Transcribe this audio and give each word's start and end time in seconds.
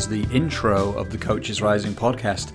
is 0.00 0.08
the 0.08 0.34
intro 0.34 0.92
of 0.92 1.10
the 1.10 1.18
Coaches 1.18 1.60
Rising 1.60 1.92
podcast. 1.92 2.52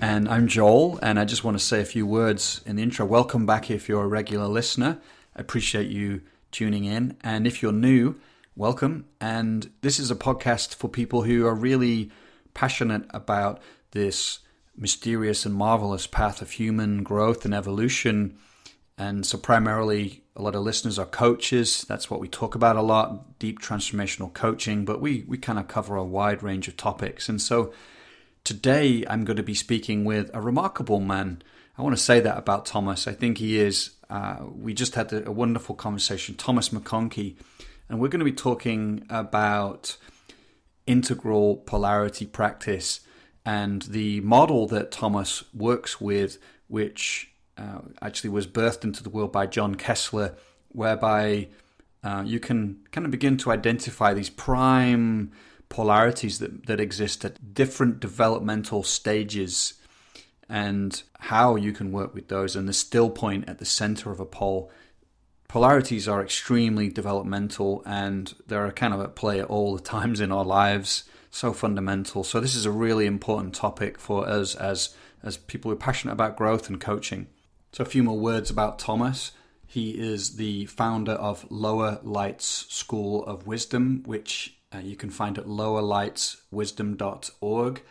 And 0.00 0.28
I'm 0.28 0.46
Joel, 0.46 1.00
and 1.02 1.18
I 1.18 1.24
just 1.24 1.42
want 1.42 1.58
to 1.58 1.64
say 1.64 1.80
a 1.80 1.84
few 1.84 2.06
words 2.06 2.60
in 2.66 2.76
the 2.76 2.84
intro. 2.84 3.04
Welcome 3.04 3.46
back 3.46 3.68
if 3.68 3.88
you're 3.88 4.04
a 4.04 4.06
regular 4.06 4.46
listener. 4.46 5.00
I 5.34 5.40
appreciate 5.40 5.88
you 5.88 6.22
tuning 6.52 6.84
in. 6.84 7.16
And 7.24 7.48
if 7.48 7.62
you're 7.62 7.72
new, 7.72 8.14
welcome. 8.54 9.06
And 9.20 9.72
this 9.80 9.98
is 9.98 10.12
a 10.12 10.14
podcast 10.14 10.76
for 10.76 10.88
people 10.88 11.22
who 11.22 11.44
are 11.46 11.54
really 11.54 12.12
passionate 12.52 13.06
about 13.10 13.60
this 13.90 14.38
mysterious 14.76 15.44
and 15.44 15.54
marvelous 15.56 16.06
path 16.06 16.40
of 16.42 16.52
human 16.52 17.02
growth 17.02 17.44
and 17.44 17.54
evolution. 17.54 18.38
And 18.96 19.26
so, 19.26 19.36
primarily, 19.36 20.22
a 20.36 20.42
lot 20.42 20.54
of 20.54 20.62
listeners 20.62 20.98
are 20.98 21.06
coaches. 21.06 21.84
That's 21.88 22.10
what 22.10 22.20
we 22.20 22.28
talk 22.28 22.54
about 22.54 22.76
a 22.76 22.82
lot 22.82 23.38
deep 23.38 23.60
transformational 23.60 24.32
coaching. 24.32 24.84
But 24.84 25.00
we, 25.00 25.24
we 25.28 25.38
kind 25.38 25.58
of 25.58 25.68
cover 25.68 25.96
a 25.96 26.04
wide 26.04 26.42
range 26.42 26.66
of 26.68 26.76
topics. 26.76 27.28
And 27.28 27.40
so, 27.40 27.72
today 28.44 29.04
I'm 29.08 29.24
going 29.24 29.38
to 29.38 29.42
be 29.42 29.54
speaking 29.54 30.04
with 30.04 30.30
a 30.34 30.40
remarkable 30.40 31.00
man. 31.00 31.42
I 31.76 31.82
want 31.82 31.96
to 31.96 32.02
say 32.02 32.20
that 32.20 32.38
about 32.38 32.66
Thomas. 32.66 33.08
I 33.08 33.12
think 33.12 33.38
he 33.38 33.58
is. 33.58 33.92
Uh, 34.08 34.36
we 34.54 34.74
just 34.74 34.94
had 34.94 35.12
a, 35.12 35.32
wonderful 35.32 35.74
conversation, 35.74 36.34
Thomas 36.36 36.68
McConkie, 36.68 37.36
and 37.88 37.98
we're 37.98 38.08
going 38.08 38.20
to 38.20 38.24
be 38.24 38.32
talking 38.32 39.06
about 39.08 39.96
integral 40.86 41.56
polarity 41.56 42.26
practice 42.26 43.00
and 43.46 43.82
the 43.82 44.20
model 44.20 44.66
that 44.68 44.92
Thomas 44.92 45.42
works 45.54 46.00
with, 46.00 46.38
which 46.68 47.33
uh, 47.56 47.80
actually 48.02 48.30
was 48.30 48.46
birthed 48.46 48.84
into 48.84 49.02
the 49.02 49.10
world 49.10 49.32
by 49.32 49.46
John 49.46 49.74
Kesler, 49.74 50.34
whereby 50.68 51.48
uh, 52.02 52.22
you 52.26 52.40
can 52.40 52.80
kind 52.90 53.04
of 53.04 53.10
begin 53.10 53.36
to 53.38 53.50
identify 53.50 54.12
these 54.12 54.30
prime 54.30 55.32
polarities 55.68 56.38
that, 56.38 56.66
that 56.66 56.80
exist 56.80 57.24
at 57.24 57.54
different 57.54 58.00
developmental 58.00 58.82
stages 58.82 59.74
and 60.48 61.02
how 61.20 61.56
you 61.56 61.72
can 61.72 61.90
work 61.90 62.14
with 62.14 62.28
those 62.28 62.54
and 62.54 62.68
the 62.68 62.72
still 62.72 63.08
point 63.08 63.48
at 63.48 63.58
the 63.58 63.64
center 63.64 64.10
of 64.10 64.20
a 64.20 64.26
pole. 64.26 64.70
Polarities 65.48 66.06
are 66.06 66.22
extremely 66.22 66.88
developmental 66.88 67.82
and 67.86 68.34
they're 68.46 68.70
kind 68.72 68.92
of 68.92 69.00
at 69.00 69.16
play 69.16 69.40
at 69.40 69.46
all 69.46 69.74
the 69.74 69.82
times 69.82 70.20
in 70.20 70.30
our 70.30 70.44
lives 70.44 71.04
so 71.30 71.52
fundamental. 71.52 72.22
So 72.22 72.38
this 72.38 72.54
is 72.54 72.66
a 72.66 72.70
really 72.70 73.06
important 73.06 73.54
topic 73.54 73.98
for 73.98 74.28
us 74.28 74.54
as 74.54 74.94
as 75.22 75.38
people 75.38 75.70
who 75.70 75.74
are 75.74 75.78
passionate 75.78 76.12
about 76.12 76.36
growth 76.36 76.68
and 76.68 76.78
coaching. 76.78 77.26
So 77.74 77.82
a 77.82 77.86
few 77.86 78.04
more 78.04 78.16
words 78.16 78.50
about 78.50 78.78
Thomas. 78.78 79.32
He 79.66 79.98
is 79.98 80.36
the 80.36 80.66
founder 80.66 81.14
of 81.14 81.44
Lower 81.50 81.98
Lights 82.04 82.66
School 82.68 83.24
of 83.24 83.48
Wisdom, 83.48 84.04
which 84.06 84.56
uh, 84.72 84.78
you 84.78 84.94
can 84.94 85.10
find 85.10 85.36
at 85.38 85.46
lowerlightswisdom.org. 85.46 87.82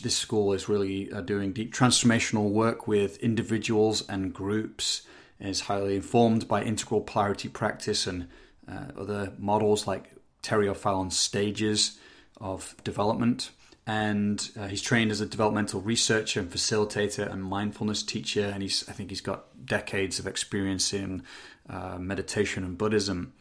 This 0.00 0.16
school 0.16 0.52
is 0.52 0.68
really 0.68 1.10
uh, 1.10 1.20
doing 1.20 1.52
deep 1.52 1.74
transformational 1.74 2.48
work 2.48 2.86
with 2.86 3.16
individuals 3.16 4.08
and 4.08 4.32
groups. 4.32 5.02
It 5.40 5.48
is 5.48 5.62
highly 5.62 5.96
informed 5.96 6.46
by 6.46 6.62
integral 6.62 7.00
polarity 7.00 7.48
practice 7.48 8.06
and 8.06 8.28
uh, 8.70 8.92
other 8.96 9.32
models 9.36 9.88
like 9.88 10.14
Terry 10.42 10.68
O'Fallon's 10.68 11.18
stages 11.18 11.98
of 12.40 12.76
development. 12.84 13.50
And 13.86 14.50
uh, 14.58 14.66
he's 14.68 14.80
trained 14.80 15.10
as 15.10 15.20
a 15.20 15.26
developmental 15.26 15.80
researcher 15.80 16.40
and 16.40 16.50
facilitator 16.50 17.30
and 17.30 17.44
mindfulness 17.44 18.02
teacher. 18.02 18.46
And 18.46 18.62
he's, 18.62 18.88
I 18.88 18.92
think 18.92 19.10
he's 19.10 19.20
got 19.20 19.66
decades 19.66 20.18
of 20.18 20.26
experience 20.26 20.94
in 20.94 21.22
uh, 21.68 21.98
meditation 21.98 22.64
and 22.64 22.78
Buddhism. 22.78 23.34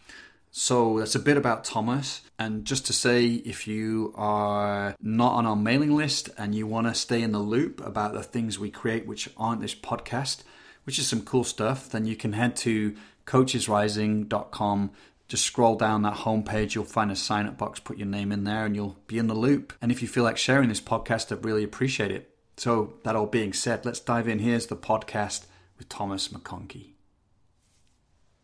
So 0.56 1.00
that's 1.00 1.16
a 1.16 1.20
bit 1.20 1.36
about 1.36 1.64
Thomas. 1.64 2.22
And 2.38 2.64
just 2.64 2.86
to 2.86 2.94
say, 2.94 3.26
if 3.26 3.68
you 3.68 4.14
are 4.16 4.96
not 5.02 5.34
on 5.34 5.48
our 5.48 5.56
mailing 5.56 5.96
list 5.96 6.30
and 6.38 6.54
you 6.54 6.68
want 6.68 6.86
to 6.88 6.94
stay 6.94 7.24
in 7.24 7.32
the 7.32 7.40
loop 7.40 7.84
about 7.84 8.14
the 8.14 8.22
things 8.22 8.60
we 8.60 8.70
create, 8.70 9.08
which 9.08 9.30
aren't 9.36 9.62
this 9.62 9.74
podcast, 9.74 10.44
which 10.84 11.00
is 11.00 11.08
some 11.08 11.24
cool 11.24 11.44
stuff, 11.44 11.90
then 11.90 12.06
you 12.06 12.16
can 12.16 12.34
head 12.34 12.56
to 12.58 12.96
coachesrising.com 13.26 14.92
just 15.28 15.46
scroll 15.46 15.76
down 15.76 16.02
that 16.04 16.18
homepage, 16.18 16.76
you'll 16.76 16.84
find 16.84 17.12
a 17.12 17.16
sign 17.16 17.48
up 17.48 17.58
box, 17.58 17.80
put 17.80 17.98
your 17.98 18.08
name 18.08 18.32
in 18.32 18.44
there, 18.44 18.66
and 18.66 18.76
you'll 18.76 18.98
be 19.08 19.18
in 19.18 19.28
the 19.28 19.34
loop. 19.34 19.74
And 19.82 19.92
if 19.92 20.02
you 20.02 20.08
feel 20.08 20.24
like 20.24 20.38
sharing 20.38 20.70
this 20.70 20.82
podcast, 20.82 21.32
I'd 21.32 21.46
really 21.46 21.64
appreciate 21.64 22.12
it. 22.12 22.30
So, 22.58 22.94
that 23.04 23.16
all 23.16 23.26
being 23.26 23.52
said, 23.52 23.84
let's 23.84 24.00
dive 24.00 24.28
in. 24.28 24.40
Here's 24.40 24.68
the 24.68 24.76
podcast 24.76 25.46
with 25.78 25.90
Thomas 25.90 26.28
McConkie. 26.28 26.92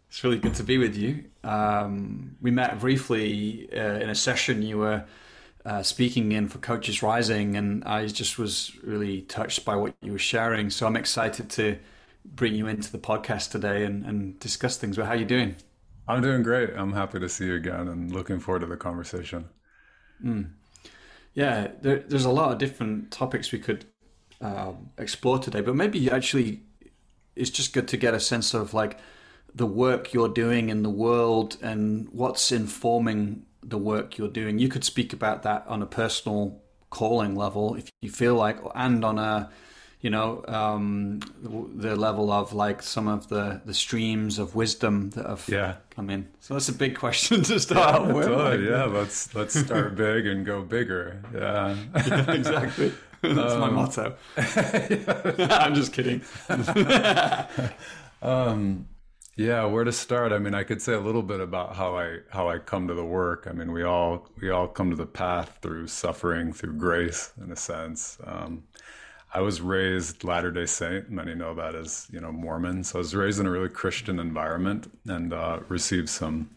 It's 0.10 0.24
really 0.24 0.40
good 0.40 0.56
to 0.56 0.64
be 0.64 0.80
with 0.80 0.98
you. 0.98 1.26
Um, 1.44 2.36
we 2.42 2.50
met 2.50 2.80
briefly 2.80 3.70
uh, 3.72 4.00
in 4.00 4.10
a 4.10 4.16
session 4.16 4.64
you 4.64 4.80
were 4.80 5.06
uh, 5.64 5.84
speaking 5.84 6.32
in 6.32 6.48
for 6.48 6.58
Coaches 6.58 7.04
Rising, 7.04 7.56
and 7.56 7.84
I 7.84 8.08
just 8.08 8.40
was 8.40 8.76
really 8.82 9.22
touched 9.22 9.66
by 9.66 9.76
what 9.76 9.94
you 10.02 10.12
were 10.12 10.18
sharing. 10.18 10.72
So 10.72 10.88
I'm 10.88 10.96
excited 10.96 11.52
to 11.52 11.78
bring 12.26 12.56
you 12.56 12.66
into 12.68 12.92
the 12.92 12.98
podcast 12.98 13.52
today 13.52 13.84
and, 13.84 14.04
and 14.04 14.40
discuss 14.40 14.78
things. 14.78 14.98
But 14.98 15.06
how 15.06 15.12
are 15.12 15.18
you 15.18 15.26
doing? 15.26 15.56
I'm 16.09 16.24
doing 16.24 16.42
great. 16.42 16.72
I'm 16.75 16.94
happy 16.94 17.20
to 17.20 17.30
see 17.30 17.46
you 17.46 17.56
again 17.56 17.88
and 17.88 18.12
looking 18.12 18.40
forward 18.40 18.62
to 18.62 18.66
the 18.66 18.75
conversation. 18.75 19.47
Mm. 20.25 20.50
Yeah, 21.36 21.68
there, 21.81 22.00
there's 22.00 22.25
a 22.25 22.31
lot 22.31 22.52
of 22.52 22.58
different 22.58 23.12
topics 23.12 23.52
we 23.52 23.59
could 23.59 23.86
uh, 24.42 24.72
explore 24.98 25.38
today, 25.38 25.62
but 25.62 25.75
maybe 25.75 26.09
actually 26.09 26.64
it's 27.36 27.52
just 27.52 27.74
good 27.74 27.88
to 27.90 27.98
get 27.98 28.16
a 28.16 28.19
sense 28.19 28.56
of 28.56 28.74
like 28.74 29.00
the 29.53 29.68
work 29.68 30.12
you're 30.12 30.30
doing 30.30 30.69
in 30.69 30.81
the 30.81 30.90
world 30.90 31.58
and 31.62 32.09
what's 32.09 32.52
informing 32.52 33.46
the 33.62 33.78
work 33.78 34.18
you're 34.18 34.30
doing. 34.30 34.58
You 34.58 34.68
could 34.68 34.84
speak 34.84 35.14
about 35.14 35.44
that 35.44 35.64
on 35.68 35.84
a 35.84 35.86
personal 35.86 36.64
calling 36.90 37.36
level 37.36 37.75
if 37.75 37.88
you 38.02 38.09
feel 38.09 38.34
like, 38.34 38.58
and 38.74 39.06
on 39.06 39.19
a 39.19 39.52
you 40.02 40.10
know 40.10 40.44
um, 40.48 41.20
the 41.42 41.96
level 41.96 42.32
of 42.32 42.54
like 42.54 42.82
some 42.82 43.08
of 43.08 43.28
the 43.28 43.62
the 43.66 43.74
streams 43.74 44.40
of 44.40 44.56
wisdom 44.56 45.10
that 45.12 45.26
have 45.26 45.46
yeah. 45.48 45.76
come 45.90 46.10
in. 46.10 46.28
So 46.40 46.54
that's 46.54 46.70
a 46.70 46.74
big 46.74 46.96
question 46.96 47.44
to 47.44 47.60
start 47.60 48.02
yeah, 48.02 48.14
with. 48.14 48.28
totally. 48.28 48.70
yeah 48.70 48.86
let's 48.86 49.34
let's 49.36 49.60
start 49.60 49.96
big 49.96 50.26
and 50.26 50.46
go 50.46 50.62
bigger. 50.62 51.22
Yeah, 51.34 51.76
yeah 52.08 52.32
exactly. 52.32 52.94
That's 53.22 53.52
um, 53.56 53.60
my 53.60 53.70
motto. 53.70 54.16
I'm 54.38 55.76
just 55.76 55.92
kidding. 55.92 56.22
Um, 58.22 58.88
yeah 59.36 59.66
where 59.66 59.84
to 59.84 59.92
start? 59.92 60.31
I 60.31 60.40
mean 60.40 60.54
i 60.54 60.64
could 60.64 60.81
say 60.81 60.94
a 60.94 61.00
little 61.00 61.22
bit 61.22 61.40
about 61.40 61.76
how 61.76 61.98
i 61.98 62.18
how 62.30 62.50
i 62.50 62.58
come 62.58 62.88
to 62.88 62.94
the 62.94 63.04
work. 63.04 63.48
I 63.50 63.54
mean 63.54 63.74
we 63.74 63.84
all 63.84 64.30
we 64.42 64.50
all 64.50 64.68
come 64.68 64.90
to 64.90 64.96
the 64.96 65.06
path 65.06 65.60
through 65.62 65.88
suffering 65.88 66.54
through 66.54 66.78
grace 66.78 67.34
in 67.42 67.52
a 67.52 67.56
sense. 67.56 68.18
Um, 68.24 68.64
I 69.34 69.42
was 69.42 69.62
raised 69.62 70.24
Latter 70.24 70.52
Day 70.52 70.66
Saint. 70.66 71.10
Many 71.10 71.36
know 71.36 71.54
that 71.56 71.76
as 71.76 72.08
you 72.12 72.20
know 72.20 72.32
Mormon. 72.32 72.84
So 72.84 72.98
I 72.98 73.00
was 73.00 73.16
raised 73.16 73.40
in 73.40 73.46
a 73.46 73.52
really 73.52 73.70
Christian 73.70 74.20
environment 74.20 74.92
and 75.08 75.34
uh, 75.34 75.60
received 75.68 76.10
some 76.10 76.50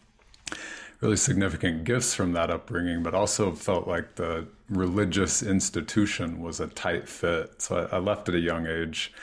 really 0.99 1.17
significant 1.17 1.83
gifts 1.83 2.15
from 2.15 2.31
that 2.33 2.49
upbringing, 2.49 3.03
but 3.03 3.13
also 3.13 3.51
felt 3.51 3.87
like 3.87 4.15
the 4.15 4.47
religious 4.69 5.43
institution 5.43 6.41
was 6.41 6.59
a 6.59 6.67
tight 6.67 7.07
fit. 7.07 7.61
So 7.61 7.87
I, 7.91 7.97
I 7.97 7.99
left 7.99 8.29
at 8.29 8.35
a 8.35 8.39
young 8.39 8.65
age. 8.65 9.13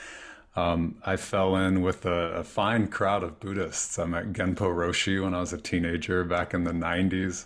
Um, 0.55 0.97
I 1.05 1.15
fell 1.15 1.55
in 1.55 1.81
with 1.81 2.05
a, 2.05 2.33
a, 2.33 2.43
fine 2.43 2.87
crowd 2.89 3.23
of 3.23 3.39
Buddhists. 3.39 3.97
I 3.97 4.03
met 4.03 4.33
Genpo 4.33 4.67
Roshi 4.67 5.23
when 5.23 5.33
I 5.33 5.39
was 5.39 5.53
a 5.53 5.57
teenager 5.57 6.25
back 6.25 6.53
in 6.53 6.65
the 6.65 6.73
90s. 6.73 7.45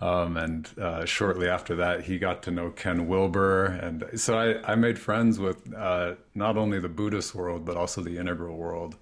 Um, 0.00 0.36
and 0.38 0.68
uh, 0.80 1.04
shortly 1.04 1.48
after 1.48 1.76
that, 1.76 2.04
he 2.04 2.18
got 2.18 2.42
to 2.44 2.50
know 2.50 2.70
Ken 2.70 3.06
Wilber. 3.06 3.66
And 3.66 4.04
so 4.18 4.38
I, 4.38 4.72
I 4.72 4.74
made 4.74 4.98
friends 4.98 5.38
with 5.38 5.74
uh, 5.74 6.14
not 6.34 6.56
only 6.56 6.80
the 6.80 6.88
Buddhist 6.88 7.34
world, 7.34 7.64
but 7.64 7.76
also 7.76 8.00
the 8.00 8.16
integral 8.16 8.56
world. 8.56 8.96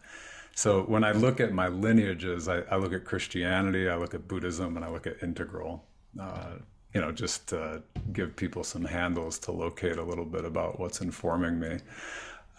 So 0.56 0.82
when 0.82 1.04
I 1.04 1.12
look 1.12 1.38
at 1.38 1.52
my 1.52 1.68
lineages, 1.68 2.48
I, 2.48 2.62
I 2.62 2.76
look 2.76 2.92
at 2.92 3.04
Christianity, 3.04 3.88
I 3.88 3.94
look 3.94 4.12
at 4.12 4.26
Buddhism, 4.26 4.76
and 4.76 4.84
I 4.84 4.90
look 4.90 5.06
at 5.06 5.22
integral. 5.22 5.84
Uh, 6.20 6.56
you 6.94 7.00
know, 7.00 7.12
just 7.12 7.46
to 7.48 7.80
give 8.12 8.34
people 8.34 8.64
some 8.64 8.84
handles 8.84 9.38
to 9.40 9.52
locate 9.52 9.98
a 9.98 10.02
little 10.02 10.24
bit 10.24 10.44
about 10.44 10.80
what's 10.80 11.00
informing 11.00 11.60
me. 11.60 11.78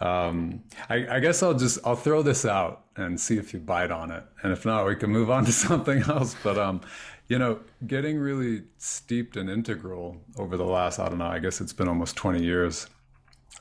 Um, 0.00 0.62
I, 0.88 1.16
I, 1.16 1.20
guess 1.20 1.42
I'll 1.42 1.52
just 1.52 1.78
I'll 1.84 1.96
throw 1.96 2.22
this 2.22 2.46
out 2.46 2.84
and 2.96 3.20
see 3.20 3.36
if 3.36 3.52
you 3.52 3.60
bite 3.60 3.90
on 3.90 4.10
it, 4.10 4.24
and 4.42 4.50
if 4.50 4.64
not, 4.64 4.86
we 4.86 4.96
can 4.96 5.10
move 5.10 5.30
on 5.30 5.44
to 5.44 5.52
something 5.68 6.02
else. 6.04 6.34
But 6.42 6.56
um, 6.56 6.80
you 7.30 7.38
know, 7.38 7.60
getting 7.86 8.18
really 8.18 8.64
steeped 8.76 9.36
in 9.36 9.48
integral 9.48 10.16
over 10.36 10.56
the 10.56 10.64
last, 10.64 10.98
I 10.98 11.08
don't 11.08 11.18
know, 11.18 11.28
I 11.28 11.38
guess 11.38 11.60
it's 11.60 11.72
been 11.72 11.86
almost 11.86 12.16
20 12.16 12.42
years. 12.42 12.88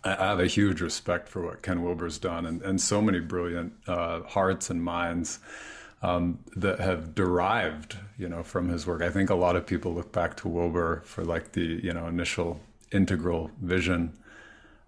I 0.04 0.16
have 0.16 0.39
a 0.39 0.48
huge 0.48 0.81
respect 0.81 1.30
for 1.30 1.45
what 1.45 1.62
Ken 1.62 1.83
Wilber's 1.83 2.18
done 2.18 2.48
and, 2.48 2.63
and 2.63 2.81
so 2.81 3.00
many 3.00 3.19
brilliant 3.19 3.74
uh, 3.86 4.21
hearts 4.24 4.71
and 4.71 4.83
minds 4.83 5.38
um, 6.01 6.39
that 6.56 6.80
have 6.80 7.13
derived, 7.13 7.95
you 8.18 8.27
know, 8.27 8.42
from 8.42 8.69
his 8.69 8.88
work. 8.88 9.04
I 9.04 9.12
think 9.12 9.30
a 9.30 9.36
lot 9.36 9.56
of 9.56 9.68
people 9.68 9.94
look 9.94 10.12
back 10.12 10.36
to 10.38 10.48
Wilber 10.48 11.04
for 11.06 11.24
like 11.24 11.51
the, 11.51 11.80
you 11.83 11.94
know, 11.94 12.07
initial 12.07 12.60
integral 12.92 13.51
vision. 13.62 14.18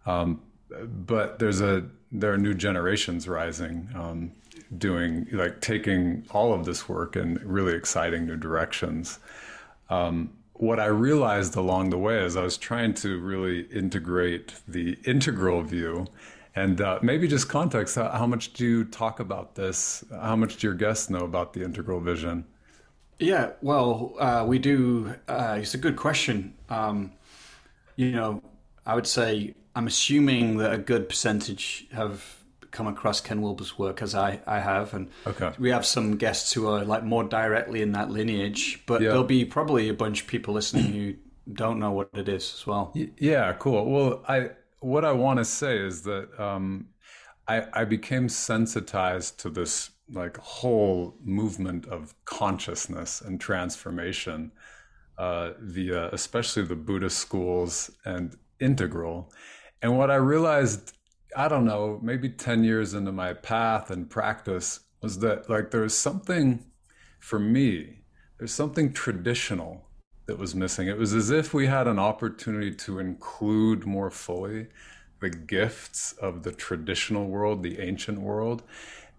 Um, 0.08 0.42
but 0.72 1.38
there's 1.38 1.62
a, 1.62 1.86
there 2.12 2.34
are 2.34 2.38
new 2.38 2.56
generations 2.56 3.28
rising. 3.28 3.90
Um, 3.94 4.32
doing 4.78 5.28
like 5.32 5.62
taking 5.62 6.26
all 6.32 6.54
of 6.54 6.66
this 6.66 6.88
work 6.88 7.16
in 7.16 7.42
really 7.44 7.74
exciting 7.74 8.26
new 8.26 8.38
directions. 8.38 9.20
Um, 9.90 10.32
what 10.54 10.80
I 10.80 10.86
realized 10.86 11.56
along 11.56 11.90
the 11.90 11.98
way 11.98 12.24
is 12.24 12.38
I 12.38 12.44
was 12.44 12.58
trying 12.58 12.94
to 12.96 13.20
really 13.20 13.62
integrate 13.72 14.54
the 14.68 14.98
integral 15.06 15.64
view. 15.64 16.08
And 16.56 16.80
uh, 16.82 17.00
maybe 17.02 17.28
just 17.28 17.50
context, 17.50 17.96
how, 17.96 18.10
how, 18.10 18.28
much 18.28 18.54
do 18.54 18.66
you 18.66 18.86
talk 18.86 19.20
about 19.20 19.56
this? 19.56 20.04
How 20.12 20.36
much 20.36 20.58
do 20.58 20.68
your 20.68 20.76
guests 20.76 21.10
know 21.10 21.22
about 21.22 21.54
the 21.54 21.64
integral 21.64 22.00
vision? 22.00 22.46
Yeah, 23.20 23.52
well, 23.62 24.14
uh, 24.20 24.44
we 24.48 24.60
do. 24.60 25.14
Uh, 25.28 25.60
it's 25.62 25.74
a 25.74 25.78
good 25.78 25.96
question. 25.96 26.54
Um, 26.70 27.14
you 27.96 28.12
know, 28.12 28.42
I 28.86 28.96
would 28.96 29.08
say 29.08 29.56
I'm 29.76 29.88
assuming 29.88 30.58
that 30.58 30.74
a 30.74 30.78
good 30.78 31.08
percentage 31.08 31.88
have 31.92 32.41
come 32.72 32.88
across 32.88 33.22
Ken 33.22 33.42
Wilber's 33.42 33.78
work 33.78 34.02
as 34.02 34.16
I, 34.16 34.40
I 34.48 34.60
have, 34.60 34.94
and 34.94 35.10
okay. 35.28 35.52
we 35.60 35.70
have 35.70 35.86
some 35.86 36.18
guests 36.18 36.54
who 36.54 36.68
are 36.68 36.84
like 36.84 37.04
more 37.04 37.24
directly 37.24 37.82
in 37.82 37.92
that 37.92 38.10
lineage. 38.10 38.82
But 38.86 39.02
yeah. 39.02 39.10
there'll 39.10 39.24
be 39.24 39.46
probably 39.46 39.90
a 39.90 39.94
bunch 39.94 40.22
of 40.22 40.28
people 40.28 40.54
listening 40.54 40.94
who 40.94 41.16
don't 41.54 41.80
know 41.80 41.92
what 41.92 42.10
it 42.14 42.30
is 42.30 42.54
as 42.56 42.66
well. 42.66 42.94
Yeah, 42.96 43.54
cool. 43.54 43.90
Well, 43.90 44.24
I 44.28 44.52
what 44.80 45.06
I 45.06 45.12
want 45.12 45.40
to 45.40 45.46
say 45.46 45.78
is 45.78 46.04
that 46.04 46.30
um, 46.40 46.88
I 47.48 47.66
I 47.74 47.86
became 47.86 48.30
sensitized 48.30 49.40
to 49.42 49.50
this 49.50 49.92
like 50.12 50.38
whole 50.38 51.16
movement 51.24 51.86
of 51.88 52.14
consciousness 52.26 53.22
and 53.22 53.40
transformation 53.40 54.52
uh, 55.18 55.52
via 55.60 56.10
especially 56.10 56.64
the 56.64 56.76
Buddhist 56.76 57.18
schools 57.18 57.92
and 58.06 58.36
integral. 58.60 59.32
And 59.82 59.98
what 59.98 60.12
I 60.12 60.16
realized 60.16 60.94
I 61.36 61.48
don't 61.48 61.66
know, 61.66 62.00
maybe 62.02 62.30
10 62.30 62.64
years 62.64 62.94
into 62.94 63.12
my 63.12 63.34
path 63.34 63.90
and 63.90 64.10
practice 64.10 64.82
was 65.02 65.20
that 65.20 65.50
like 65.50 65.72
there's 65.72 65.94
something 65.94 66.66
for 67.20 67.40
me, 67.40 68.04
there's 68.38 68.54
something 68.54 68.92
traditional 68.92 69.86
that 70.26 70.38
was 70.38 70.56
missing. 70.56 70.88
It 70.88 70.98
was 70.98 71.14
as 71.14 71.30
if 71.30 71.54
we 71.54 71.68
had 71.68 71.88
an 71.88 72.00
opportunity 72.00 72.74
to 72.76 73.00
include 73.00 73.86
more 73.86 74.10
fully 74.10 74.68
the 75.20 75.30
gifts 75.30 76.14
of 76.14 76.44
the 76.44 76.52
traditional 76.52 77.28
world, 77.28 77.62
the 77.62 77.80
ancient 77.80 78.20
world, 78.20 78.64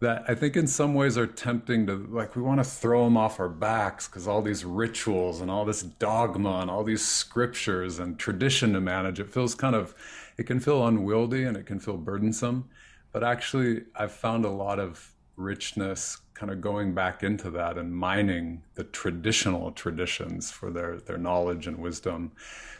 that 0.01 0.25
I 0.27 0.35
think 0.35 0.57
in 0.57 0.67
some 0.67 0.95
ways 0.95 1.17
are 1.17 1.29
tempting 1.29 1.87
to 1.87 1.95
like 1.95 2.35
we 2.35 2.43
want 2.43 2.59
to 2.59 2.65
throw 2.65 3.05
them 3.05 3.17
off 3.17 3.39
our 3.39 3.49
backs 3.49 4.09
because 4.09 4.27
all 4.27 4.43
these 4.43 4.65
rituals 4.65 5.41
and 5.41 5.49
all 5.49 5.65
this 5.65 5.83
dogma 5.83 6.59
and 6.61 6.69
all 6.69 6.83
these 6.83 7.07
scriptures 7.07 8.01
and 8.01 8.19
tradition 8.19 8.73
to 8.73 8.81
manage 8.81 9.21
it 9.21 9.33
feels 9.33 9.55
kind 9.55 9.77
of 9.77 9.95
it 10.37 10.45
can 10.45 10.61
feel 10.61 10.87
unwieldy 10.87 11.45
and 11.45 11.57
it 11.57 11.67
can 11.67 11.79
feel 11.79 11.97
burdensome. 11.97 12.69
But 13.13 13.25
actually, 13.25 13.83
I've 13.95 14.13
found 14.13 14.45
a 14.45 14.51
lot 14.51 14.79
of 14.79 15.13
richness 15.37 16.19
kind 16.35 16.51
of 16.51 16.61
going 16.61 16.95
back 16.95 17.23
into 17.23 17.51
that 17.51 17.79
and 17.79 17.95
mining 17.95 18.63
the 18.75 18.85
traditional 18.85 19.71
traditions 19.73 20.51
for 20.51 20.71
their 20.71 20.99
their 20.99 21.19
knowledge 21.19 21.67
and 21.67 21.79
wisdom. 21.79 22.33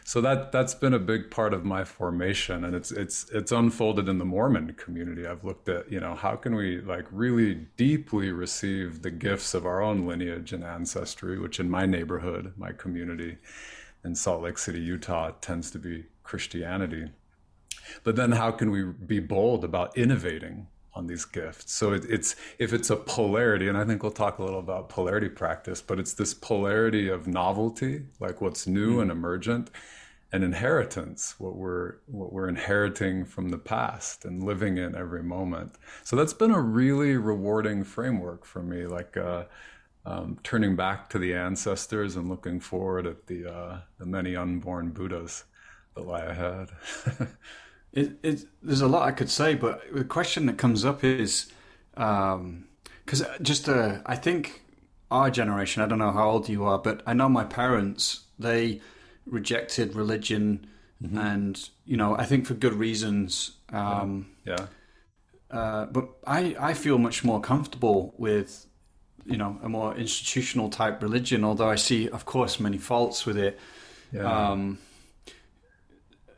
So 0.03 0.19
that 0.21 0.51
that's 0.51 0.73
been 0.73 0.93
a 0.93 0.99
big 0.99 1.31
part 1.31 1.53
of 1.53 1.63
my 1.63 1.83
formation 1.83 2.65
and 2.65 2.75
it's 2.75 2.91
it's 2.91 3.29
it's 3.31 3.51
unfolded 3.51 4.09
in 4.09 4.17
the 4.17 4.25
Mormon 4.25 4.73
community. 4.73 5.25
I've 5.25 5.43
looked 5.43 5.69
at, 5.69 5.91
you 5.91 5.99
know, 5.99 6.15
how 6.15 6.35
can 6.35 6.55
we 6.55 6.81
like 6.81 7.05
really 7.11 7.67
deeply 7.77 8.31
receive 8.31 9.01
the 9.01 9.11
gifts 9.11 9.53
of 9.53 9.65
our 9.65 9.81
own 9.81 10.05
lineage 10.05 10.51
and 10.51 10.63
ancestry, 10.63 11.39
which 11.39 11.59
in 11.59 11.69
my 11.69 11.85
neighborhood, 11.85 12.53
my 12.57 12.71
community 12.71 13.37
in 14.03 14.15
Salt 14.15 14.41
Lake 14.41 14.57
City, 14.57 14.81
Utah 14.81 15.31
tends 15.39 15.71
to 15.71 15.79
be 15.79 16.05
Christianity. 16.23 17.11
But 18.03 18.15
then 18.15 18.31
how 18.31 18.51
can 18.51 18.71
we 18.71 18.83
be 18.83 19.19
bold 19.19 19.63
about 19.63 19.97
innovating 19.97 20.67
on 20.93 21.07
these 21.07 21.25
gifts? 21.25 21.73
So 21.73 21.93
it, 21.93 22.05
it's 22.09 22.35
if 22.59 22.73
it's 22.73 22.89
a 22.89 22.95
polarity, 22.95 23.67
and 23.67 23.77
I 23.77 23.85
think 23.85 24.03
we'll 24.03 24.11
talk 24.11 24.39
a 24.39 24.43
little 24.43 24.59
about 24.59 24.89
polarity 24.89 25.29
practice, 25.29 25.81
but 25.81 25.99
it's 25.99 26.13
this 26.13 26.33
polarity 26.33 27.09
of 27.09 27.27
novelty, 27.27 28.03
like 28.19 28.41
what's 28.41 28.67
new 28.67 28.97
mm. 28.97 29.03
and 29.03 29.11
emergent, 29.11 29.69
and 30.31 30.43
inheritance, 30.43 31.35
what 31.39 31.55
we're 31.55 31.95
what 32.07 32.33
we're 32.33 32.49
inheriting 32.49 33.25
from 33.25 33.49
the 33.49 33.57
past 33.57 34.25
and 34.25 34.43
living 34.43 34.77
in 34.77 34.95
every 34.95 35.23
moment. 35.23 35.75
So 36.03 36.15
that's 36.15 36.33
been 36.33 36.51
a 36.51 36.61
really 36.61 37.17
rewarding 37.17 37.83
framework 37.83 38.45
for 38.45 38.61
me, 38.61 38.85
like. 38.85 39.17
Uh, 39.17 39.45
um, 40.05 40.37
turning 40.43 40.75
back 40.75 41.09
to 41.09 41.19
the 41.19 41.33
ancestors 41.33 42.15
and 42.15 42.29
looking 42.29 42.59
forward 42.59 43.07
at 43.07 43.27
the 43.27 43.49
uh, 43.49 43.79
the 43.97 44.05
many 44.05 44.35
unborn 44.35 44.89
Buddhas 44.89 45.45
that 45.95 46.05
lie 46.05 46.25
ahead. 46.25 46.69
It, 47.93 48.13
it, 48.23 48.45
there's 48.61 48.81
a 48.81 48.87
lot 48.87 49.07
I 49.07 49.11
could 49.11 49.29
say, 49.29 49.53
but 49.53 49.81
the 49.93 50.03
question 50.03 50.47
that 50.47 50.57
comes 50.57 50.83
up 50.83 51.03
is 51.03 51.51
because 51.93 53.21
um, 53.21 53.27
just 53.41 53.69
uh, 53.69 53.99
I 54.05 54.15
think 54.15 54.63
our 55.11 55.29
generation, 55.29 55.83
I 55.83 55.85
don't 55.85 55.99
know 55.99 56.11
how 56.11 56.29
old 56.29 56.49
you 56.49 56.65
are, 56.65 56.79
but 56.79 57.03
I 57.05 57.13
know 57.13 57.29
my 57.29 57.43
parents, 57.43 58.25
they 58.39 58.81
rejected 59.27 59.95
religion 59.95 60.65
mm-hmm. 61.01 61.17
and, 61.17 61.69
you 61.85 61.97
know, 61.97 62.17
I 62.17 62.25
think 62.25 62.47
for 62.47 62.55
good 62.55 62.73
reasons. 62.73 63.51
Um, 63.71 64.31
yeah. 64.43 64.57
yeah. 64.57 64.65
Uh, 65.57 65.85
but 65.85 66.09
I, 66.25 66.55
I 66.59 66.73
feel 66.73 66.97
much 66.97 67.23
more 67.23 67.39
comfortable 67.39 68.15
with, 68.17 68.65
you 69.23 69.37
know, 69.37 69.59
a 69.61 69.69
more 69.69 69.95
institutional 69.95 70.69
type 70.69 71.03
religion, 71.03 71.43
although 71.43 71.69
I 71.69 71.75
see, 71.75 72.09
of 72.09 72.25
course, 72.25 72.59
many 72.59 72.79
faults 72.79 73.25
with 73.27 73.37
it. 73.37 73.59
Yeah. 74.11 74.49
Um, 74.51 74.79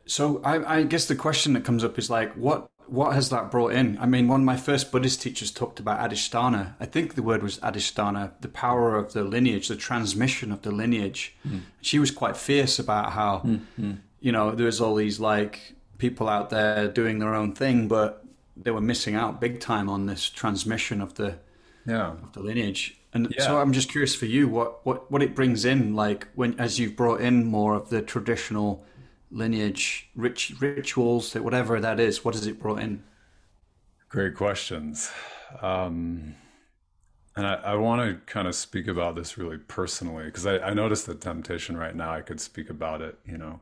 so 0.08 0.42
I, 0.44 0.80
I, 0.80 0.84
guess 0.84 1.06
the 1.08 1.16
question 1.16 1.54
that 1.54 1.64
comes 1.66 1.84
up 1.84 1.98
is 1.98 2.10
like, 2.10 2.34
what 2.34 2.70
what 2.88 3.14
has 3.14 3.30
that 3.30 3.50
brought 3.50 3.74
in? 3.74 3.98
I 4.00 4.06
mean, 4.06 4.28
one 4.28 4.42
of 4.42 4.46
my 4.46 4.58
first 4.58 4.92
Buddhist 4.92 5.22
teachers 5.22 5.52
talked 5.52 5.80
about 5.80 6.00
Adhisthana. 6.00 6.76
I 6.80 6.86
think 6.86 7.16
the 7.16 7.24
word 7.24 7.42
was 7.42 7.58
Adhisthana, 7.60 8.34
the 8.42 8.48
power 8.48 8.96
of 8.96 9.14
the 9.14 9.24
lineage, 9.24 9.68
the 9.68 9.76
transmission 9.76 10.52
of 10.52 10.62
the 10.62 10.72
lineage. 10.72 11.36
Mm. 11.48 11.62
She 11.82 11.98
was 11.98 12.12
quite 12.12 12.38
fierce 12.38 12.78
about 12.78 13.14
how, 13.14 13.38
mm-hmm. 13.38 13.94
you 14.20 14.32
know, 14.32 14.52
there's 14.52 14.80
all 14.80 14.94
these 14.96 15.20
like 15.20 15.74
people 15.98 16.30
out 16.30 16.52
there 16.52 16.88
doing 16.88 17.20
their 17.20 17.34
own 17.34 17.54
thing, 17.54 17.88
but 17.88 18.24
they 18.56 18.72
were 18.72 18.82
missing 18.82 19.16
out 19.16 19.42
big 19.42 19.60
time 19.60 19.90
on 19.90 20.06
this 20.06 20.30
transmission 20.30 21.02
of 21.02 21.16
the 21.16 21.40
yeah 21.86 22.12
of 22.12 22.34
the 22.34 22.40
lineage. 22.40 22.98
And 23.14 23.34
yeah. 23.36 23.46
so 23.46 23.60
I'm 23.60 23.72
just 23.72 23.90
curious 23.90 24.14
for 24.14 24.26
you, 24.26 24.48
what 24.48 24.86
what 24.86 25.12
what 25.12 25.24
it 25.24 25.36
brings 25.36 25.66
in, 25.66 25.96
like 25.96 26.28
when 26.36 26.60
as 26.60 26.80
you've 26.80 26.96
brought 26.96 27.22
in 27.22 27.46
more 27.46 27.74
of 27.74 27.90
the 27.90 28.02
traditional 28.02 28.86
lineage, 29.32 30.10
rich 30.16 30.54
rituals, 30.60 31.34
whatever 31.36 31.80
that 31.80 32.00
is? 32.00 32.24
What 32.24 32.36
has 32.36 32.48
it 32.48 32.60
brought 32.60 32.82
in? 32.82 33.04
Great 34.10 34.36
questions. 34.36 35.12
Um, 35.62 36.36
and 37.36 37.46
I, 37.46 37.56
I 37.56 37.76
want 37.76 38.02
to 38.02 38.32
kind 38.32 38.48
of 38.48 38.56
speak 38.56 38.88
about 38.88 39.16
this 39.16 39.38
really 39.38 39.58
personally 39.58 40.26
because 40.26 40.46
I, 40.46 40.60
I 40.60 40.74
noticed 40.74 41.06
the 41.06 41.16
temptation 41.16 41.76
right 41.76 41.96
now. 41.96 42.14
I 42.14 42.22
could 42.22 42.40
speak 42.40 42.70
about 42.70 43.02
it, 43.02 43.18
you 43.26 43.38
know, 43.38 43.60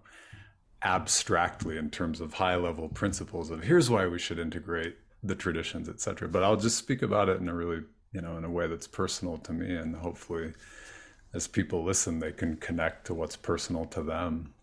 abstractly 0.84 1.78
in 1.78 1.90
terms 1.90 2.22
of 2.22 2.34
high 2.34 2.56
level 2.56 2.90
principles 2.90 3.50
of 3.50 3.64
here's 3.64 3.90
why 3.90 4.06
we 4.06 4.20
should 4.20 4.38
integrate 4.38 4.98
the 5.24 5.36
traditions, 5.36 5.90
etc. 5.90 6.28
But 6.28 6.44
I'll 6.44 6.58
just 6.58 6.78
speak 6.78 7.02
about 7.02 7.30
it 7.30 7.40
in 7.40 7.48
a 7.48 7.54
really, 7.54 7.82
you 8.12 8.22
know, 8.22 8.38
in 8.38 8.44
a 8.44 8.50
way 8.50 8.68
that's 8.68 8.88
personal 8.88 9.38
to 9.40 9.54
me, 9.54 9.74
and 9.74 9.96
hopefully, 9.96 10.54
as 11.34 11.48
people 11.48 11.84
listen, 11.84 12.20
they 12.20 12.32
can 12.32 12.58
connect 12.58 13.08
to 13.08 13.14
what's 13.14 13.38
personal 13.38 13.86
to 13.86 14.04
them 14.04 14.54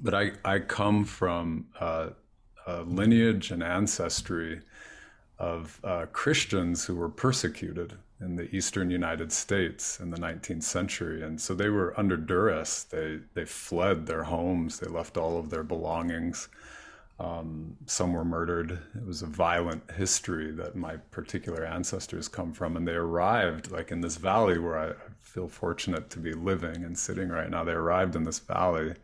but 0.00 0.14
I, 0.14 0.32
I 0.44 0.58
come 0.58 1.04
from 1.04 1.66
uh, 1.78 2.10
a 2.66 2.82
lineage 2.82 3.50
and 3.50 3.62
ancestry 3.62 4.60
of 5.38 5.80
uh, 5.84 6.06
Christians 6.12 6.84
who 6.84 6.96
were 6.96 7.08
persecuted 7.08 7.94
in 8.20 8.36
the 8.36 8.54
eastern 8.54 8.90
United 8.90 9.30
States 9.30 10.00
in 10.00 10.10
the 10.10 10.16
19th 10.16 10.62
century. 10.62 11.22
And 11.22 11.38
so 11.40 11.54
they 11.54 11.68
were 11.68 11.98
under 11.98 12.16
duress. 12.16 12.84
They, 12.84 13.20
they 13.34 13.44
fled 13.44 14.06
their 14.06 14.24
homes, 14.24 14.78
they 14.78 14.88
left 14.88 15.16
all 15.16 15.38
of 15.38 15.50
their 15.50 15.62
belongings. 15.62 16.48
Um, 17.18 17.76
some 17.86 18.12
were 18.12 18.24
murdered. 18.26 18.72
It 18.94 19.06
was 19.06 19.22
a 19.22 19.26
violent 19.26 19.90
history 19.92 20.52
that 20.52 20.76
my 20.76 20.96
particular 20.96 21.64
ancestors 21.64 22.28
come 22.28 22.52
from. 22.52 22.76
And 22.76 22.86
they 22.86 22.94
arrived, 22.94 23.70
like 23.70 23.90
in 23.90 24.02
this 24.02 24.16
valley 24.16 24.58
where 24.58 24.78
I 24.78 24.92
feel 25.20 25.48
fortunate 25.48 26.10
to 26.10 26.18
be 26.18 26.34
living 26.34 26.84
and 26.84 26.98
sitting 26.98 27.28
right 27.28 27.48
now. 27.48 27.64
They 27.64 27.72
arrived 27.72 28.16
in 28.16 28.24
this 28.24 28.38
valley 28.38 28.94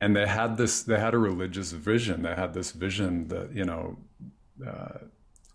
and 0.00 0.14
they 0.14 0.26
had 0.26 0.56
this 0.56 0.82
they 0.82 0.98
had 0.98 1.14
a 1.14 1.18
religious 1.18 1.72
vision. 1.72 2.22
They 2.22 2.34
had 2.34 2.54
this 2.54 2.72
vision 2.72 3.28
that 3.28 3.52
you 3.52 3.64
know 3.64 3.98
uh, 4.66 4.98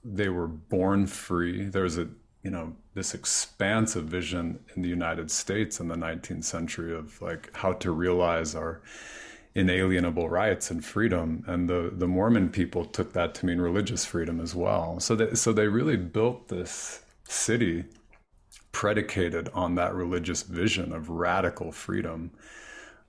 they 0.03 0.29
were 0.29 0.47
born 0.47 1.07
free. 1.07 1.65
There 1.65 1.83
was 1.83 1.97
a 1.97 2.07
you 2.43 2.51
know 2.51 2.75
this 2.93 3.13
expansive 3.13 4.05
vision 4.05 4.59
in 4.75 4.81
the 4.81 4.89
united 4.89 5.29
states 5.29 5.79
in 5.79 5.87
the 5.87 5.95
19th 5.95 6.43
century 6.43 6.93
of 6.93 7.21
like 7.21 7.55
how 7.55 7.71
to 7.73 7.91
realize 7.91 8.55
our 8.55 8.81
inalienable 9.53 10.27
rights 10.29 10.71
and 10.71 10.83
freedom. 10.83 11.43
And 11.47 11.69
the 11.69 11.91
the 11.93 12.07
mormon 12.07 12.49
people 12.49 12.85
took 12.85 13.13
that 13.13 13.35
to 13.35 13.45
mean 13.45 13.59
religious 13.61 14.05
freedom 14.05 14.39
as 14.39 14.55
well. 14.55 14.99
So 14.99 15.15
that 15.15 15.37
so 15.37 15.53
they 15.53 15.67
really 15.67 15.97
built 15.97 16.47
this 16.47 17.01
city 17.27 17.85
predicated 18.71 19.49
on 19.53 19.75
that 19.75 19.93
religious 19.93 20.43
vision 20.43 20.93
of 20.93 21.09
radical 21.09 21.71
freedom 21.71 22.31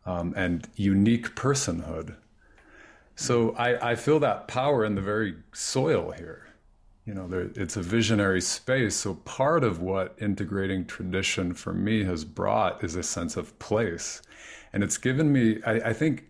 um, 0.06 0.34
and 0.36 0.68
unique 0.76 1.34
personhood. 1.34 2.16
So 3.16 3.52
I, 3.56 3.92
I 3.92 3.94
feel 3.96 4.20
that 4.20 4.48
power 4.48 4.84
in 4.84 4.94
the 4.94 5.02
very 5.02 5.36
soil 5.52 6.12
here. 6.12 6.48
you 7.04 7.14
know, 7.14 7.26
there, 7.26 7.50
it's 7.56 7.76
a 7.76 7.82
visionary 7.82 8.40
space. 8.40 8.94
So 8.96 9.14
part 9.14 9.64
of 9.64 9.80
what 9.80 10.16
integrating 10.20 10.86
tradition 10.86 11.52
for 11.52 11.72
me 11.72 12.04
has 12.04 12.24
brought 12.24 12.84
is 12.84 12.94
a 12.94 13.02
sense 13.02 13.36
of 13.36 13.58
place. 13.58 14.22
And 14.72 14.84
it's 14.84 14.98
given 14.98 15.32
me, 15.32 15.60
I, 15.66 15.90
I 15.90 15.92
think, 15.92 16.28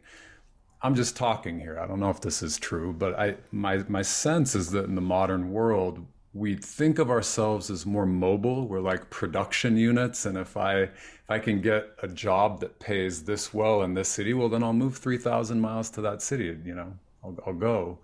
I'm 0.84 0.94
just 0.96 1.16
talking 1.16 1.60
here. 1.60 1.78
I 1.78 1.86
don't 1.86 2.00
know 2.00 2.10
if 2.10 2.20
this 2.20 2.42
is 2.42 2.58
true, 2.58 2.92
but 2.92 3.16
I 3.18 3.36
my 3.52 3.84
my 3.88 4.02
sense 4.02 4.56
is 4.56 4.70
that 4.72 4.86
in 4.86 4.96
the 4.96 5.00
modern 5.00 5.52
world, 5.52 6.04
we 6.34 6.56
think 6.56 6.98
of 6.98 7.10
ourselves 7.10 7.70
as 7.70 7.84
more 7.84 8.06
mobile. 8.06 8.66
We're 8.66 8.80
like 8.80 9.10
production 9.10 9.76
units, 9.76 10.24
and 10.24 10.38
if 10.38 10.56
I 10.56 10.82
if 10.82 11.28
I 11.28 11.38
can 11.38 11.60
get 11.60 11.90
a 12.02 12.08
job 12.08 12.60
that 12.60 12.78
pays 12.80 13.24
this 13.24 13.52
well 13.52 13.82
in 13.82 13.94
this 13.94 14.08
city, 14.08 14.32
well, 14.32 14.48
then 14.48 14.62
I'll 14.62 14.72
move 14.72 14.96
three 14.96 15.18
thousand 15.18 15.60
miles 15.60 15.90
to 15.90 16.00
that 16.02 16.22
city. 16.22 16.56
You 16.64 16.74
know, 16.74 16.94
I'll, 17.22 17.36
I'll 17.46 17.52
go. 17.54 17.98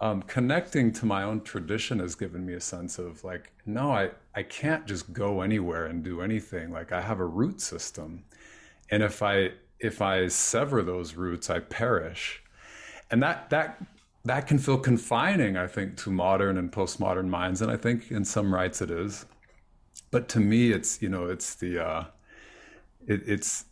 Um, 0.00 0.22
connecting 0.22 0.92
to 0.92 1.06
my 1.06 1.24
own 1.24 1.40
tradition 1.40 1.98
has 1.98 2.14
given 2.14 2.46
me 2.46 2.54
a 2.54 2.60
sense 2.60 3.00
of 3.00 3.24
like, 3.24 3.50
no, 3.66 3.90
I 3.90 4.10
I 4.36 4.44
can't 4.44 4.86
just 4.86 5.12
go 5.12 5.40
anywhere 5.40 5.86
and 5.86 6.04
do 6.04 6.20
anything. 6.20 6.70
Like 6.70 6.92
I 6.92 7.00
have 7.00 7.18
a 7.18 7.26
root 7.26 7.60
system, 7.60 8.24
and 8.90 9.02
if 9.02 9.20
I 9.22 9.50
if 9.80 10.00
I 10.00 10.28
sever 10.28 10.82
those 10.82 11.14
roots, 11.14 11.50
I 11.50 11.58
perish, 11.58 12.40
and 13.10 13.20
that 13.22 13.50
that 13.50 13.82
that 14.24 14.46
can 14.46 14.58
feel 14.58 14.78
confining, 14.78 15.56
I 15.56 15.66
think, 15.66 15.96
to 15.98 16.10
modern 16.10 16.58
and 16.58 16.70
postmodern 16.70 17.28
minds, 17.28 17.62
and 17.62 17.70
I 17.70 17.76
think 17.76 18.10
in 18.10 18.24
some 18.24 18.52
rights 18.52 18.82
it 18.82 18.90
is. 18.90 19.26
But 20.10 20.28
to 20.30 20.40
me, 20.40 20.72
it's 20.72 21.00
you 21.02 21.08
know, 21.08 21.26
it's 21.26 21.54
the 21.54 21.84
uh, 21.84 22.04
it, 23.06 23.22
it's 23.26 23.64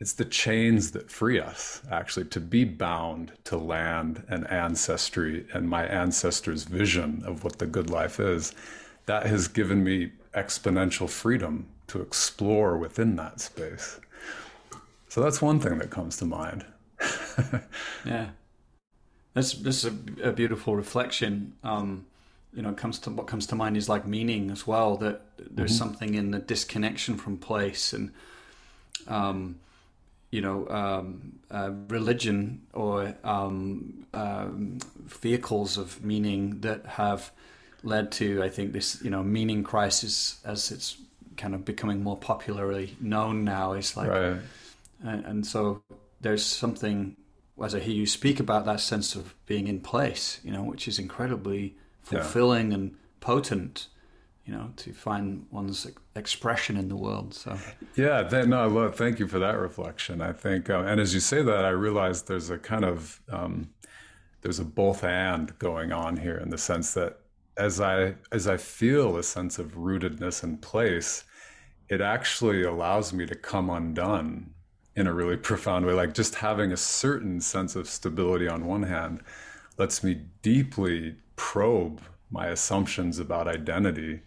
it's 0.00 0.12
the 0.12 0.24
chains 0.24 0.92
that 0.92 1.10
free 1.10 1.40
us 1.40 1.82
actually 1.90 2.26
to 2.26 2.40
be 2.40 2.64
bound 2.64 3.32
to 3.44 3.56
land 3.56 4.24
and 4.28 4.48
ancestry 4.48 5.46
and 5.52 5.68
my 5.68 5.84
ancestors' 5.86 6.64
vision 6.64 7.22
of 7.24 7.42
what 7.42 7.58
the 7.58 7.66
good 7.66 7.90
life 7.90 8.20
is. 8.20 8.54
That 9.06 9.26
has 9.26 9.48
given 9.48 9.82
me 9.82 10.12
exponential 10.34 11.08
freedom 11.08 11.66
to 11.88 12.00
explore 12.02 12.76
within 12.76 13.16
that 13.16 13.40
space. 13.40 13.98
So 15.08 15.22
that's 15.22 15.40
one 15.40 15.58
thing 15.58 15.78
that 15.78 15.90
comes 15.90 16.18
to 16.18 16.26
mind. 16.26 16.64
yeah. 18.04 18.28
That's 19.38 19.52
this 19.52 19.84
is 19.84 19.92
a, 19.92 20.30
a 20.30 20.32
beautiful 20.32 20.74
reflection. 20.74 21.52
Um, 21.62 22.06
you 22.52 22.60
know, 22.60 22.72
comes 22.72 22.98
to 23.00 23.10
what 23.10 23.28
comes 23.28 23.46
to 23.46 23.54
mind 23.54 23.76
is 23.76 23.88
like 23.88 24.04
meaning 24.04 24.50
as 24.50 24.66
well. 24.66 24.96
That 24.96 25.20
there's 25.38 25.70
mm-hmm. 25.70 25.78
something 25.78 26.14
in 26.14 26.32
the 26.32 26.40
disconnection 26.40 27.16
from 27.16 27.36
place 27.36 27.92
and, 27.92 28.10
um, 29.06 29.60
you 30.32 30.40
know, 30.40 30.66
um, 30.68 31.38
uh, 31.52 31.70
religion 31.86 32.62
or 32.72 33.14
um, 33.22 34.06
um, 34.12 34.78
vehicles 35.06 35.78
of 35.78 36.04
meaning 36.04 36.60
that 36.62 36.84
have 36.86 37.30
led 37.84 38.10
to, 38.10 38.42
I 38.42 38.48
think, 38.48 38.72
this 38.72 39.00
you 39.02 39.10
know 39.10 39.22
meaning 39.22 39.62
crisis 39.62 40.40
as 40.44 40.72
it's 40.72 40.96
kind 41.36 41.54
of 41.54 41.64
becoming 41.64 42.02
more 42.02 42.16
popularly 42.16 42.96
known 43.00 43.44
now. 43.44 43.74
Is 43.74 43.96
like, 43.96 44.08
right. 44.08 44.40
and, 45.04 45.24
and 45.24 45.46
so 45.46 45.80
there's 46.20 46.44
something 46.44 47.16
as 47.62 47.74
I 47.74 47.80
hear 47.80 47.94
you 47.94 48.06
speak 48.06 48.40
about 48.40 48.64
that 48.66 48.80
sense 48.80 49.14
of 49.14 49.34
being 49.46 49.68
in 49.68 49.80
place, 49.80 50.40
you 50.44 50.52
know, 50.52 50.62
which 50.62 50.86
is 50.86 50.98
incredibly 50.98 51.76
fulfilling 52.02 52.70
yeah. 52.70 52.74
and 52.76 52.96
potent, 53.20 53.88
you 54.44 54.52
know, 54.52 54.70
to 54.76 54.92
find 54.92 55.46
one's 55.50 55.86
expression 56.14 56.76
in 56.76 56.88
the 56.88 56.96
world. 56.96 57.34
So, 57.34 57.56
yeah, 57.96 58.22
that, 58.22 58.48
no, 58.48 58.68
love, 58.68 58.96
thank 58.96 59.18
you 59.18 59.26
for 59.26 59.38
that 59.38 59.58
reflection. 59.58 60.20
I 60.20 60.32
think, 60.32 60.70
uh, 60.70 60.84
and 60.86 61.00
as 61.00 61.14
you 61.14 61.20
say 61.20 61.42
that, 61.42 61.64
I 61.64 61.70
realize 61.70 62.22
there's 62.22 62.50
a 62.50 62.58
kind 62.58 62.84
of 62.84 63.20
um, 63.30 63.70
there's 64.42 64.58
a 64.58 64.64
both 64.64 65.04
and 65.04 65.56
going 65.58 65.92
on 65.92 66.16
here 66.16 66.38
in 66.38 66.50
the 66.50 66.58
sense 66.58 66.94
that 66.94 67.18
as 67.56 67.80
I 67.80 68.14
as 68.30 68.46
I 68.46 68.56
feel 68.56 69.16
a 69.16 69.22
sense 69.22 69.58
of 69.58 69.74
rootedness 69.74 70.42
and 70.42 70.62
place, 70.62 71.24
it 71.88 72.00
actually 72.00 72.62
allows 72.62 73.12
me 73.12 73.26
to 73.26 73.34
come 73.34 73.68
undone 73.68 74.54
in 74.98 75.06
a 75.06 75.12
really 75.12 75.36
profound 75.50 75.86
way. 75.86 75.92
Like 75.92 76.12
just 76.12 76.34
having 76.34 76.72
a 76.72 76.76
certain 76.76 77.40
sense 77.40 77.76
of 77.76 77.88
stability 77.88 78.48
on 78.48 78.66
one 78.66 78.82
hand 78.82 79.22
lets 79.78 80.02
me 80.02 80.22
deeply 80.42 81.14
probe 81.36 82.02
my 82.30 82.48
assumptions 82.48 83.18
about 83.18 83.46
identity. 83.46 84.20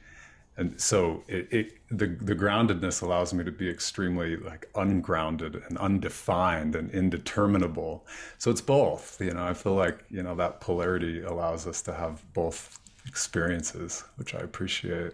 And 0.58 0.80
so 0.80 1.24
it, 1.28 1.48
it, 1.52 1.74
the, 1.90 2.08
the 2.08 2.36
groundedness 2.36 3.02
allows 3.02 3.34
me 3.34 3.44
to 3.44 3.52
be 3.52 3.70
extremely 3.70 4.38
like 4.38 4.70
ungrounded 4.76 5.62
and 5.68 5.78
undefined 5.78 6.76
and 6.76 6.90
indeterminable. 6.92 8.06
So 8.38 8.50
it's 8.50 8.62
both, 8.62 9.20
you 9.20 9.34
know, 9.34 9.44
I 9.44 9.54
feel 9.54 9.76
like, 9.76 10.04
you 10.10 10.24
know, 10.24 10.36
that 10.36 10.62
polarity 10.62 11.22
allows 11.22 11.68
us 11.68 11.82
to 11.84 11.94
have 11.94 12.22
both 12.34 12.80
experiences, 13.08 14.04
which 14.16 14.34
I 14.36 14.40
appreciate. 14.40 15.14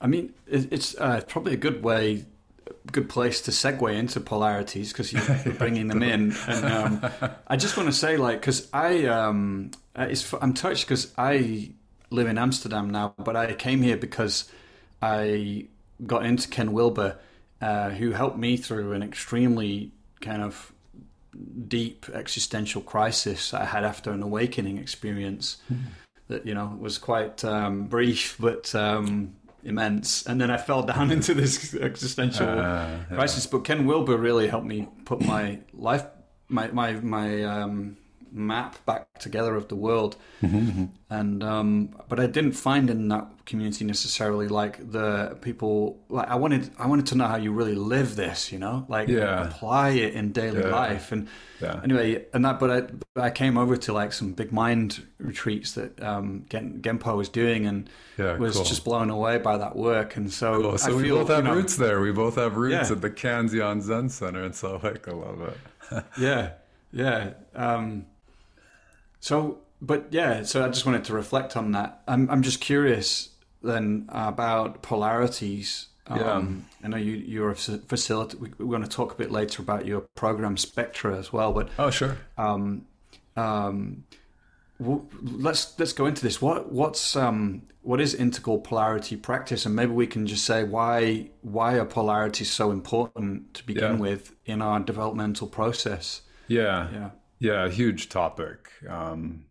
I 0.00 0.06
mean, 0.06 0.34
it's 0.46 0.96
uh, 0.98 1.22
probably 1.26 1.54
a 1.54 1.58
good 1.58 1.82
way 1.82 2.26
good 2.92 3.08
place 3.08 3.40
to 3.42 3.50
segue 3.50 3.94
into 3.94 4.20
polarities 4.20 4.92
because 4.92 5.12
you're 5.12 5.54
bringing 5.58 5.88
them 5.88 6.02
in. 6.02 6.34
And 6.46 6.64
um, 6.64 7.10
I 7.46 7.56
just 7.56 7.76
want 7.76 7.88
to 7.88 7.94
say, 7.94 8.16
like, 8.16 8.40
because 8.40 8.68
I, 8.72 9.06
um, 9.06 9.70
it's, 9.96 10.32
I'm 10.40 10.54
touched 10.54 10.86
because 10.86 11.12
I 11.16 11.72
live 12.10 12.28
in 12.28 12.38
Amsterdam 12.38 12.90
now, 12.90 13.14
but 13.18 13.36
I 13.36 13.52
came 13.54 13.82
here 13.82 13.96
because 13.96 14.50
I 15.00 15.66
got 16.06 16.24
into 16.24 16.48
Ken 16.48 16.72
Wilber, 16.72 17.18
uh, 17.60 17.90
who 17.90 18.12
helped 18.12 18.38
me 18.38 18.56
through 18.56 18.92
an 18.92 19.02
extremely 19.02 19.90
kind 20.20 20.42
of 20.42 20.72
deep 21.66 22.06
existential 22.12 22.80
crisis 22.80 23.52
I 23.52 23.64
had 23.64 23.84
after 23.84 24.12
an 24.12 24.22
awakening 24.22 24.78
experience. 24.78 25.58
Mm-hmm. 25.72 25.84
That 26.28 26.46
you 26.46 26.54
know 26.54 26.74
was 26.80 26.96
quite 26.96 27.44
um, 27.44 27.84
brief, 27.84 28.36
but 28.40 28.74
um, 28.74 29.34
immense. 29.64 30.26
And 30.26 30.40
then 30.40 30.50
I 30.50 30.56
fell 30.56 30.82
down 30.82 31.10
into 31.16 31.34
this 31.34 31.74
existential 31.74 32.48
uh, 32.48 32.62
yeah. 32.62 33.04
crisis. 33.14 33.46
But 33.46 33.64
Ken 33.64 33.86
Wilber 33.86 34.16
really 34.16 34.48
helped 34.48 34.66
me 34.66 34.88
put 35.04 35.20
my 35.20 35.60
life, 35.72 36.04
my 36.48 36.68
my 36.68 36.92
my 36.92 37.42
um, 37.44 37.96
map 38.34 38.84
back 38.84 39.06
together 39.20 39.54
of 39.54 39.68
the 39.68 39.76
world. 39.76 40.16
Mm-hmm, 40.42 40.58
mm-hmm. 40.58 40.84
And 41.08 41.44
um, 41.44 41.94
but 42.08 42.18
I 42.18 42.26
didn't 42.26 42.52
find 42.52 42.90
in 42.90 43.08
that 43.08 43.28
community 43.46 43.84
necessarily 43.84 44.48
like 44.48 44.90
the 44.90 45.38
people. 45.40 46.00
Like 46.08 46.28
I 46.28 46.34
wanted, 46.34 46.70
I 46.78 46.88
wanted 46.88 47.06
to 47.06 47.14
know 47.14 47.26
how 47.26 47.36
you 47.36 47.52
really 47.52 47.76
live 47.76 48.16
this. 48.16 48.50
You 48.50 48.58
know, 48.58 48.84
like 48.88 49.08
yeah. 49.08 49.46
apply 49.46 49.90
it 49.90 50.14
in 50.14 50.32
daily 50.32 50.60
yeah. 50.60 50.68
life. 50.68 51.12
And 51.12 51.28
yeah. 51.60 51.80
anyway, 51.84 52.26
and 52.34 52.44
that. 52.44 52.58
But 52.58 53.00
I, 53.16 53.26
I 53.26 53.30
came 53.30 53.56
over 53.56 53.76
to 53.76 53.92
like 53.92 54.12
some 54.12 54.32
big 54.32 54.50
mind 54.50 55.06
retreats 55.18 55.72
that 55.72 56.02
um, 56.02 56.44
Genpo 56.50 57.16
was 57.16 57.28
doing, 57.28 57.66
and 57.66 57.88
was 58.18 58.56
cool. 58.56 58.64
just 58.64 58.84
blown 58.84 59.10
away 59.10 59.38
by 59.38 59.56
that 59.56 59.76
work. 59.76 60.16
And 60.16 60.32
so, 60.32 60.60
cool. 60.60 60.78
so 60.78 60.92
I 60.92 60.96
we 60.96 61.04
feel, 61.04 61.18
both 61.18 61.28
have 61.28 61.44
you 61.44 61.50
know, 61.50 61.54
roots 61.54 61.76
there. 61.76 62.00
We 62.00 62.10
both 62.10 62.34
have 62.34 62.56
roots 62.56 62.90
at 62.90 63.00
the 63.00 63.10
Kanzeon 63.10 63.80
Zen 63.80 64.08
Center 64.08 64.44
in 64.44 64.52
Salt 64.52 64.82
Lake. 64.82 65.06
I 65.06 65.12
love 65.12 65.40
it. 65.40 66.04
yeah, 66.18 66.50
yeah. 66.92 67.34
Um, 67.54 68.06
so, 69.24 69.60
but 69.80 70.08
yeah, 70.10 70.42
so 70.42 70.62
I 70.62 70.68
just 70.68 70.84
wanted 70.84 71.04
to 71.04 71.14
reflect 71.14 71.56
on 71.56 71.72
that. 71.72 72.02
I'm 72.06 72.28
I'm 72.28 72.42
just 72.42 72.60
curious 72.60 73.30
then 73.62 74.04
about 74.10 74.82
polarities. 74.82 75.86
Um, 76.08 76.66
yeah. 76.80 76.84
I 76.84 76.88
know 76.88 76.96
you 76.98 77.12
you're 77.12 77.50
a 77.50 77.54
facilitator. 77.54 78.38
We're 78.58 78.66
going 78.66 78.82
to 78.82 78.88
talk 78.88 79.12
a 79.12 79.14
bit 79.14 79.30
later 79.30 79.62
about 79.62 79.86
your 79.86 80.02
program 80.14 80.58
Spectra 80.58 81.18
as 81.18 81.32
well, 81.32 81.54
but 81.54 81.70
oh 81.78 81.88
sure. 81.88 82.18
Um, 82.36 82.86
um, 83.34 84.04
let's 84.78 85.78
let's 85.78 85.94
go 85.94 86.04
into 86.04 86.22
this. 86.22 86.42
What 86.42 86.70
what's 86.70 87.16
um 87.16 87.62
what 87.80 88.02
is 88.02 88.14
integral 88.14 88.58
polarity 88.58 89.16
practice, 89.16 89.64
and 89.64 89.74
maybe 89.74 89.92
we 89.92 90.06
can 90.06 90.26
just 90.26 90.44
say 90.44 90.64
why 90.64 91.30
why 91.40 91.78
are 91.78 91.86
polarities 91.86 92.50
so 92.50 92.70
important 92.70 93.54
to 93.54 93.64
begin 93.64 93.92
yeah. 93.92 94.00
with 94.00 94.36
in 94.44 94.60
our 94.60 94.80
developmental 94.80 95.46
process? 95.46 96.20
Yeah, 96.46 96.90
yeah. 96.92 97.10
Yeah, 97.38 97.66
a 97.66 97.70
huge 97.70 98.08
topic. 98.08 98.70
Um, 98.88 99.46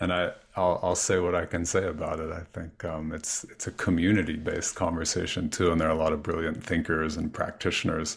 and 0.00 0.12
I, 0.12 0.32
I'll, 0.56 0.80
I'll, 0.82 0.94
say 0.94 1.18
what 1.18 1.34
I 1.34 1.44
can 1.44 1.64
say 1.64 1.86
about 1.86 2.20
it. 2.20 2.30
I 2.30 2.42
think 2.52 2.84
um, 2.84 3.12
it's 3.12 3.44
it's 3.44 3.66
a 3.66 3.72
community 3.72 4.36
based 4.36 4.76
conversation 4.76 5.50
too, 5.50 5.72
and 5.72 5.80
there 5.80 5.88
are 5.88 5.92
a 5.92 5.98
lot 5.98 6.12
of 6.12 6.22
brilliant 6.22 6.62
thinkers 6.62 7.16
and 7.16 7.32
practitioners, 7.32 8.16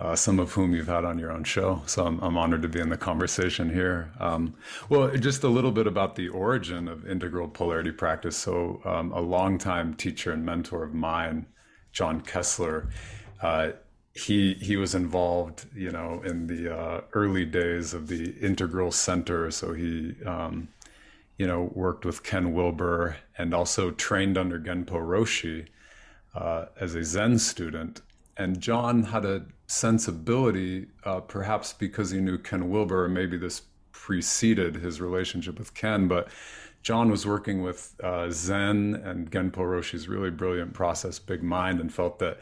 uh, 0.00 0.14
some 0.14 0.38
of 0.38 0.52
whom 0.52 0.74
you've 0.74 0.88
had 0.88 1.04
on 1.04 1.18
your 1.18 1.32
own 1.32 1.44
show. 1.44 1.82
So 1.86 2.04
I'm, 2.04 2.20
I'm 2.20 2.36
honored 2.36 2.62
to 2.62 2.68
be 2.68 2.80
in 2.80 2.90
the 2.90 2.98
conversation 2.98 3.72
here. 3.72 4.12
Um, 4.20 4.54
well, 4.90 5.10
just 5.16 5.44
a 5.44 5.48
little 5.48 5.72
bit 5.72 5.86
about 5.86 6.14
the 6.16 6.28
origin 6.28 6.88
of 6.88 7.08
integral 7.08 7.48
polarity 7.48 7.92
practice. 7.92 8.36
So 8.36 8.82
um, 8.84 9.10
a 9.12 9.20
longtime 9.20 9.94
teacher 9.94 10.32
and 10.32 10.44
mentor 10.44 10.84
of 10.84 10.92
mine, 10.92 11.46
John 11.92 12.20
Kesler. 12.20 12.90
Uh, 13.40 13.72
he 14.14 14.54
he 14.54 14.76
was 14.76 14.94
involved, 14.94 15.66
you 15.74 15.90
know, 15.90 16.22
in 16.24 16.46
the 16.46 16.74
uh, 16.74 17.00
early 17.12 17.44
days 17.44 17.92
of 17.92 18.06
the 18.06 18.30
Integral 18.40 18.92
Center. 18.92 19.50
So 19.50 19.72
he, 19.72 20.14
um, 20.24 20.68
you 21.36 21.46
know, 21.46 21.70
worked 21.74 22.04
with 22.04 22.22
Ken 22.22 22.54
Wilber 22.54 23.16
and 23.36 23.52
also 23.52 23.90
trained 23.90 24.38
under 24.38 24.58
Genpo 24.60 24.92
Roshi 24.92 25.66
uh, 26.34 26.66
as 26.80 26.94
a 26.94 27.02
Zen 27.02 27.38
student. 27.38 28.02
And 28.36 28.60
John 28.60 29.04
had 29.04 29.24
a 29.24 29.46
sensibility, 29.66 30.86
uh, 31.04 31.20
perhaps 31.20 31.72
because 31.72 32.10
he 32.10 32.20
knew 32.20 32.38
Ken 32.38 32.70
Wilber, 32.70 33.04
or 33.04 33.08
maybe 33.08 33.36
this 33.36 33.62
preceded 33.92 34.76
his 34.76 35.00
relationship 35.00 35.58
with 35.58 35.74
Ken, 35.74 36.08
but 36.08 36.28
John 36.82 37.10
was 37.10 37.26
working 37.26 37.62
with 37.62 37.94
uh, 38.02 38.28
Zen 38.30 39.00
and 39.04 39.30
Genpo 39.30 39.58
Roshi's 39.58 40.06
really 40.06 40.30
brilliant 40.30 40.74
process, 40.74 41.18
Big 41.18 41.42
Mind, 41.42 41.80
and 41.80 41.92
felt 41.92 42.18
that 42.18 42.40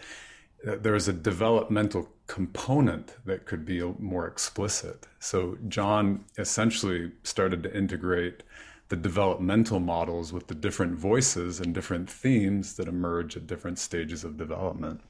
there 0.65 0.93
was 0.93 1.09
a 1.09 1.13
developmental 1.13 2.09
component 2.27 3.17
that 3.27 3.47
could 3.47 3.65
be 3.65 3.83
more 3.99 4.27
explicit. 4.27 5.07
So 5.19 5.59
John 5.69 6.25
essentially 6.39 7.13
started 7.25 7.63
to 7.65 7.77
integrate 7.77 8.43
the 8.89 8.97
developmental 8.97 9.81
models 9.81 10.33
with 10.33 10.47
the 10.47 10.55
different 10.55 10.99
voices 10.99 11.61
and 11.61 11.75
different 11.75 12.11
themes 12.11 12.75
that 12.77 12.89
emerge 12.89 13.37
at 13.37 13.47
different 13.47 13.79
stages 13.79 14.23
of 14.23 14.37
development. 14.37 15.01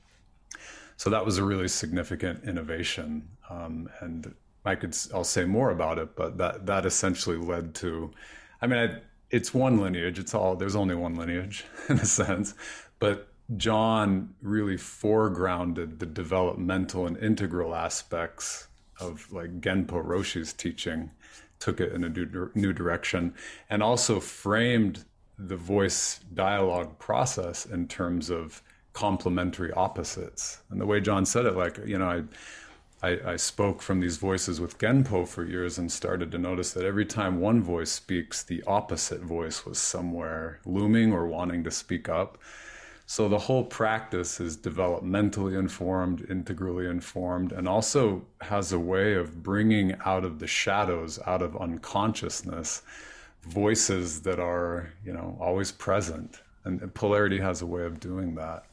So 0.96 1.10
that 1.10 1.24
was 1.24 1.38
a 1.38 1.44
really 1.44 1.68
significant 1.68 2.44
innovation, 2.44 3.28
um, 3.50 3.88
and 4.00 4.34
I 4.64 4.76
could 4.76 4.96
I'll 5.12 5.24
say 5.24 5.44
more 5.44 5.70
about 5.70 5.98
it, 5.98 6.14
but 6.14 6.38
that 6.38 6.66
that 6.66 6.86
essentially 6.86 7.36
led 7.36 7.74
to, 7.76 8.12
I 8.60 8.68
mean, 8.68 8.78
I, 8.78 9.00
it's 9.30 9.52
one 9.52 9.80
lineage. 9.80 10.20
It's 10.20 10.32
all 10.32 10.54
there's 10.54 10.76
only 10.76 10.94
one 10.94 11.16
lineage 11.16 11.64
in 11.88 11.98
a 11.98 12.06
sense, 12.06 12.54
but 13.00 13.31
John 13.56 14.34
really 14.40 14.76
foregrounded 14.76 15.98
the 15.98 16.06
developmental 16.06 17.06
and 17.06 17.16
integral 17.18 17.74
aspects 17.74 18.68
of 19.00 19.30
like 19.32 19.60
Genpo 19.60 20.04
Roshi's 20.04 20.52
teaching, 20.52 21.10
took 21.58 21.80
it 21.80 21.92
in 21.92 22.04
a 22.04 22.08
new 22.08 22.72
direction, 22.72 23.34
and 23.68 23.82
also 23.82 24.20
framed 24.20 25.04
the 25.38 25.56
voice 25.56 26.20
dialogue 26.34 26.98
process 26.98 27.66
in 27.66 27.88
terms 27.88 28.30
of 28.30 28.62
complementary 28.92 29.72
opposites. 29.72 30.58
And 30.70 30.80
the 30.80 30.86
way 30.86 31.00
John 31.00 31.26
said 31.26 31.46
it, 31.46 31.56
like, 31.56 31.78
you 31.84 31.98
know, 31.98 32.08
I 32.08 32.22
I, 33.02 33.32
I, 33.32 33.36
spoke 33.36 33.82
from 33.82 33.98
these 33.98 34.16
voices 34.16 34.60
with 34.60 34.78
Genpo 34.78 35.26
for 35.26 35.44
years 35.44 35.76
and 35.76 35.90
started 35.90 36.30
to 36.30 36.38
notice 36.38 36.72
that 36.72 36.84
every 36.84 37.04
time 37.04 37.40
one 37.40 37.60
voice 37.60 37.90
speaks, 37.90 38.44
the 38.44 38.62
opposite 38.64 39.22
voice 39.22 39.66
was 39.66 39.78
somewhere 39.78 40.60
looming 40.64 41.12
or 41.12 41.26
wanting 41.26 41.64
to 41.64 41.70
speak 41.72 42.08
up. 42.08 42.38
So 43.12 43.28
the 43.28 43.36
whole 43.36 43.64
practice 43.64 44.40
is 44.40 44.56
developmentally 44.56 45.58
informed, 45.58 46.24
integrally 46.30 46.86
informed, 46.86 47.52
and 47.52 47.68
also 47.68 48.24
has 48.40 48.72
a 48.72 48.78
way 48.78 49.12
of 49.12 49.42
bringing 49.42 49.94
out 50.06 50.24
of 50.24 50.38
the 50.38 50.46
shadows, 50.46 51.18
out 51.26 51.42
of 51.42 51.54
unconsciousness, 51.54 52.80
voices 53.42 54.22
that 54.22 54.40
are, 54.40 54.94
you 55.04 55.12
know, 55.12 55.36
always 55.38 55.70
present. 55.70 56.40
And 56.64 56.94
polarity 56.94 57.38
has 57.38 57.60
a 57.60 57.66
way 57.66 57.82
of 57.82 58.00
doing 58.00 58.34
that. 58.36 58.64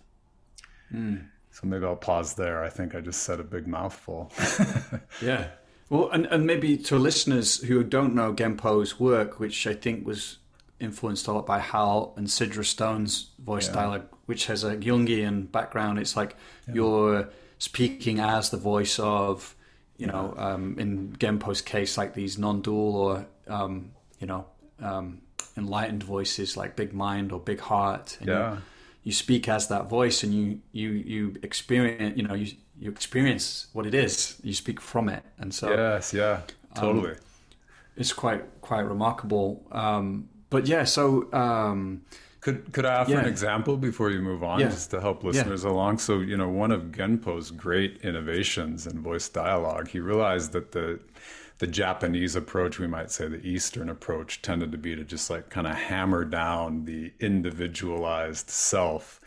Mm. 0.93 1.25
So 1.51 1.67
maybe 1.67 1.83
I'll 1.83 1.97
pause 1.97 2.35
there. 2.35 2.63
I 2.63 2.69
think 2.69 2.95
I 2.95 3.01
just 3.01 3.23
said 3.23 3.41
a 3.41 3.43
big 3.43 3.67
mouthful. 3.67 4.31
yeah. 5.21 5.49
Well, 5.89 6.11
and, 6.11 6.27
and 6.27 6.45
maybe 6.45 6.77
to 6.77 6.95
listeners 6.97 7.61
who 7.63 7.83
don't 7.83 8.15
know 8.15 8.31
Genpo's 8.31 9.01
work, 9.01 9.37
which 9.37 9.67
I 9.67 9.73
think 9.73 10.07
was 10.07 10.37
influenced 10.79 11.27
a 11.27 11.33
lot 11.33 11.45
by 11.45 11.59
Hal 11.59 12.13
and 12.15 12.27
Sidra 12.27 12.63
Stone's 12.63 13.31
voice 13.37 13.67
yeah. 13.67 13.73
dialogue, 13.73 14.07
which 14.29 14.45
has 14.45 14.63
a 14.63 14.75
Jungian 14.77 15.51
background. 15.51 15.97
It's 15.97 16.15
like 16.15 16.35
yeah. 16.67 16.75
you're 16.75 17.29
speaking 17.57 18.19
as 18.19 18.51
the 18.51 18.57
voice 18.57 18.99
of, 18.99 19.55
you 19.97 20.05
yeah. 20.05 20.11
know, 20.13 20.33
um, 20.37 20.75
in 20.77 21.15
Genpo's 21.17 21.61
case, 21.61 21.97
like 21.97 22.13
these 22.13 22.37
non-dual 22.37 22.95
or, 22.95 23.25
um, 23.47 23.91
you 24.19 24.27
know, 24.27 24.45
um, 24.81 25.21
enlightened 25.57 26.03
voices 26.03 26.55
like 26.55 26.75
Big 26.75 26.93
Mind 26.93 27.31
or 27.31 27.39
Big 27.39 27.59
Heart. 27.59 28.19
yeah 28.23 28.57
you 29.03 29.11
speak 29.11 29.47
as 29.47 29.67
that 29.69 29.89
voice 29.89 30.23
and 30.23 30.33
you 30.33 30.59
you 30.71 30.89
you 30.91 31.35
experience 31.41 32.17
you 32.17 32.23
know 32.27 32.33
you 32.35 32.51
you 32.77 32.91
experience 32.91 33.67
what 33.73 33.85
it 33.85 33.93
is 33.93 34.37
you 34.43 34.53
speak 34.53 34.79
from 34.79 35.09
it 35.09 35.23
and 35.37 35.53
so 35.53 35.69
yes 35.69 36.13
yeah 36.13 36.41
totally 36.75 37.11
um, 37.11 37.17
it's 37.95 38.13
quite 38.13 38.43
quite 38.61 38.81
remarkable 38.81 39.65
um, 39.71 40.29
but 40.49 40.67
yeah 40.67 40.83
so 40.83 41.31
um, 41.33 42.01
could 42.41 42.71
could 42.71 42.85
I 42.85 42.95
offer 42.95 43.11
yeah. 43.11 43.19
an 43.19 43.25
example 43.25 43.75
before 43.77 44.11
you 44.11 44.21
move 44.21 44.43
on, 44.43 44.59
yeah. 44.59 44.69
just 44.69 44.91
to 44.91 45.01
help 45.01 45.23
listeners 45.23 45.63
yeah. 45.63 45.71
along? 45.71 45.97
So 45.97 46.19
you 46.19 46.37
know, 46.37 46.47
one 46.47 46.71
of 46.71 46.91
Genpo's 46.91 47.51
great 47.51 47.99
innovations 48.03 48.87
in 48.87 49.01
voice 49.01 49.27
dialogue, 49.27 49.89
he 49.89 49.99
realized 49.99 50.53
that 50.53 50.71
the 50.71 50.99
the 51.59 51.67
Japanese 51.67 52.37
approach, 52.37 52.79
we 52.79 52.87
might 52.87 53.11
say 53.11 53.27
the 53.27 53.45
Eastern 53.45 53.89
approach, 53.89 54.41
tended 54.41 54.71
to 54.71 54.77
be 54.77 54.95
to 54.95 55.03
just 55.03 55.29
like 55.29 55.49
kind 55.49 55.67
of 55.67 55.75
hammer 55.75 56.23
down 56.23 56.85
the 56.85 57.11
individualized 57.19 58.49
self, 58.49 59.19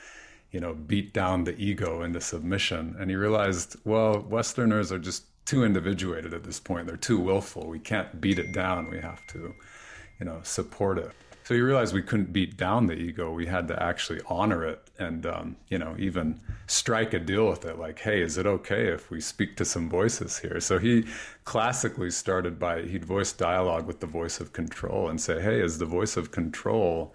you 0.51 0.59
know, 0.59 0.72
beat 0.72 1.12
down 1.12 1.44
the 1.44 1.55
ego 1.59 2.03
into 2.03 2.22
submission. 2.22 2.96
And 2.98 3.11
he 3.11 3.16
realized, 3.16 3.77
well, 3.85 4.20
Westerners 4.20 4.90
are 4.90 4.98
just 4.98 5.25
too 5.44 5.62
individuated 5.64 6.33
at 6.33 6.44
this 6.44 6.59
point. 6.59 6.87
They're 6.87 6.96
too 6.96 7.18
willful. 7.18 7.66
We 7.66 7.79
can't 7.79 8.18
beat 8.18 8.38
it 8.38 8.53
down. 8.55 8.90
We 8.90 9.01
have 9.01 9.27
to, 9.29 9.55
you 10.18 10.25
know, 10.25 10.40
support 10.42 10.98
it. 10.98 11.11
So 11.44 11.55
you 11.55 11.64
realize 11.64 11.92
we 11.92 12.02
couldn't 12.02 12.33
beat 12.33 12.57
down 12.57 12.87
the 12.87 12.94
ego. 12.94 13.33
We 13.33 13.46
had 13.46 13.66
to 13.68 13.83
actually 13.83 14.20
honor 14.28 14.64
it 14.64 14.81
and, 14.98 15.26
um, 15.26 15.57
you 15.68 15.78
know, 15.78 15.96
even 15.98 16.40
strike 16.66 17.12
a 17.14 17.18
deal 17.18 17.48
with 17.48 17.64
it. 17.64 17.78
Like, 17.78 17.98
hey, 17.98 18.22
is 18.22 18.38
it 18.38 18.46
okay 18.46 18.87
if 18.87 19.11
we 19.11 19.20
speak 19.20 19.57
to 19.57 19.64
some 19.64 19.88
voices 19.88 20.38
here? 20.38 20.61
So 20.61 20.78
he 20.78 21.05
classically 21.44 22.11
started 22.11 22.59
by, 22.59 22.83
he'd 22.83 23.05
voice 23.05 23.33
dialogue 23.33 23.87
with 23.87 24.00
the 24.00 24.07
voice 24.07 24.40
of 24.40 24.52
control 24.52 25.09
and 25.09 25.20
say, 25.20 25.42
hey, 25.42 25.61
is 25.61 25.78
the 25.78 25.87
voice 25.87 26.16
of 26.16 26.31
control, 26.31 27.12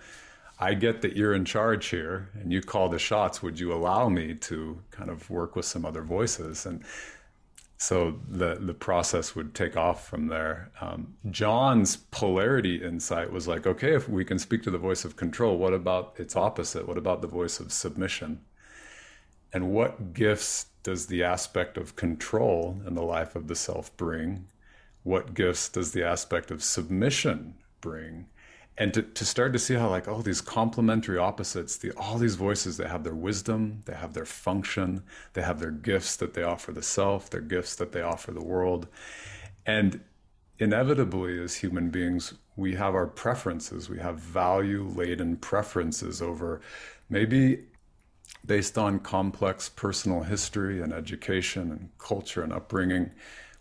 I 0.60 0.74
get 0.74 1.02
that 1.04 1.16
you're 1.16 1.36
in 1.36 1.46
charge 1.46 1.88
here 1.88 2.30
and 2.34 2.52
you 2.52 2.62
call 2.62 2.90
the 2.90 3.00
shots. 3.00 3.44
Would 3.44 3.60
you 3.60 3.72
allow 3.74 4.10
me 4.10 4.34
to 4.34 4.82
kind 4.92 5.10
of 5.10 5.30
work 5.30 5.56
with 5.56 5.66
some 5.66 5.86
other 5.86 6.02
voices? 6.02 6.66
And 6.66 6.84
so 7.78 8.20
the 8.28 8.56
the 8.56 8.74
process 8.74 9.36
would 9.36 9.54
take 9.54 9.78
off 9.78 10.08
from 10.08 10.28
there. 10.28 10.72
Um, 10.82 11.16
John's 11.30 11.96
polarity 11.96 12.84
insight 12.84 13.32
was 13.32 13.48
like, 13.48 13.68
okay, 13.68 13.94
if 13.94 14.10
we 14.10 14.26
can 14.26 14.40
speak 14.40 14.64
to 14.64 14.72
the 14.72 14.80
voice 14.80 15.06
of 15.06 15.16
control, 15.16 15.58
what 15.58 15.74
about 15.74 16.16
its 16.18 16.36
opposite? 16.36 16.88
What 16.88 16.98
about 16.98 17.22
the 17.22 17.28
voice 17.28 17.60
of 17.60 17.72
submission? 17.72 18.42
And 19.54 19.70
what 19.70 20.14
gifts 20.14 20.68
does 20.82 21.06
the 21.06 21.24
aspect 21.24 21.78
of 21.78 21.96
control 21.96 22.82
in 22.86 22.96
the 22.96 23.04
life 23.04 23.36
of 23.36 23.48
the 23.48 23.56
self 23.56 23.96
bring? 23.96 24.48
What 25.04 25.36
gifts 25.36 25.70
does 25.70 25.92
the 25.92 26.04
aspect 26.04 26.50
of 26.50 26.64
submission 26.64 27.56
bring? 27.80 28.28
And 28.78 28.94
to, 28.94 29.02
to 29.02 29.26
start 29.26 29.54
to 29.54 29.60
see 29.60 29.74
how 29.74 29.90
like 29.90 30.08
oh 30.08 30.22
these 30.22 30.42
complementary 30.42 31.18
opposites 31.18 31.78
the 31.78 31.92
all 31.94 32.18
these 32.18 32.36
voices 32.36 32.78
that 32.78 32.90
have 32.90 33.04
their 33.04 33.16
wisdom 33.16 33.82
they 33.86 33.94
have 33.94 34.14
their 34.14 34.26
function 34.26 35.04
they 35.34 35.42
have 35.42 35.60
their 35.60 35.72
gifts 35.72 36.16
that 36.16 36.34
they 36.34 36.44
offer 36.44 36.72
the 36.72 36.84
self 36.84 37.30
their 37.30 37.42
gifts 37.42 37.76
that 37.76 37.92
they 37.92 38.02
offer 38.02 38.32
the 38.32 38.44
world. 38.44 38.88
And 39.66 40.02
inevitably 40.60 41.40
as 41.40 41.56
human 41.56 41.90
beings 41.90 42.34
we 42.56 42.74
have 42.74 42.96
our 42.96 43.08
preferences. 43.08 43.90
We 43.90 44.00
have 44.00 44.20
value 44.20 44.84
laden 44.84 45.38
preferences 45.38 46.22
over 46.22 46.62
maybe 47.10 47.66
based 48.46 48.78
on 48.78 49.00
complex 49.00 49.70
personal 49.70 50.24
history 50.24 50.82
and 50.82 50.92
education 50.92 51.72
and 51.72 51.90
culture 52.00 52.44
and 52.44 52.52
upbringing 52.52 53.12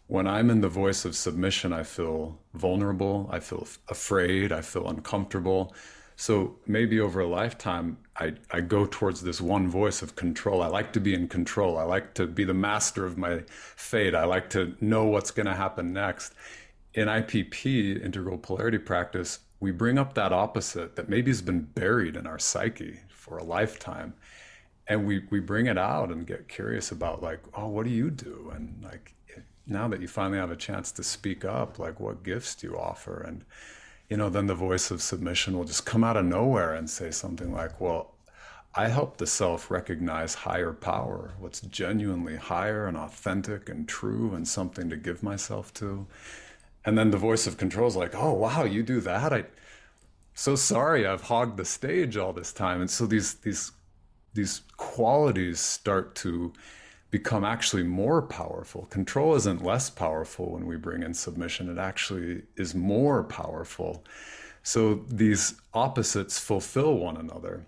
when 0.09 0.27
I'm 0.27 0.51
in 0.51 0.61
the 0.61 0.69
voice 0.69 1.05
of 1.05 1.17
submission, 1.17 1.73
I 1.73 1.83
feel 1.83 2.39
vulnerable, 2.55 3.29
I 3.33 3.41
feel 3.41 3.67
afraid, 3.89 4.53
I 4.53 4.61
feel 4.61 4.89
uncomfortable. 4.89 5.75
So 6.15 6.57
maybe 6.67 7.01
over 7.01 7.21
a 7.21 7.27
lifetime, 7.27 7.99
I, 8.17 8.35
I 8.51 8.61
go 8.61 8.87
towards 8.87 9.23
this 9.23 9.41
one 9.41 9.69
voice 9.69 10.03
of 10.03 10.17
control. 10.17 10.63
I 10.63 10.69
like 10.69 10.93
to 10.95 11.01
be 11.01 11.13
in 11.13 11.29
control. 11.29 11.77
I 11.77 11.83
like 11.83 12.15
to 12.15 12.27
be 12.27 12.45
the 12.45 12.55
master 12.55 13.05
of 13.05 13.19
my 13.19 13.43
fate. 13.49 14.15
I 14.15 14.25
like 14.25 14.49
to 14.51 14.77
know 14.81 15.05
what's 15.05 15.31
going 15.31 15.47
to 15.47 15.55
happen 15.55 15.93
next. 15.93 16.35
In 16.95 17.09
IPP, 17.09 18.03
integral 18.03 18.39
polarity 18.39 18.79
practice, 18.79 19.41
we 19.61 19.73
bring 19.73 19.99
up 19.99 20.15
that 20.15 20.33
opposite 20.33 20.97
that 20.97 21.09
maybe 21.09 21.31
has 21.31 21.43
been 21.43 21.63
buried 21.63 22.17
in 22.17 22.27
our 22.27 22.39
psyche 22.39 23.01
for 23.09 23.39
a 23.39 23.45
lifetime. 23.45 24.15
And 24.89 25.05
we, 25.05 25.25
we 25.31 25.41
bring 25.41 25.67
it 25.67 25.77
out 25.77 26.11
and 26.11 26.27
get 26.27 26.49
curious 26.49 26.93
about, 26.93 27.23
like, 27.23 27.41
oh, 27.55 27.67
what 27.67 27.85
do 27.85 27.91
you 27.91 28.09
do? 28.09 28.53
And 28.55 28.83
like, 28.83 29.16
now 29.67 29.89
that 29.89 30.01
you 30.01 30.09
finally 30.09 30.39
have 30.39 30.51
a 30.51 30.57
chance 30.57 30.93
to 30.93 31.03
speak 31.03 31.45
up, 31.45 31.79
like 31.79 31.99
what 31.99 32.23
gifts 32.23 32.55
do 32.55 32.69
you 32.69 32.79
offer? 32.79 33.21
And, 33.21 33.45
you 34.09 34.17
know, 34.17 34.29
then 34.29 34.47
the 34.47 34.55
voice 34.55 34.91
of 34.91 35.03
submission 35.03 35.57
will 35.57 35.65
just 35.65 35.85
come 35.85 36.05
out 36.05 36.17
of 36.17 36.25
nowhere 36.25 36.75
and 36.75 36.89
say 36.89 37.11
something 37.11 37.53
like, 37.53 37.81
well, 37.81 38.13
I 38.75 38.89
help 38.89 39.17
the 39.17 39.27
self 39.27 39.71
recognize 39.71 40.35
higher 40.35 40.73
power, 40.73 41.35
what's 41.39 41.63
genuinely 41.63 42.37
higher 42.37 42.87
and 42.87 42.97
authentic 42.97 43.69
and 43.69 43.89
true 43.89 44.35
and 44.35 44.47
something 44.47 44.91
to 44.91 44.97
give 44.97 45.23
myself 45.23 45.73
to. 45.75 46.07
And 46.85 46.97
then 46.97 47.11
the 47.11 47.17
voice 47.17 47.47
of 47.47 47.57
control 47.57 47.89
is 47.89 47.97
like, 47.97 48.15
oh, 48.15 48.35
wow, 48.35 48.65
you 48.65 48.83
do 48.83 49.01
that? 49.01 49.33
I, 49.33 49.45
so 50.35 50.55
sorry 50.55 51.07
I've 51.07 51.23
hogged 51.23 51.57
the 51.57 51.65
stage 51.65 52.17
all 52.17 52.33
this 52.35 52.53
time. 52.53 52.83
And 52.83 52.91
so 52.91 53.07
these, 53.07 53.35
these, 53.35 53.73
these 54.35 54.61
qualities 54.77 55.59
start 55.59 56.15
to 56.17 56.53
become 57.11 57.45
actually 57.45 57.83
more 57.83 58.23
powerful. 58.23 58.87
Control 58.87 59.35
isn't 59.37 59.65
less 59.65 59.91
powerful 59.91 60.53
when 60.53 60.67
we 60.67 60.77
bring 60.77 61.03
in 61.03 61.15
submission, 61.15 61.71
it 61.71 61.79
actually 61.79 62.43
is 62.57 62.75
more 62.75 63.23
powerful. 63.25 64.05
So 64.63 65.05
these 65.07 65.55
opposites 65.73 66.39
fulfill 66.39 66.95
one 66.95 67.17
another 67.17 67.67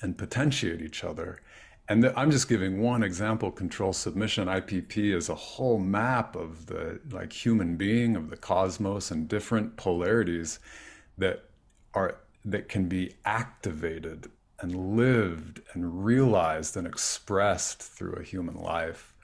and 0.00 0.16
potentiate 0.16 0.80
each 0.80 1.02
other. 1.02 1.40
And 1.88 2.06
I'm 2.16 2.30
just 2.30 2.48
giving 2.48 2.80
one 2.80 3.02
example 3.02 3.50
control 3.50 3.92
submission 3.92 4.48
IPP 4.48 5.14
is 5.14 5.28
a 5.28 5.34
whole 5.34 5.78
map 5.78 6.36
of 6.36 6.66
the 6.66 7.00
like 7.10 7.32
human 7.32 7.76
being 7.76 8.16
of 8.16 8.30
the 8.30 8.36
cosmos 8.36 9.10
and 9.10 9.28
different 9.28 9.76
polarities 9.76 10.60
that 11.18 11.44
are 11.92 12.16
that 12.44 12.68
can 12.68 12.88
be 12.88 13.14
activated 13.24 14.30
and 14.64 14.96
lived 14.96 15.60
and 15.74 16.04
realized 16.04 16.74
and 16.74 16.86
expressed 16.86 17.82
through 17.82 18.14
a 18.14 18.22
human 18.22 18.56
life. 18.56 19.14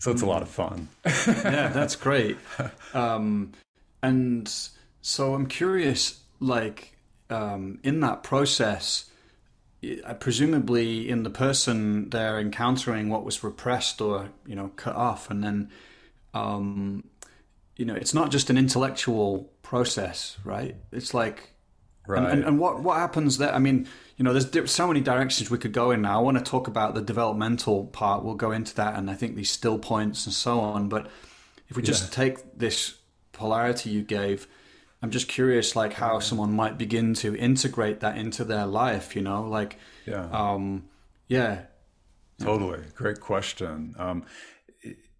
So 0.00 0.10
it's 0.10 0.20
a 0.20 0.26
lot 0.26 0.42
of 0.42 0.48
fun. 0.48 0.88
yeah, 1.06 1.68
that's 1.68 1.94
great. 1.96 2.36
Um, 2.92 3.52
and 4.02 4.52
so 5.00 5.34
I'm 5.34 5.46
curious, 5.46 6.20
like 6.40 6.96
um, 7.30 7.78
in 7.84 8.00
that 8.00 8.24
process, 8.24 9.10
presumably 10.18 11.08
in 11.08 11.22
the 11.22 11.30
person 11.30 12.10
they're 12.10 12.40
encountering 12.40 13.08
what 13.08 13.24
was 13.24 13.44
repressed 13.44 14.00
or 14.00 14.30
you 14.44 14.56
know 14.56 14.72
cut 14.76 14.96
off, 14.96 15.30
and 15.30 15.42
then 15.42 15.70
um, 16.34 17.04
you 17.76 17.84
know 17.84 17.94
it's 17.94 18.12
not 18.12 18.30
just 18.30 18.50
an 18.50 18.58
intellectual 18.58 19.52
process, 19.62 20.36
right? 20.44 20.76
It's 20.92 21.14
like 21.14 21.53
Right. 22.06 22.22
And, 22.22 22.32
and, 22.32 22.44
and, 22.44 22.58
what 22.58 22.80
what 22.80 22.98
happens 22.98 23.38
there? 23.38 23.54
I 23.54 23.58
mean, 23.58 23.88
you 24.16 24.24
know, 24.24 24.38
there's 24.38 24.70
so 24.70 24.86
many 24.86 25.00
directions 25.00 25.50
we 25.50 25.58
could 25.58 25.72
go 25.72 25.90
in 25.90 26.02
now. 26.02 26.18
I 26.18 26.22
want 26.22 26.36
to 26.38 26.44
talk 26.44 26.68
about 26.68 26.94
the 26.94 27.00
developmental 27.00 27.86
part. 27.86 28.22
We'll 28.22 28.34
go 28.34 28.50
into 28.50 28.74
that, 28.76 28.96
and 28.96 29.10
I 29.10 29.14
think 29.14 29.36
these 29.36 29.50
still 29.50 29.78
points 29.78 30.26
and 30.26 30.34
so 30.34 30.60
on. 30.60 30.88
But 30.88 31.08
if 31.68 31.76
we 31.76 31.82
just 31.82 32.04
yeah. 32.04 32.24
take 32.24 32.58
this 32.58 32.98
polarity 33.32 33.90
you 33.90 34.02
gave, 34.02 34.46
I'm 35.02 35.10
just 35.10 35.28
curious, 35.28 35.74
like 35.74 35.94
how 35.94 36.18
someone 36.18 36.52
might 36.52 36.76
begin 36.76 37.14
to 37.14 37.34
integrate 37.36 38.00
that 38.00 38.18
into 38.18 38.44
their 38.44 38.66
life. 38.66 39.16
You 39.16 39.22
know, 39.22 39.44
like 39.44 39.78
yeah, 40.06 40.28
um, 40.30 40.84
yeah, 41.28 41.62
totally. 42.38 42.80
Great 42.94 43.20
question. 43.20 43.94
Um, 43.98 44.26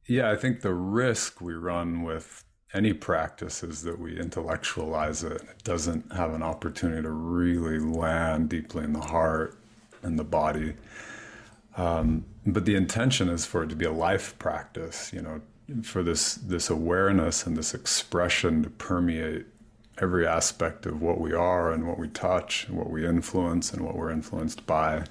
yeah, 0.07 0.31
I 0.31 0.37
think 0.37 0.61
the 0.61 0.75
risk 0.75 1.41
we 1.41 1.55
run 1.55 2.03
with 2.03 2.44
any 2.75 2.93
practice 2.93 3.63
is 3.63 3.83
that 3.85 3.99
we 3.99 4.19
intellectualize 4.19 5.23
it. 5.23 5.41
It 5.43 5.65
doesn't 5.65 6.13
have 6.13 6.35
an 6.35 6.43
opportunity 6.43 7.03
to 7.03 7.11
really 7.11 7.79
land 7.79 8.49
deeply 8.49 8.85
in 8.85 8.93
the 8.93 9.01
heart 9.01 9.57
and 10.03 10.19
the 10.19 10.25
body. 10.25 10.75
Um, 11.77 12.25
but 12.45 12.65
the 12.65 12.75
intention 12.75 13.29
is 13.29 13.47
for 13.47 13.63
it 13.63 13.69
to 13.69 13.77
be 13.77 13.85
a 13.85 13.93
life 13.93 14.39
practice, 14.39 15.13
you 15.13 15.23
know, 15.23 15.41
for 15.83 16.03
this 16.03 16.35
this 16.35 16.69
awareness 16.69 17.47
and 17.47 17.57
this 17.57 17.73
expression 17.73 18.63
to 18.65 18.71
permeate 18.71 19.47
every 19.99 20.27
aspect 20.27 20.85
of 20.85 21.01
what 21.01 21.21
we 21.21 21.33
are 21.33 21.73
and 21.73 21.87
what 21.87 21.99
we 21.99 22.09
touch 22.09 22.67
and 22.69 22.77
what 22.77 22.91
we 22.91 23.07
influence 23.07 23.73
and 23.73 23.85
what 23.85 23.97
we're 23.97 24.11
influenced 24.11 24.67
by. 24.67 25.05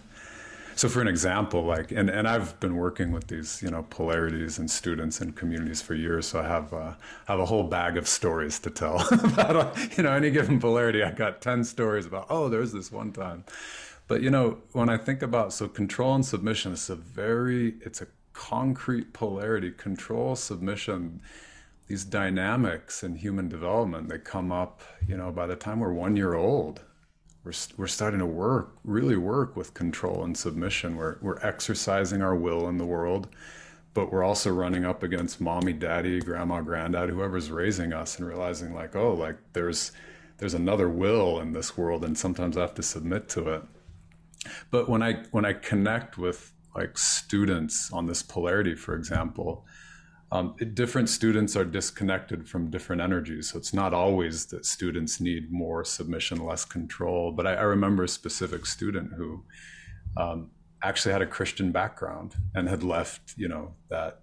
So, 0.75 0.89
for 0.89 1.01
an 1.01 1.07
example, 1.07 1.63
like, 1.63 1.91
and, 1.91 2.09
and 2.09 2.27
I've 2.27 2.59
been 2.59 2.75
working 2.75 3.11
with 3.11 3.27
these, 3.27 3.61
you 3.61 3.69
know, 3.69 3.85
polarities 3.89 4.57
and 4.57 4.69
students 4.69 5.21
and 5.21 5.35
communities 5.35 5.81
for 5.81 5.93
years. 5.93 6.27
So 6.27 6.39
I 6.39 6.47
have 6.47 6.73
uh, 6.73 6.93
have 7.27 7.39
a 7.39 7.45
whole 7.45 7.63
bag 7.63 7.97
of 7.97 8.07
stories 8.07 8.59
to 8.59 8.69
tell 8.69 9.07
about, 9.11 9.97
you 9.97 10.03
know, 10.03 10.11
any 10.11 10.31
given 10.31 10.59
polarity. 10.59 11.03
I 11.03 11.11
got 11.11 11.41
ten 11.41 11.63
stories 11.63 12.05
about, 12.05 12.27
oh, 12.29 12.49
there's 12.49 12.71
this 12.71 12.91
one 12.91 13.11
time. 13.11 13.45
But 14.07 14.21
you 14.21 14.29
know, 14.29 14.59
when 14.71 14.89
I 14.89 14.97
think 14.97 15.21
about 15.21 15.53
so 15.53 15.67
control 15.67 16.15
and 16.15 16.25
submission, 16.25 16.73
it's 16.73 16.89
a 16.89 16.95
very, 16.95 17.75
it's 17.81 18.01
a 18.01 18.07
concrete 18.33 19.13
polarity. 19.13 19.71
Control, 19.71 20.35
submission, 20.35 21.21
these 21.87 22.03
dynamics 22.03 23.03
in 23.03 23.15
human 23.15 23.47
development, 23.47 24.09
they 24.09 24.17
come 24.17 24.51
up, 24.51 24.81
you 25.07 25.17
know, 25.17 25.31
by 25.31 25.45
the 25.45 25.55
time 25.55 25.79
we're 25.79 25.93
one 25.93 26.15
year 26.15 26.33
old 26.33 26.81
we're, 27.43 27.53
we're 27.77 27.87
starting 27.87 28.19
to 28.19 28.25
work, 28.25 28.77
really 28.83 29.17
work 29.17 29.55
with 29.55 29.73
control 29.73 30.23
and 30.23 30.37
submission. 30.37 30.95
We're, 30.95 31.17
we're 31.21 31.39
exercising 31.39 32.21
our 32.21 32.35
will 32.35 32.69
in 32.69 32.77
the 32.77 32.85
world, 32.85 33.27
but 33.93 34.11
we're 34.11 34.23
also 34.23 34.49
running 34.49 34.85
up 34.85 35.03
against 35.03 35.41
mommy, 35.41 35.73
daddy, 35.73 36.21
grandma, 36.21 36.61
granddad, 36.61 37.09
whoever's 37.09 37.51
raising 37.51 37.91
us 37.91 38.17
and 38.17 38.27
realizing 38.27 38.73
like, 38.73 38.95
oh, 38.95 39.13
like 39.13 39.35
there's, 39.51 39.91
there's 40.37 40.53
another 40.53 40.87
will 40.87 41.39
in 41.41 41.51
this 41.51 41.77
world 41.77 42.05
and 42.05 42.17
sometimes 42.17 42.57
I 42.57 42.61
have 42.61 42.75
to 42.75 42.83
submit 42.83 43.27
to 43.29 43.49
it. 43.49 43.63
But 44.71 44.89
when 44.89 45.03
I, 45.03 45.23
when 45.31 45.45
I 45.45 45.53
connect 45.53 46.17
with 46.17 46.53
like 46.75 46.97
students 46.97 47.91
on 47.91 48.05
this 48.07 48.23
polarity, 48.23 48.75
for 48.75 48.95
example, 48.95 49.65
um, 50.33 50.55
different 50.73 51.09
students 51.09 51.55
are 51.55 51.63
disconnected 51.63 52.49
from 52.49 52.71
different 52.71 53.03
energies. 53.03 53.51
So 53.51 53.59
it's 53.59 53.71
not 53.71 53.93
always 53.93 54.47
that 54.47 54.65
students 54.65 55.21
need 55.21 55.51
more 55.51 55.85
submission, 55.85 56.43
less 56.43 56.65
control. 56.65 57.31
But 57.31 57.45
I, 57.45 57.53
I 57.53 57.61
remember 57.61 58.03
a 58.03 58.07
specific 58.07 58.65
student 58.65 59.13
who 59.13 59.43
um, 60.17 60.49
actually 60.81 61.11
had 61.11 61.21
a 61.21 61.27
Christian 61.27 61.71
background 61.71 62.33
and 62.55 62.67
had 62.67 62.81
left, 62.81 63.35
you 63.37 63.47
know, 63.47 63.75
that 63.91 64.21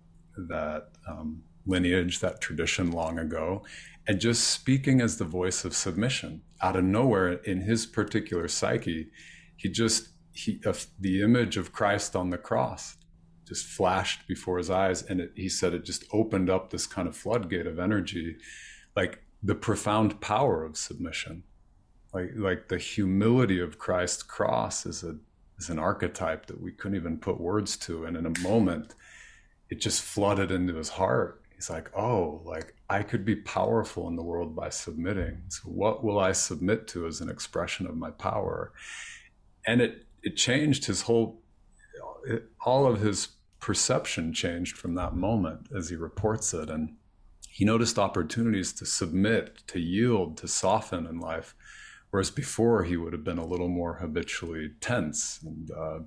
that 0.49 0.89
um, 1.09 1.45
lineage, 1.65 2.19
that 2.19 2.41
tradition 2.41 2.91
long 2.91 3.21
ago, 3.21 3.63
and 4.09 4.21
just 4.21 4.49
speaking 4.49 5.01
as 5.01 5.17
the 5.17 5.25
voice 5.25 5.65
of 5.65 5.77
submission 5.77 6.43
out 6.61 6.75
of 6.75 6.83
nowhere 6.83 7.35
in 7.35 7.61
his 7.61 7.87
particular 7.87 8.49
psyche, 8.49 9.11
he 9.57 9.69
just 9.69 10.09
he 10.33 10.61
uh, 10.67 10.73
the 10.99 11.23
image 11.23 11.57
of 11.57 11.71
Christ 11.71 12.17
on 12.17 12.31
the 12.31 12.39
cross 12.39 12.97
just 13.51 13.67
flashed 13.67 14.29
before 14.29 14.59
his 14.59 14.71
eyes 14.71 15.03
and 15.03 15.21
it, 15.21 15.33
he 15.35 15.49
said 15.49 15.75
it 15.75 15.85
just 15.85 16.05
opened 16.13 16.49
up 16.49 16.71
this 16.71 16.87
kind 16.87 17.09
of 17.09 17.17
floodgate 17.17 17.67
of 17.67 17.81
energy 17.81 18.37
like 18.95 19.25
the 19.43 19.57
profound 19.57 20.21
power 20.21 20.65
of 20.65 20.77
submission. 20.77 21.43
Like 22.15 22.31
like 22.37 22.69
the 22.69 22.79
humility 22.79 23.59
of 23.59 23.77
christ's 23.77 24.23
cross 24.23 24.87
is 24.87 25.03
a 25.03 25.17
is 25.59 25.69
an 25.69 25.81
archetype 25.81 26.47
that 26.47 26.63
we 26.63 26.71
couldn't 26.71 26.97
even 26.97 27.19
put 27.19 27.41
words 27.41 27.77
to 27.79 28.05
and 28.05 28.17
in 28.17 28.25
a 28.25 28.39
moment 28.39 28.95
it 29.69 29.81
just 29.81 30.01
flooded 30.03 30.53
into 30.53 30.77
his 30.77 30.91
heart. 30.91 31.43
He's 31.53 31.71
like 31.71 31.91
oh 31.97 32.43
like 32.45 32.77
i 32.89 33.03
could 33.03 33.25
be 33.25 33.35
powerful 33.35 34.07
in 34.07 34.15
the 34.15 34.23
world 34.23 34.55
by 34.55 34.69
submitting. 34.69 35.43
So 35.49 35.63
what 35.63 36.05
will 36.05 36.21
i 36.21 36.31
submit 36.31 36.87
to 36.89 37.09
as 37.09 37.21
an 37.21 37.29
expression 37.29 37.89
of 37.89 37.97
my 37.97 38.13
power? 38.13 38.73
And 39.67 39.81
it 39.81 40.07
it 40.23 40.37
changed 40.37 40.85
his 40.85 41.03
whole 41.03 41.43
all 42.65 42.87
of 42.87 43.01
his 43.01 43.29
perception 43.61 44.33
changed 44.33 44.77
from 44.77 44.95
that 44.95 45.15
moment 45.15 45.69
as 45.77 45.91
he 45.91 45.97
reports 45.97 46.53
it. 46.55 46.71
And 46.71 46.97
he 47.49 47.65
noticed 47.65 47.99
opportunities 47.99 48.73
to 48.75 48.87
submit, 48.87 49.63
to 49.69 49.79
yield, 49.79 50.37
to 50.39 50.49
soften 50.49 51.07
in 51.07 51.21
life. 51.21 51.55
Whereas 52.11 52.31
before, 52.31 52.85
he 52.85 52.97
would 52.97 53.13
have 53.13 53.25
been 53.25 53.39
a 53.39 53.47
little 53.47 53.69
more 53.69 53.95
habitually 53.95 54.73
tense 54.81 55.41
and 55.45 55.71
uh, 55.71 55.99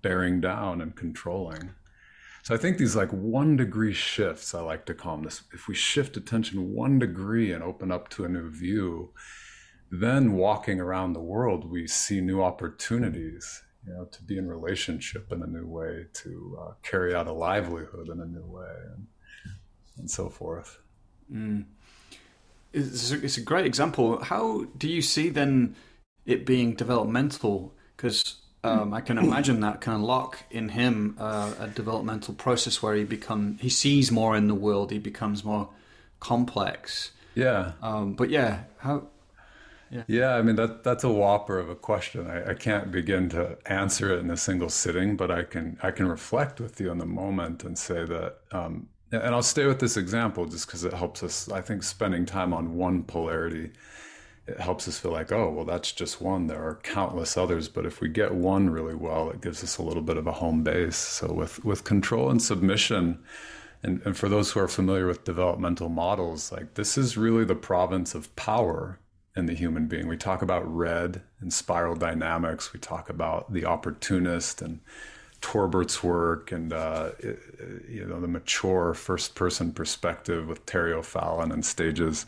bearing 0.00 0.40
down 0.40 0.80
and 0.80 0.94
controlling. 0.94 1.70
So 2.42 2.54
I 2.54 2.58
think 2.58 2.78
these 2.78 2.94
like 2.94 3.10
one 3.10 3.56
degree 3.56 3.92
shifts, 3.92 4.54
I 4.54 4.60
like 4.60 4.86
to 4.86 4.94
call 4.94 5.16
them 5.16 5.24
this. 5.24 5.42
If 5.52 5.66
we 5.66 5.74
shift 5.74 6.16
attention 6.16 6.74
one 6.74 6.98
degree 6.98 7.52
and 7.52 7.62
open 7.62 7.90
up 7.90 8.08
to 8.10 8.24
a 8.24 8.28
new 8.28 8.50
view, 8.50 9.12
then 9.90 10.34
walking 10.34 10.80
around 10.80 11.14
the 11.14 11.20
world, 11.20 11.70
we 11.70 11.86
see 11.86 12.20
new 12.20 12.42
opportunities 12.42 13.63
you 13.86 13.92
know, 13.92 14.04
to 14.04 14.22
be 14.22 14.38
in 14.38 14.48
relationship 14.48 15.30
in 15.32 15.42
a 15.42 15.46
new 15.46 15.66
way, 15.66 16.06
to 16.12 16.58
uh, 16.60 16.72
carry 16.82 17.14
out 17.14 17.26
a 17.26 17.32
livelihood 17.32 18.08
in 18.08 18.20
a 18.20 18.26
new 18.26 18.44
way, 18.44 18.74
and, 18.94 19.06
and 19.98 20.10
so 20.10 20.28
forth. 20.28 20.78
Mm. 21.32 21.64
It's, 22.72 23.12
a, 23.12 23.24
it's 23.24 23.36
a 23.36 23.42
great 23.42 23.66
example. 23.66 24.22
How 24.22 24.66
do 24.76 24.88
you 24.88 25.02
see 25.02 25.28
then 25.28 25.76
it 26.26 26.44
being 26.44 26.74
developmental? 26.74 27.74
Because 27.96 28.36
um, 28.64 28.94
I 28.94 29.00
can 29.00 29.18
imagine 29.18 29.60
that 29.60 29.80
can 29.80 29.92
unlock 29.92 30.38
in 30.50 30.70
him 30.70 31.16
uh, 31.20 31.52
a 31.60 31.68
developmental 31.68 32.34
process 32.34 32.82
where 32.82 32.94
he 32.94 33.04
become 33.04 33.58
he 33.60 33.68
sees 33.68 34.10
more 34.10 34.36
in 34.36 34.48
the 34.48 34.54
world. 34.54 34.90
He 34.90 34.98
becomes 34.98 35.44
more 35.44 35.68
complex. 36.18 37.12
Yeah. 37.34 37.72
Um, 37.82 38.14
but 38.14 38.30
yeah, 38.30 38.64
how 38.78 39.08
yeah. 40.06 40.34
I 40.34 40.42
mean 40.42 40.56
that 40.56 40.84
that's 40.84 41.04
a 41.04 41.10
whopper 41.10 41.58
of 41.58 41.68
a 41.68 41.74
question. 41.74 42.28
I, 42.28 42.50
I, 42.50 42.54
can't 42.54 42.90
begin 42.90 43.28
to 43.30 43.56
answer 43.66 44.12
it 44.12 44.20
in 44.20 44.30
a 44.30 44.36
single 44.36 44.68
sitting, 44.68 45.16
but 45.16 45.30
I 45.30 45.42
can 45.44 45.78
I 45.82 45.90
can 45.90 46.08
reflect 46.08 46.60
with 46.60 46.80
you 46.80 46.90
in 46.90 46.98
the 46.98 47.06
moment 47.06 47.64
and 47.64 47.78
say 47.78 48.04
that. 48.04 48.38
Um, 48.52 48.88
and 49.12 49.34
I'll 49.34 49.42
stay 49.42 49.66
with 49.66 49.78
this 49.78 49.96
example 49.96 50.46
just 50.46 50.66
because 50.66 50.84
it 50.84 50.92
helps 50.92 51.22
us. 51.22 51.48
I 51.50 51.60
think 51.60 51.82
spending 51.82 52.26
time 52.26 52.52
on 52.52 52.74
one 52.74 53.04
polarity, 53.04 53.70
it 54.46 54.58
helps 54.58 54.88
us 54.88 54.98
feel 54.98 55.12
like, 55.12 55.30
oh, 55.30 55.50
well, 55.50 55.64
that's 55.64 55.92
just 55.92 56.20
one. 56.20 56.48
There 56.48 56.62
are 56.62 56.80
countless 56.82 57.36
others, 57.36 57.68
but 57.68 57.86
if 57.86 58.00
we 58.00 58.08
get 58.08 58.34
one 58.34 58.70
really 58.70 58.94
well, 58.94 59.30
it 59.30 59.40
gives 59.40 59.62
us 59.62 59.78
a 59.78 59.82
little 59.82 60.02
bit 60.02 60.16
of 60.16 60.26
a 60.26 60.32
home 60.32 60.64
base. 60.64 60.96
So 60.96 61.32
with 61.32 61.64
with 61.64 61.84
control 61.84 62.30
and 62.30 62.42
submission. 62.42 63.22
And, 63.84 64.00
and 64.06 64.16
for 64.16 64.30
those 64.30 64.50
who 64.50 64.60
are 64.60 64.68
familiar 64.68 65.06
with 65.06 65.24
developmental 65.24 65.90
models, 65.90 66.50
like 66.50 66.72
this 66.72 66.96
is 66.96 67.18
really 67.18 67.44
the 67.44 67.54
province 67.54 68.14
of 68.14 68.34
power 68.34 68.98
in 69.36 69.46
the 69.46 69.54
human 69.54 69.86
being. 69.86 70.06
We 70.06 70.16
talk 70.16 70.42
about 70.42 70.62
red 70.72 71.22
and 71.40 71.52
spiral 71.52 71.96
dynamics. 71.96 72.72
We 72.72 72.80
talk 72.80 73.10
about 73.10 73.52
the 73.52 73.64
opportunist 73.64 74.62
and 74.62 74.80
Torbert's 75.40 76.02
work 76.02 76.52
and 76.52 76.72
uh, 76.72 77.10
you 77.86 78.06
know 78.06 78.18
the 78.18 78.28
mature 78.28 78.94
first 78.94 79.34
person 79.34 79.72
perspective 79.72 80.48
with 80.48 80.64
Terry 80.64 80.92
O'Fallon 80.92 81.52
and 81.52 81.64
stages. 81.64 82.24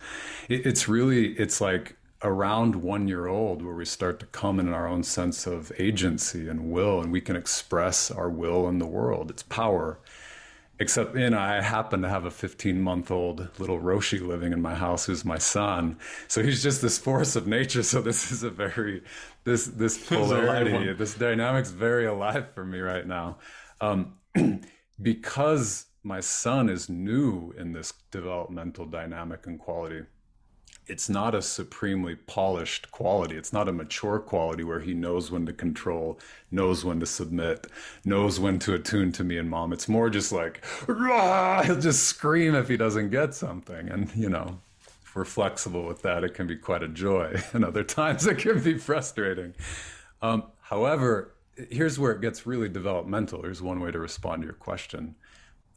It, 0.50 0.66
it's 0.66 0.86
really 0.86 1.32
it's 1.38 1.60
like 1.60 1.96
around 2.22 2.76
one 2.76 3.08
year 3.08 3.26
old 3.26 3.62
where 3.62 3.74
we 3.74 3.86
start 3.86 4.20
to 4.20 4.26
come 4.26 4.60
in 4.60 4.72
our 4.72 4.86
own 4.86 5.02
sense 5.02 5.46
of 5.46 5.72
agency 5.78 6.48
and 6.48 6.70
will, 6.70 7.00
and 7.00 7.10
we 7.10 7.22
can 7.22 7.36
express 7.36 8.10
our 8.10 8.28
will 8.28 8.68
in 8.68 8.78
the 8.78 8.86
world. 8.86 9.30
It's 9.30 9.44
power. 9.44 9.98
Except 10.78 11.16
you 11.16 11.30
know 11.30 11.38
i 11.38 11.60
happen 11.60 12.02
to 12.02 12.08
have 12.08 12.24
a 12.24 12.30
15 12.30 12.80
month 12.80 13.10
old 13.10 13.48
little 13.58 13.80
roshi 13.80 14.20
living 14.20 14.52
in 14.52 14.60
my 14.60 14.74
house 14.74 15.06
who's 15.06 15.24
my 15.24 15.38
son. 15.38 15.98
So 16.28 16.42
he's 16.42 16.62
just 16.62 16.82
this 16.82 16.98
force 16.98 17.36
of 17.36 17.46
nature. 17.46 17.82
So 17.82 18.00
this 18.00 18.30
is 18.32 18.42
a 18.42 18.50
very 18.50 19.02
this 19.44 19.66
this 19.66 19.98
polarity 20.08 20.92
this 20.92 21.14
dynamic's 21.14 21.70
very 21.70 22.06
alive 22.06 22.46
for 22.54 22.64
me 22.64 22.80
right 22.80 23.06
now. 23.06 23.38
Um, 23.80 24.14
because 25.02 25.86
my 26.02 26.20
son 26.20 26.68
is 26.68 26.88
new 26.88 27.52
in 27.58 27.72
this 27.72 27.92
developmental 28.10 28.86
dynamic 28.86 29.46
and 29.46 29.58
quality 29.58 30.02
it's 30.88 31.08
not 31.08 31.34
a 31.34 31.42
supremely 31.42 32.14
polished 32.14 32.90
quality. 32.92 33.36
It's 33.36 33.52
not 33.52 33.68
a 33.68 33.72
mature 33.72 34.20
quality 34.20 34.62
where 34.62 34.80
he 34.80 34.94
knows 34.94 35.30
when 35.30 35.44
to 35.46 35.52
control, 35.52 36.20
knows 36.50 36.84
when 36.84 37.00
to 37.00 37.06
submit, 37.06 37.66
knows 38.04 38.38
when 38.38 38.58
to 38.60 38.74
attune 38.74 39.10
to 39.12 39.24
me 39.24 39.36
and 39.36 39.50
mom. 39.50 39.72
It's 39.72 39.88
more 39.88 40.08
just 40.10 40.30
like, 40.30 40.64
Rah! 40.86 41.62
he'll 41.64 41.80
just 41.80 42.04
scream 42.04 42.54
if 42.54 42.68
he 42.68 42.76
doesn't 42.76 43.10
get 43.10 43.34
something. 43.34 43.88
And, 43.88 44.14
you 44.14 44.28
know, 44.28 44.60
if 45.02 45.16
we're 45.16 45.24
flexible 45.24 45.84
with 45.84 46.02
that, 46.02 46.22
it 46.22 46.34
can 46.34 46.46
be 46.46 46.56
quite 46.56 46.82
a 46.82 46.88
joy. 46.88 47.40
And 47.52 47.64
other 47.64 47.84
times 47.84 48.26
it 48.26 48.38
can 48.38 48.62
be 48.62 48.78
frustrating. 48.78 49.54
Um, 50.22 50.44
however, 50.60 51.34
here's 51.70 51.98
where 51.98 52.12
it 52.12 52.20
gets 52.20 52.46
really 52.46 52.68
developmental. 52.68 53.42
Here's 53.42 53.62
one 53.62 53.80
way 53.80 53.90
to 53.90 53.98
respond 53.98 54.42
to 54.42 54.46
your 54.46 54.54
question. 54.54 55.16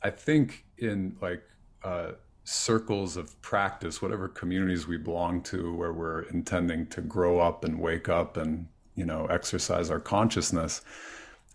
I 0.04 0.12
think 0.12 0.66
in 0.78 1.16
like, 1.20 1.44
uh, 1.84 2.12
circles 2.50 3.16
of 3.16 3.40
practice, 3.44 4.02
whatever 4.02 4.28
communities 4.28 4.88
we 4.88 4.98
belong 4.98 5.40
to, 5.40 5.72
where 5.76 5.94
we're 5.94 6.22
intending 6.24 6.88
to 6.88 7.00
grow 7.00 7.40
up 7.40 7.64
and 7.64 7.80
wake 7.80 8.10
up 8.10 8.38
and 8.38 8.68
you 8.96 9.06
know 9.06 9.28
exercise 9.28 9.92
our 9.92 10.00
consciousness. 10.00 10.82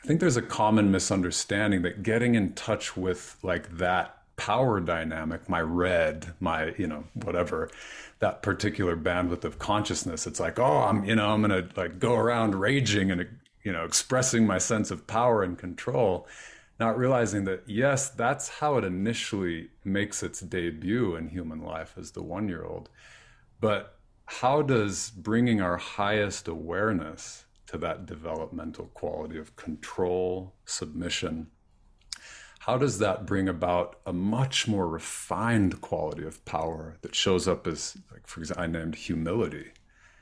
I 0.03 0.07
think 0.07 0.21
there's 0.21 0.37
a 0.37 0.43
common 0.43 0.93
misunderstanding 0.93 1.83
that 1.83 2.05
getting 2.05 2.37
in 2.37 2.53
touch 2.53 2.97
with 2.97 3.37
like 3.43 3.79
that 3.79 4.19
power 4.37 4.79
dynamic, 4.81 5.49
my 5.49 5.61
red, 5.61 6.33
my 6.39 6.73
you 6.79 6.87
know 6.87 7.05
whatever, 7.15 7.71
that 8.21 8.43
particular 8.43 8.97
bandwidth 8.97 9.45
of 9.45 9.59
consciousness. 9.59 10.29
It's 10.29 10.39
like 10.39 10.61
oh 10.61 10.79
I'm 10.79 11.05
you 11.05 11.17
know 11.17 11.31
I'm 11.31 11.41
gonna 11.41 11.69
like 11.75 11.99
go 11.99 12.15
around 12.15 12.55
raging 12.55 13.11
and 13.11 13.27
you 13.65 13.73
know 13.73 13.85
expressing 13.85 14.47
my 14.47 14.59
sense 14.59 14.93
of 14.93 15.09
power 15.09 15.43
and 15.43 15.59
control 15.59 16.29
not 16.81 16.99
realizing 16.99 17.45
that 17.45 17.63
yes 17.67 18.11
that's 18.11 18.49
how 18.49 18.77
it 18.77 18.85
initially 18.85 19.69
makes 19.85 20.23
its 20.23 20.41
debut 20.41 21.15
in 21.17 21.29
human 21.29 21.63
life 21.63 21.95
as 21.99 22.13
the 22.13 22.23
one 22.23 22.49
year 22.49 22.65
old 22.65 22.89
but 23.61 23.99
how 24.27 24.63
does 24.63 25.11
bringing 25.11 25.61
our 25.61 25.77
highest 25.77 26.49
awareness 26.49 27.45
to 27.67 27.79
that 27.79 28.07
developmental 28.07 28.87
quality 28.95 29.39
of 29.39 29.55
control 29.57 30.55
submission 30.65 31.47
how 32.65 32.79
does 32.79 32.99
that 32.99 33.27
bring 33.27 33.47
about 33.47 34.01
a 34.07 34.13
much 34.15 34.67
more 34.67 34.89
refined 34.89 35.83
quality 35.83 36.25
of 36.25 36.43
power 36.47 36.97
that 37.03 37.15
shows 37.15 37.47
up 37.47 37.67
as 37.67 37.95
like 38.11 38.27
for 38.27 38.41
example 38.41 38.65
i 38.65 38.67
named 38.67 38.95
humility. 38.95 39.67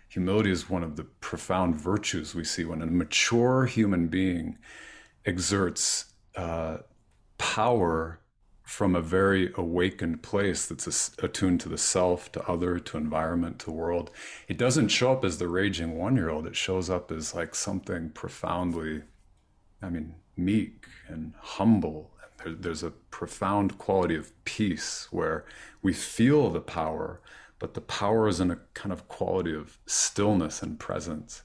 Humility 0.09 0.51
is 0.51 0.69
one 0.69 0.83
of 0.83 0.97
the 0.97 1.05
profound 1.05 1.77
virtues 1.77 2.35
we 2.35 2.43
see 2.43 2.65
when 2.65 2.83
a 2.83 2.87
mature 2.87 3.67
human 3.67 4.09
being 4.09 4.59
exerts 5.25 6.12
uh, 6.37 6.79
power 7.39 8.21
from 8.63 8.95
a 8.97 9.03
very 9.03 9.53
awakened 9.57 10.23
place 10.23 10.67
that's 10.67 11.11
attuned 11.19 11.61
to 11.61 11.69
the 11.69 11.77
self, 11.77 12.33
to 12.33 12.43
other, 12.49 12.79
to 12.79 12.97
environment, 12.97 13.59
to 13.59 13.71
world. 13.71 14.11
It 14.49 14.57
doesn't 14.57 14.89
show 14.89 15.13
up 15.13 15.25
as 15.25 15.39
the 15.39 15.49
raging 15.49 15.99
one 15.99 16.17
year 16.17 16.31
old. 16.31 16.47
It 16.47 16.57
shows 16.57 16.89
up 16.89 17.13
as 17.13 17.35
like 17.35 17.55
something 17.55 18.11
profoundly, 18.11 19.03
I 19.83 19.91
mean, 19.91 20.15
meek 20.37 20.87
and 21.09 21.35
humble. 21.39 22.13
There, 22.43 22.55
there's 22.55 22.83
a 22.83 22.91
profound 22.91 23.77
quality 23.79 24.17
of 24.17 24.33
peace 24.45 25.09
where 25.11 25.45
we 25.83 25.93
feel 25.93 26.49
the 26.49 26.61
power, 26.61 27.21
but 27.59 27.75
the 27.75 27.81
power 27.81 28.27
is 28.27 28.41
in 28.41 28.51
a 28.51 28.61
kind 28.75 28.93
of 28.93 29.09
quality 29.09 29.55
of 29.55 29.79
stillness 29.87 30.63
and 30.63 30.79
presence 30.79 31.43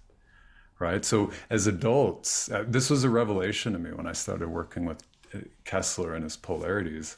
right? 0.80 1.04
So 1.04 1.32
as 1.50 1.68
adults, 1.68 2.52
uh, 2.52 2.66
this 2.68 2.90
was 2.90 3.04
a 3.04 3.10
revelation 3.10 3.74
to 3.74 3.80
me 3.80 3.92
when 3.92 4.08
I 4.08 4.14
started 4.14 4.50
working 4.50 4.86
with 4.86 5.04
uh, 5.34 5.40
Kesler 5.66 6.16
and 6.16 6.24
his 6.24 6.38
polarities. 6.38 7.18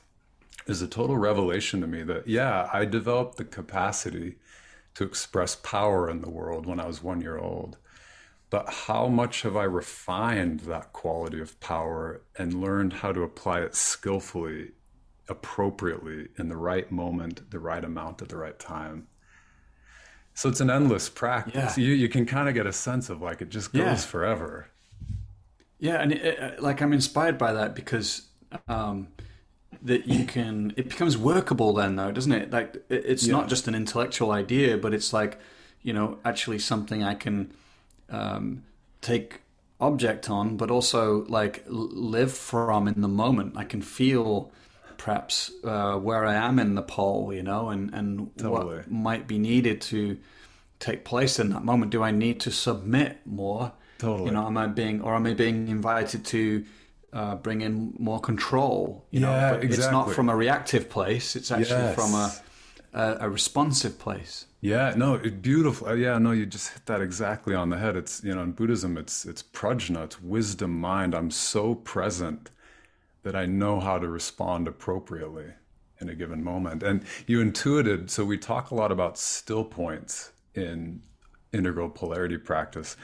Is 0.67 0.81
a 0.83 0.87
total 0.87 1.17
revelation 1.17 1.81
to 1.81 1.87
me 1.87 2.03
that 2.03 2.27
yeah, 2.27 2.69
I 2.71 2.85
developed 2.85 3.37
the 3.37 3.45
capacity 3.45 4.35
to 4.93 5.03
express 5.03 5.55
power 5.55 6.09
in 6.09 6.21
the 6.21 6.29
world 6.29 6.65
when 6.65 6.79
I 6.79 6.85
was 6.85 7.01
one 7.01 7.21
year 7.21 7.37
old. 7.37 7.77
But 8.49 8.69
how 8.69 9.07
much 9.07 9.43
have 9.43 9.55
I 9.55 9.63
refined 9.63 10.61
that 10.61 10.91
quality 10.91 11.39
of 11.39 11.59
power 11.59 12.21
and 12.37 12.61
learned 12.61 12.93
how 12.93 13.11
to 13.11 13.21
apply 13.21 13.61
it 13.61 13.75
skillfully, 13.75 14.71
appropriately, 15.27 16.29
in 16.37 16.49
the 16.49 16.57
right 16.57 16.91
moment, 16.91 17.49
the 17.51 17.59
right 17.59 17.83
amount 17.83 18.21
at 18.21 18.29
the 18.29 18.37
right 18.37 18.57
time? 18.59 19.07
So 20.39 20.47
it's 20.47 20.61
an 20.61 20.69
endless 20.69 21.09
practice. 21.09 21.77
Yeah. 21.77 21.83
You 21.83 21.93
you 21.95 22.07
can 22.07 22.25
kind 22.25 22.47
of 22.47 22.53
get 22.53 22.65
a 22.65 22.71
sense 22.71 23.09
of 23.09 23.21
like 23.21 23.41
it 23.41 23.49
just 23.49 23.73
goes 23.73 23.81
yeah. 23.81 23.95
forever. 23.97 24.69
Yeah, 25.79 25.95
and 25.95 26.13
it, 26.13 26.21
it, 26.23 26.63
like 26.63 26.81
I'm 26.81 26.93
inspired 26.93 27.37
by 27.37 27.51
that 27.51 27.75
because 27.75 28.21
um, 28.69 29.09
that 29.81 30.07
you 30.07 30.23
can 30.23 30.73
it 30.77 30.87
becomes 30.87 31.17
workable 31.17 31.73
then 31.73 31.97
though, 31.97 32.13
doesn't 32.13 32.31
it? 32.31 32.51
Like 32.51 32.75
it, 32.87 33.03
it's 33.05 33.27
yeah. 33.27 33.33
not 33.33 33.49
just 33.49 33.67
an 33.67 33.75
intellectual 33.75 34.31
idea, 34.31 34.77
but 34.77 34.93
it's 34.93 35.11
like 35.11 35.41
you 35.81 35.91
know 35.91 36.19
actually 36.23 36.59
something 36.59 37.03
I 37.03 37.15
can 37.15 37.53
um, 38.09 38.63
take 39.01 39.41
object 39.81 40.29
on, 40.29 40.55
but 40.55 40.71
also 40.71 41.25
like 41.25 41.65
live 41.67 42.31
from 42.31 42.87
in 42.87 43.01
the 43.01 43.09
moment. 43.09 43.57
I 43.57 43.65
can 43.65 43.81
feel 43.81 44.53
perhaps 44.99 45.51
uh, 45.63 45.95
where 45.95 46.25
I 46.25 46.35
am 46.35 46.59
in 46.59 46.75
the 46.75 46.83
pole, 46.83 47.33
you 47.33 47.41
know, 47.41 47.69
and 47.69 47.91
and 47.93 48.29
totally. 48.37 48.77
what 48.77 48.91
might 48.91 49.27
be 49.27 49.39
needed 49.39 49.81
to 49.81 50.19
take 50.79 51.03
place 51.03 51.39
in 51.39 51.49
that 51.49 51.63
moment. 51.63 51.91
Do 51.91 52.03
I 52.03 52.11
need 52.11 52.39
to 52.41 52.51
submit 52.51 53.19
more? 53.25 53.71
Totally. 53.97 54.27
You 54.27 54.31
know, 54.35 54.45
am 54.45 54.57
I 54.57 54.67
being 54.67 55.01
or 55.01 55.15
am 55.15 55.25
I 55.25 55.33
being 55.33 55.67
invited 55.67 56.23
to 56.25 56.63
uh, 57.11 57.35
bring 57.35 57.61
in 57.61 57.95
more 57.97 58.19
control? 58.19 59.05
You 59.09 59.21
yeah, 59.21 59.25
know, 59.25 59.55
but 59.55 59.63
exactly. 59.63 59.77
it's 59.77 59.91
not 59.91 60.11
from 60.11 60.29
a 60.29 60.35
reactive 60.35 60.89
place. 60.89 61.35
It's 61.35 61.51
actually 61.51 61.81
yes. 61.81 61.95
from 61.95 62.13
a, 62.13 62.33
a, 62.93 63.25
a 63.25 63.29
responsive 63.29 63.97
place. 63.97 64.45
Yeah, 64.61 64.93
no, 64.95 65.15
it, 65.15 65.41
beautiful. 65.41 65.87
Uh, 65.87 65.93
yeah, 65.93 66.17
no, 66.17 66.31
you 66.31 66.45
just 66.45 66.73
hit 66.73 66.85
that 66.85 67.01
exactly 67.01 67.55
on 67.55 67.69
the 67.69 67.77
head. 67.77 67.95
It's 67.95 68.23
you 68.23 68.35
know, 68.35 68.43
in 68.43 68.51
Buddhism, 68.51 68.97
it's 68.97 69.25
it's 69.25 69.41
prajna, 69.43 70.05
it's 70.05 70.21
wisdom, 70.21 70.79
mind. 70.79 71.15
I'm 71.15 71.31
so 71.31 71.75
present 71.75 72.51
that 73.23 73.35
I 73.35 73.45
know 73.45 73.79
how 73.79 73.99
to 73.99 74.07
respond 74.07 74.67
appropriately 74.67 75.47
in 75.99 76.09
a 76.09 76.15
given 76.15 76.43
moment. 76.43 76.83
And 76.83 77.03
you 77.27 77.41
intuited, 77.41 78.09
so 78.09 78.23
we 78.23 78.37
talk 78.37 78.71
a 78.71 78.75
lot 78.75 78.91
about 78.91 79.17
still 79.17 79.63
points 79.63 80.31
in 80.55 81.01
integral 81.51 81.89
polarity 81.89 82.37
practice. 82.37 82.95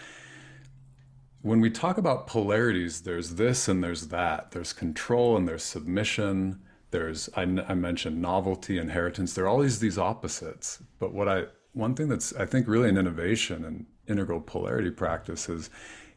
When 1.41 1.59
we 1.59 1.69
talk 1.69 1.97
about 1.97 2.27
polarities, 2.27 3.01
there's 3.01 3.35
this 3.35 3.67
and 3.67 3.83
there's 3.83 4.07
that. 4.07 4.51
There's 4.51 4.73
control 4.73 5.37
and 5.37 5.47
there's 5.47 5.63
submission. 5.63 6.61
There's 6.91 7.29
I, 7.35 7.41
I 7.41 7.75
mentioned 7.75 8.21
novelty, 8.21 8.77
inheritance. 8.77 9.33
There 9.33 9.45
are 9.45 9.49
always 9.49 9.79
these 9.79 9.97
opposites. 9.97 10.81
But 10.99 11.13
what 11.13 11.27
I 11.27 11.45
one 11.73 11.93
thing 11.93 12.07
that's 12.07 12.33
I 12.33 12.45
think 12.45 12.67
really 12.67 12.89
an 12.89 12.97
innovation 12.97 13.65
in 13.65 13.85
integral 14.07 14.39
polarity 14.39 14.91
practice 14.91 15.49
is 15.49 15.69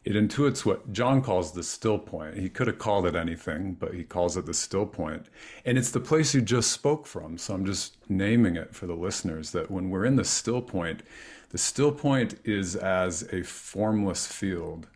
it 0.09 0.15
intuits 0.15 0.65
what 0.65 0.91
John 0.91 1.21
calls 1.21 1.51
the 1.51 1.61
still 1.61 1.99
point. 1.99 2.35
He 2.35 2.49
could 2.49 2.65
have 2.65 2.79
called 2.79 3.05
it 3.05 3.15
anything, 3.15 3.75
but 3.75 3.93
he 3.93 4.03
calls 4.03 4.37
it 4.37 4.47
the 4.47 4.55
still 4.55 4.87
point. 4.87 5.27
And 5.65 5.77
it's 5.77 5.91
the 5.91 5.99
place 5.99 6.33
you 6.33 6.41
just 6.41 6.71
spoke 6.71 7.05
from. 7.05 7.37
So 7.37 7.53
I'm 7.53 7.63
just 7.63 7.97
naming 8.09 8.55
it 8.55 8.73
for 8.73 8.87
the 8.87 8.95
listeners 8.95 9.51
that 9.51 9.69
when 9.69 9.91
we're 9.91 10.05
in 10.05 10.15
the 10.15 10.25
still 10.25 10.63
point, 10.63 11.03
the 11.51 11.59
still 11.59 11.91
point 11.91 12.39
is 12.43 12.75
as 12.75 13.31
a 13.31 13.43
formless 13.43 14.25
field. 14.25 14.87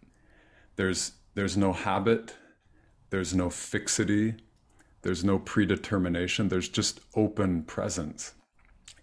There's 0.77 1.11
there's 1.35 1.57
no 1.57 1.73
habit, 1.73 2.33
there's 3.11 3.35
no 3.35 3.51
fixity, 3.51 4.33
there's 5.03 5.23
no 5.23 5.37
predetermination, 5.37 6.47
there's 6.47 6.69
just 6.69 7.01
open 7.15 7.61
presence. 7.65 8.33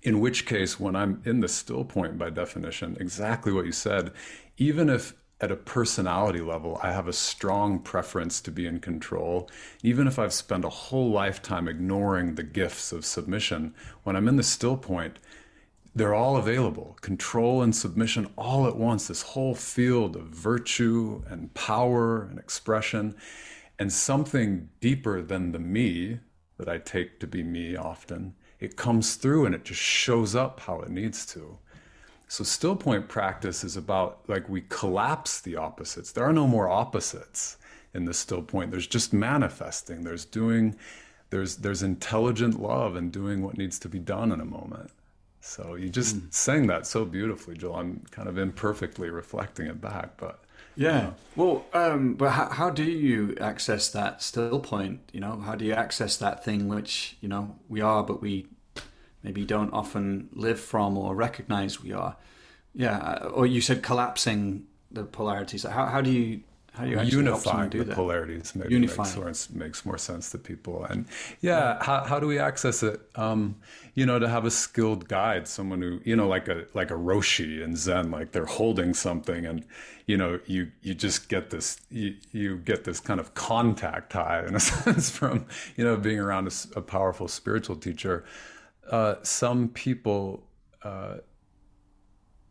In 0.03 0.19
which 0.19 0.45
case, 0.45 0.81
when 0.81 0.97
I'm 0.97 1.23
in 1.25 1.39
the 1.39 1.47
still 1.47 1.85
point 1.85 2.19
by 2.19 2.31
definition, 2.31 2.97
exactly 2.99 3.53
what 3.53 3.67
you 3.67 3.73
said, 3.73 4.13
even 4.57 4.91
if 4.91 5.15
at 5.41 5.51
a 5.51 5.57
personality 5.57 6.41
level, 6.41 6.79
I 6.83 6.93
have 6.93 7.09
a 7.09 7.13
strong 7.13 7.79
preference 7.79 8.41
to 8.43 8.51
be 8.51 8.67
in 8.67 8.81
control. 8.81 9.51
Even 9.83 10.07
if 10.07 10.19
I've 10.19 10.35
spent 10.35 10.65
a 10.65 10.71
whole 10.71 11.11
lifetime 11.11 11.67
ignoring 11.67 12.35
the 12.35 12.43
gifts 12.43 12.93
of 12.93 13.07
submission, 13.07 13.75
when 14.03 14.17
I'm 14.17 14.29
in 14.29 14.37
the 14.37 14.43
still 14.43 14.77
point, 14.77 15.19
they're 15.95 16.15
all 16.15 16.37
available 16.37 16.97
control 17.01 17.63
and 17.63 17.75
submission 17.75 18.29
all 18.37 18.67
at 18.67 18.77
once, 18.77 19.09
this 19.09 19.23
whole 19.23 19.55
field 19.55 20.15
of 20.15 20.27
virtue 20.27 21.23
and 21.29 21.53
power 21.55 22.23
and 22.23 22.39
expression, 22.39 23.17
and 23.79 23.93
something 23.93 24.69
deeper 24.81 25.23
than 25.23 25.53
the 25.53 25.59
me 25.59 26.21
that 26.59 26.69
I 26.69 26.79
take 26.79 27.19
to 27.21 27.27
be 27.27 27.43
me 27.43 27.75
often. 27.77 28.35
It 28.61 28.77
comes 28.77 29.15
through 29.15 29.47
and 29.47 29.55
it 29.55 29.65
just 29.65 29.81
shows 29.81 30.37
up 30.37 30.61
how 30.61 30.81
it 30.83 30.91
needs 30.91 31.25
to. 31.27 31.59
So 32.31 32.45
still 32.45 32.77
point 32.77 33.09
practice 33.09 33.65
is 33.65 33.77
about 33.77 34.21
like 34.29 34.49
we 34.49 34.61
collapse 34.69 35.41
the 35.41 35.57
opposites. 35.57 36.13
There 36.13 36.25
are 36.25 36.33
no 36.33 36.47
more 36.47 36.69
opposites 36.69 37.57
in 37.93 38.05
the 38.05 38.15
still 38.15 38.41
point. 38.41 38.71
There's 38.71 38.87
just 38.87 39.13
manifesting. 39.13 40.05
There's 40.05 40.25
doing 40.25 40.77
there's 41.31 41.57
there's 41.57 41.83
intelligent 41.83 42.63
love 42.63 42.95
and 42.95 43.11
doing 43.11 43.43
what 43.43 43.59
needs 43.59 43.81
to 43.81 43.89
be 43.89 43.99
done 43.99 44.31
in 44.31 44.41
a 44.41 44.45
moment. 44.45 44.93
So 45.41 45.75
you 45.75 45.89
just 45.89 46.19
mm. 46.19 46.33
sang 46.33 46.69
that 46.69 46.87
so 46.87 47.05
beautifully, 47.05 47.57
Joel. 47.57 47.75
I'm 47.75 48.05
kind 48.13 48.29
of 48.29 48.39
imperfectly 48.39 49.11
reflecting 49.11 49.67
it 49.67 49.81
back, 49.81 50.17
but 50.17 50.45
yeah. 50.77 50.87
You 50.87 51.03
know. 51.03 51.15
Well, 51.35 51.65
um, 51.73 52.15
but 52.15 52.31
how, 52.31 52.49
how 52.49 52.71
do 52.71 52.85
you 52.85 53.35
access 53.41 53.91
that 53.91 54.23
still 54.23 54.61
point? 54.61 55.01
You 55.13 55.19
know, 55.19 55.41
how 55.41 55.57
do 55.57 55.65
you 55.65 55.73
access 55.73 56.17
that 56.19 56.45
thing 56.45 56.69
which 56.69 57.17
you 57.21 57.29
know 57.29 57.57
we 57.69 57.81
are, 57.81 58.05
but 58.05 58.23
we 58.23 58.47
maybe 59.23 59.45
don't 59.45 59.73
often 59.73 60.29
live 60.33 60.61
from 60.61 60.97
or 60.97 61.15
recognize 61.15 61.83
we 61.83 61.93
are? 61.93 62.17
Yeah. 62.75 62.99
Uh, 62.99 63.29
or 63.29 63.47
you 63.47 63.61
said 63.61 63.83
collapsing 63.83 64.67
the 64.91 65.05
polarities. 65.05 65.65
How 65.65 65.87
how 65.87 66.01
do 66.01 66.11
you 66.11 66.41
how 66.73 66.85
do 66.85 66.91
you 66.91 67.01
unify 67.19 67.69
the 67.69 67.85
that? 67.85 67.95
polarities 67.95 68.55
maybe 68.55 68.79
makes 68.79 69.17
more, 69.17 69.33
makes 69.53 69.85
more 69.85 69.99
sense 69.99 70.31
to 70.31 70.39
people 70.39 70.85
and 70.85 71.07
yeah, 71.41 71.59
yeah. 71.59 71.85
How, 71.85 72.05
how 72.05 72.21
do 72.21 72.27
we 72.27 72.39
access 72.39 72.83
it 72.83 73.01
um, 73.17 73.57
you 73.95 74.07
know 74.07 74.19
to 74.19 74.29
have 74.29 74.45
a 74.45 74.51
skilled 74.51 75.09
guide 75.09 75.49
someone 75.49 75.83
who 75.83 76.01
you 76.05 76.15
know 76.15 76.29
like 76.29 76.49
a 76.49 76.67
like 76.75 76.91
a 76.91 76.95
roshi 76.95 77.63
in 77.63 77.75
zen 77.75 78.11
like 78.11 78.33
they're 78.33 78.47
holding 78.47 78.95
something 78.95 79.47
and 79.47 79.65
you 80.07 80.17
know 80.17 80.39
you 80.47 80.71
you 80.81 80.95
just 80.95 81.29
get 81.29 81.51
this 81.51 81.81
you, 81.91 82.15
you 82.33 82.59
get 82.59 82.85
this 82.85 83.01
kind 83.01 83.19
of 83.19 83.35
contact 83.35 84.13
high 84.13 84.47
in 84.47 84.55
a 84.55 84.61
sense 84.71 85.11
from 85.11 85.47
you 85.77 85.85
know 85.85 85.97
being 85.97 86.21
around 86.21 86.47
a, 86.47 86.79
a 86.79 86.83
powerful 86.83 87.27
spiritual 87.27 87.77
teacher 87.77 88.25
uh, 88.91 89.15
some 89.23 89.69
people 89.69 90.43
uh, 90.83 91.19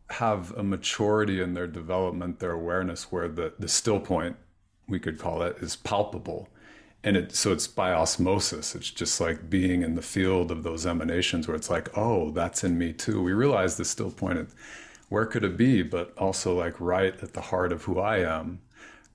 have 0.08 0.52
a 0.56 0.62
maturity 0.62 1.40
in 1.40 1.54
their 1.54 1.66
development, 1.66 2.40
their 2.40 2.52
awareness, 2.52 3.12
where 3.12 3.28
the, 3.28 3.52
the 3.58 3.68
still 3.68 4.00
point, 4.00 4.36
we 4.88 4.98
could 4.98 5.18
call 5.18 5.42
it, 5.42 5.56
is 5.58 5.76
palpable. 5.76 6.48
And 7.04 7.16
it, 7.16 7.34
so 7.34 7.52
it's 7.52 7.66
by 7.66 7.92
osmosis. 7.92 8.74
It's 8.74 8.90
just 8.90 9.20
like 9.20 9.48
being 9.48 9.82
in 9.82 9.94
the 9.94 10.02
field 10.02 10.50
of 10.50 10.62
those 10.62 10.86
emanations 10.86 11.46
where 11.46 11.56
it's 11.56 11.70
like, 11.70 11.96
oh, 11.96 12.30
that's 12.30 12.64
in 12.64 12.76
me 12.76 12.92
too. 12.92 13.22
We 13.22 13.32
realize 13.32 13.76
the 13.76 13.84
still 13.84 14.10
point, 14.10 14.48
where 15.08 15.26
could 15.26 15.44
it 15.44 15.56
be? 15.56 15.82
But 15.82 16.16
also 16.18 16.58
like 16.58 16.80
right 16.80 17.14
at 17.22 17.32
the 17.34 17.40
heart 17.40 17.72
of 17.72 17.84
who 17.84 18.00
I 18.00 18.18
am, 18.18 18.60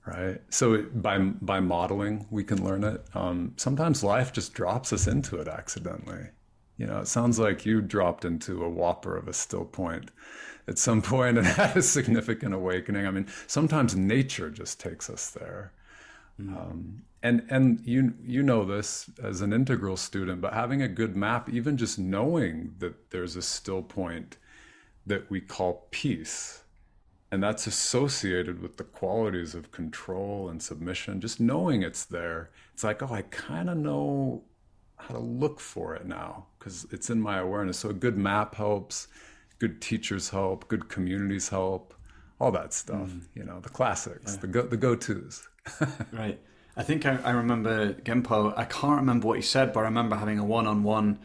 right? 0.06 0.40
So 0.48 0.82
by, 0.94 1.18
by 1.18 1.60
modeling, 1.60 2.26
we 2.30 2.44
can 2.44 2.64
learn 2.64 2.84
it. 2.84 3.04
Um, 3.14 3.52
sometimes 3.56 4.02
life 4.02 4.32
just 4.32 4.52
drops 4.54 4.92
us 4.92 5.06
into 5.06 5.36
it 5.36 5.48
accidentally. 5.48 6.28
You 6.76 6.86
know, 6.86 7.00
it 7.00 7.08
sounds 7.08 7.38
like 7.38 7.64
you 7.64 7.80
dropped 7.80 8.24
into 8.24 8.62
a 8.64 8.68
whopper 8.68 9.16
of 9.16 9.28
a 9.28 9.32
still 9.32 9.64
point 9.64 10.10
at 10.68 10.78
some 10.78 11.02
point 11.14 11.38
and 11.38 11.46
had 11.46 11.76
a 11.76 11.82
significant 11.82 12.54
awakening. 12.54 13.06
I 13.06 13.10
mean, 13.10 13.26
sometimes 13.46 13.96
nature 13.96 14.50
just 14.50 14.80
takes 14.80 15.08
us 15.08 15.30
there. 15.30 15.72
Mm. 16.40 16.56
Um, 16.56 17.02
and 17.22 17.46
and 17.48 17.80
you 17.84 18.14
you 18.24 18.42
know 18.42 18.64
this 18.64 19.10
as 19.22 19.40
an 19.40 19.52
integral 19.52 19.96
student, 19.96 20.40
but 20.40 20.52
having 20.52 20.82
a 20.82 20.88
good 20.88 21.16
map, 21.16 21.48
even 21.48 21.76
just 21.76 21.98
knowing 21.98 22.74
that 22.78 23.10
there's 23.10 23.36
a 23.36 23.42
still 23.42 23.82
point 23.82 24.36
that 25.06 25.30
we 25.30 25.40
call 25.40 25.86
peace, 25.90 26.62
and 27.32 27.42
that's 27.42 27.66
associated 27.66 28.60
with 28.60 28.76
the 28.76 28.84
qualities 28.84 29.54
of 29.54 29.72
control 29.72 30.48
and 30.48 30.62
submission. 30.62 31.20
Just 31.20 31.40
knowing 31.40 31.82
it's 31.82 32.04
there, 32.04 32.50
it's 32.74 32.84
like, 32.84 33.02
oh, 33.02 33.12
I 33.12 33.22
kind 33.22 33.70
of 33.70 33.78
know 33.78 34.42
how 35.06 35.14
to 35.14 35.20
look 35.20 35.60
for 35.60 35.94
it 35.94 36.06
now 36.06 36.46
because 36.58 36.86
it's 36.90 37.10
in 37.10 37.20
my 37.20 37.38
awareness. 37.38 37.78
So 37.78 37.90
a 37.90 37.94
good 37.94 38.16
map 38.16 38.54
helps 38.54 39.08
good 39.58 39.80
teachers 39.80 40.30
help, 40.30 40.68
good 40.68 40.88
communities 40.88 41.48
help, 41.48 41.94
all 42.40 42.50
that 42.52 42.72
stuff. 42.72 43.08
Mm. 43.08 43.22
You 43.34 43.44
know, 43.44 43.60
the 43.60 43.68
classics, 43.68 44.34
yeah. 44.34 44.40
the 44.40 44.46
go 44.46 44.62
the 44.62 44.76
go 44.76 44.94
tos. 44.94 45.48
right. 46.12 46.38
I 46.76 46.82
think 46.82 47.06
I, 47.06 47.18
I 47.24 47.30
remember 47.30 47.94
Genpo. 47.94 48.52
I 48.56 48.64
can't 48.64 49.00
remember 49.00 49.28
what 49.28 49.36
he 49.36 49.42
said, 49.42 49.72
but 49.72 49.80
I 49.80 49.84
remember 49.84 50.16
having 50.16 50.38
a 50.38 50.44
one 50.44 50.66
on 50.66 50.82
one 50.82 51.18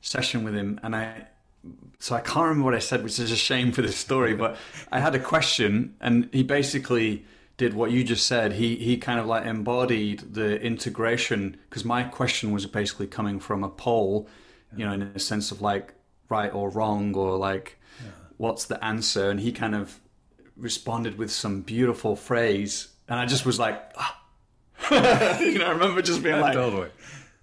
session 0.00 0.44
with 0.44 0.54
him, 0.54 0.80
and 0.82 0.96
I. 0.96 1.28
So 1.98 2.14
I 2.14 2.20
can't 2.20 2.44
remember 2.44 2.64
what 2.64 2.74
I 2.74 2.80
said, 2.80 3.02
which 3.02 3.18
is 3.18 3.32
a 3.32 3.36
shame 3.36 3.72
for 3.72 3.82
this 3.82 3.96
story. 3.96 4.34
But 4.34 4.56
I 4.92 5.00
had 5.00 5.14
a 5.14 5.18
question, 5.18 5.94
and 6.00 6.28
he 6.32 6.42
basically 6.42 7.24
did 7.56 7.74
what 7.74 7.90
you 7.90 8.04
just 8.04 8.26
said. 8.26 8.54
He 8.54 8.76
he 8.76 8.96
kind 8.96 9.18
of 9.18 9.26
like 9.26 9.46
embodied 9.46 10.34
the 10.34 10.60
integration 10.60 11.56
because 11.68 11.84
my 11.84 12.02
question 12.02 12.52
was 12.52 12.66
basically 12.66 13.06
coming 13.06 13.40
from 13.40 13.64
a 13.64 13.68
pole, 13.68 14.28
you 14.76 14.84
know, 14.84 14.92
in 14.92 15.02
a 15.02 15.18
sense 15.18 15.50
of 15.50 15.60
like 15.60 15.94
right 16.28 16.52
or 16.52 16.70
wrong 16.70 17.14
or 17.14 17.36
like 17.36 17.78
yeah. 18.02 18.10
what's 18.36 18.64
the 18.66 18.82
answer 18.84 19.30
and 19.30 19.40
he 19.40 19.52
kind 19.52 19.74
of 19.74 20.00
responded 20.56 21.18
with 21.18 21.30
some 21.30 21.60
beautiful 21.60 22.16
phrase 22.16 22.88
and 23.08 23.18
i 23.18 23.26
just 23.26 23.44
was 23.44 23.58
like 23.58 23.92
ah. 23.96 24.22
you 25.40 25.58
know 25.58 25.66
i 25.66 25.70
remember 25.70 26.02
just 26.02 26.22
being 26.22 26.40
like 26.40 26.54
totally 26.54 26.88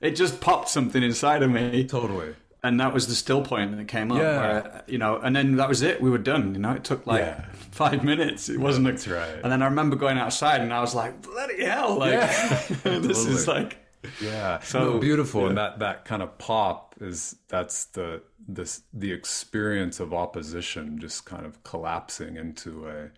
it 0.01 0.11
just 0.11 0.41
popped 0.41 0.69
something 0.69 1.03
inside 1.03 1.43
of 1.43 1.51
me 1.51 1.85
totally 1.85 2.35
and 2.63 2.79
that 2.79 2.93
was 2.93 3.07
the 3.07 3.15
still 3.15 3.43
point 3.43 3.75
that 3.75 3.87
came 3.87 4.11
up 4.11 4.17
yeah. 4.17 4.39
Where, 4.39 4.83
you 4.87 4.97
know 4.97 5.17
and 5.17 5.35
then 5.35 5.55
that 5.57 5.69
was 5.69 5.81
it. 5.81 6.01
We 6.01 6.09
were 6.09 6.17
done 6.17 6.53
you 6.53 6.59
know? 6.59 6.71
It 6.71 6.83
took 6.83 7.05
like 7.05 7.21
yeah. 7.21 7.45
five 7.71 8.03
minutes. 8.03 8.49
It 8.49 8.59
wasn't 8.59 8.85
that's 8.85 9.07
right. 9.07 9.35
And 9.43 9.51
then 9.51 9.61
i 9.61 9.65
remember 9.65 9.95
going 9.95 10.17
outside 10.17 10.61
and 10.61 10.73
i 10.73 10.81
was 10.81 10.95
like 10.95 11.21
bloody 11.21 11.63
hell 11.63 11.97
like 11.97 12.13
yeah. 12.13 12.63
this 12.83 13.25
is 13.25 13.47
like 13.47 13.77
yeah. 14.21 14.59
So 14.59 14.93
no, 14.93 14.99
beautiful. 14.99 15.47
And 15.47 15.57
that 15.57 15.79
that 15.79 16.05
kind 16.05 16.21
of 16.21 16.37
pop 16.37 16.95
is 16.99 17.37
that's 17.47 17.85
the 17.85 18.21
this 18.47 18.81
the 18.93 19.11
experience 19.11 19.99
of 19.99 20.13
opposition 20.13 20.99
just 20.99 21.25
kind 21.25 21.45
of 21.45 21.63
collapsing 21.63 22.37
into 22.37 22.87
a 22.87 23.09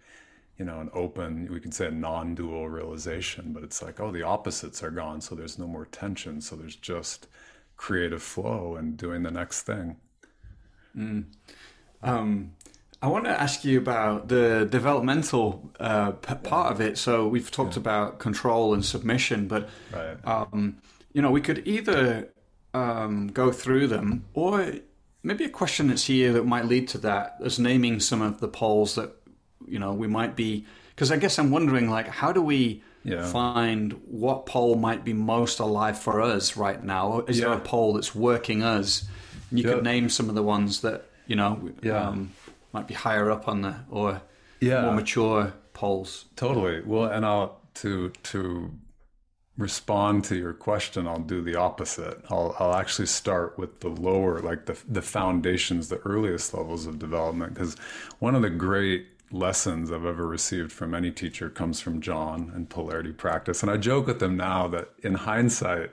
you 0.58 0.66
know 0.66 0.80
an 0.80 0.90
open 0.94 1.50
we 1.52 1.60
can 1.60 1.72
say 1.72 1.88
a 1.88 1.92
non-dual 1.92 2.70
realization 2.70 3.52
but 3.52 3.64
it's 3.64 3.82
like 3.82 4.00
oh 4.00 4.12
the 4.12 4.22
opposites 4.22 4.84
are 4.84 4.92
gone 4.92 5.20
so 5.22 5.36
there's 5.36 5.58
no 5.58 5.68
more 5.68 5.86
tension. 5.86 6.42
So 6.42 6.56
there's 6.56 6.76
just 6.76 7.28
creative 7.78 8.22
flow 8.22 8.76
and 8.76 8.98
doing 8.98 9.24
the 9.24 9.32
next 9.32 9.64
thing 9.64 9.98
mm. 10.96 11.24
um, 12.04 12.52
i 13.02 13.08
want 13.08 13.26
to 13.26 13.42
ask 13.42 13.64
you 13.66 13.78
about 13.78 14.28
the 14.28 14.68
developmental 14.70 15.72
uh, 15.80 16.12
p- 16.12 16.36
part 16.36 16.72
of 16.72 16.82
it 16.82 16.98
so 16.98 17.28
we've 17.28 17.52
talked 17.52 17.76
yeah. 17.76 17.82
about 17.82 18.20
control 18.20 18.74
and 18.74 18.86
submission 18.86 19.48
but 19.48 19.70
right. 19.94 20.18
um, 20.26 20.78
you 21.14 21.22
know 21.22 21.32
we 21.32 21.42
could 21.42 21.66
either 21.68 22.30
um, 22.74 23.28
go 23.28 23.52
through 23.52 23.88
them 23.88 24.26
or 24.34 24.74
maybe 25.26 25.44
a 25.44 25.50
question 25.50 25.88
that's 25.88 26.06
here 26.06 26.32
that 26.34 26.46
might 26.46 26.66
lead 26.66 26.88
to 26.88 26.98
that 27.00 27.38
is 27.42 27.58
naming 27.58 28.00
some 28.00 28.22
of 28.22 28.40
the 28.40 28.48
poles 28.48 28.96
that 28.96 29.12
you 29.68 29.80
know 29.80 29.92
we 29.92 30.08
might 30.08 30.36
be 30.36 30.66
because 30.90 31.12
I 31.12 31.18
guess 31.18 31.40
I'm 31.40 31.52
wondering 31.52 31.90
like 31.90 32.08
how 32.08 32.32
do 32.32 32.42
we 32.42 32.84
yeah. 33.06 33.26
find 33.26 33.94
what 34.06 34.46
pole 34.46 34.76
might 34.76 35.06
be 35.06 35.14
most 35.14 35.60
alive 35.60 35.98
for 35.98 36.22
us 36.22 36.58
right 36.58 36.84
now? 36.84 37.22
Is 37.28 37.40
yeah. 37.40 37.46
there 37.46 37.54
a 37.54 37.60
pole 37.60 37.94
that's 37.94 38.14
working 38.14 38.64
us? 38.64 39.08
And 39.50 39.60
you 39.60 39.66
yeah. 39.66 39.76
could 39.76 39.84
name 39.84 40.10
some 40.10 40.28
of 40.28 40.36
the 40.36 40.44
ones 40.44 40.82
that 40.82 41.06
you 41.28 41.36
know 41.36 41.72
um, 41.92 42.34
might 42.74 42.88
be 42.88 42.94
higher 42.94 43.32
up 43.32 43.48
on 43.48 43.62
the 43.62 43.76
or 43.90 44.22
more 44.62 44.94
mature 44.94 45.54
poles. 45.74 46.26
Totally. 46.36 46.82
Well, 46.82 47.06
and 47.06 47.26
I'll 47.26 47.62
to 47.76 48.10
to 48.24 48.72
respond 49.58 50.26
to 50.26 50.36
your 50.36 50.54
question, 50.54 51.08
I'll 51.08 51.20
do 51.20 51.42
the 51.42 51.56
opposite. 51.56 52.22
I'll, 52.30 52.56
I'll 52.60 52.76
actually 52.76 53.08
start 53.08 53.58
with 53.58 53.80
the 53.80 53.88
lower, 53.88 54.40
like 54.40 54.66
the, 54.66 54.78
the 54.88 55.02
foundations, 55.02 55.88
the 55.88 56.00
earliest 56.00 56.54
levels 56.54 56.86
of 56.88 57.00
development. 57.00 57.54
Because 57.54 57.76
one 58.20 58.36
of 58.36 58.42
the 58.42 58.50
great 58.50 59.08
lessons 59.32 59.92
I've 59.92 60.06
ever 60.06 60.28
received 60.28 60.72
from 60.72 60.94
any 60.94 61.12
teacher 61.12 61.50
comes 61.50 61.80
from 61.80 62.02
John 62.02 62.52
and 62.54 62.70
polarity 62.70 63.12
practice. 63.12 63.62
And 63.62 63.72
I 63.72 63.78
joke 63.78 64.08
with 64.08 64.20
them 64.20 64.38
now 64.38 64.68
that 64.70 64.90
in 65.04 65.16
hindsight, 65.16 65.92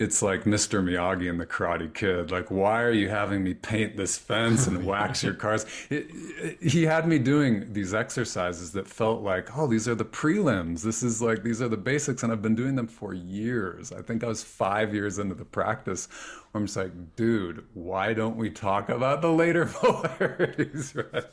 it's 0.00 0.22
like 0.22 0.44
Mr. 0.44 0.82
Miyagi 0.82 1.28
and 1.28 1.38
the 1.38 1.44
Karate 1.44 1.92
Kid. 1.92 2.30
Like, 2.30 2.50
why 2.50 2.80
are 2.80 2.90
you 2.90 3.10
having 3.10 3.44
me 3.44 3.52
paint 3.52 3.98
this 3.98 4.16
fence 4.16 4.66
and 4.66 4.78
oh, 4.82 4.86
wax 4.86 5.22
your 5.22 5.34
cars? 5.34 5.66
It, 5.90 6.06
it, 6.10 6.62
he 6.62 6.84
had 6.84 7.06
me 7.06 7.18
doing 7.18 7.70
these 7.74 7.92
exercises 7.92 8.72
that 8.72 8.88
felt 8.88 9.20
like, 9.20 9.54
oh, 9.58 9.66
these 9.66 9.86
are 9.86 9.94
the 9.94 10.06
prelims. 10.06 10.82
This 10.82 11.02
is 11.02 11.20
like, 11.20 11.42
these 11.42 11.60
are 11.60 11.68
the 11.68 11.76
basics. 11.76 12.22
And 12.22 12.32
I've 12.32 12.40
been 12.40 12.54
doing 12.54 12.76
them 12.76 12.88
for 12.88 13.12
years. 13.12 13.92
I 13.92 14.00
think 14.00 14.24
I 14.24 14.28
was 14.28 14.42
five 14.42 14.94
years 14.94 15.18
into 15.18 15.34
the 15.34 15.44
practice 15.44 16.08
where 16.50 16.60
I'm 16.60 16.66
just 16.66 16.78
like, 16.78 16.92
dude, 17.16 17.66
why 17.74 18.14
don't 18.14 18.36
we 18.36 18.48
talk 18.48 18.88
about 18.88 19.20
the 19.20 19.30
later 19.30 19.66
polarities? 19.72 20.94
right? 20.96 21.24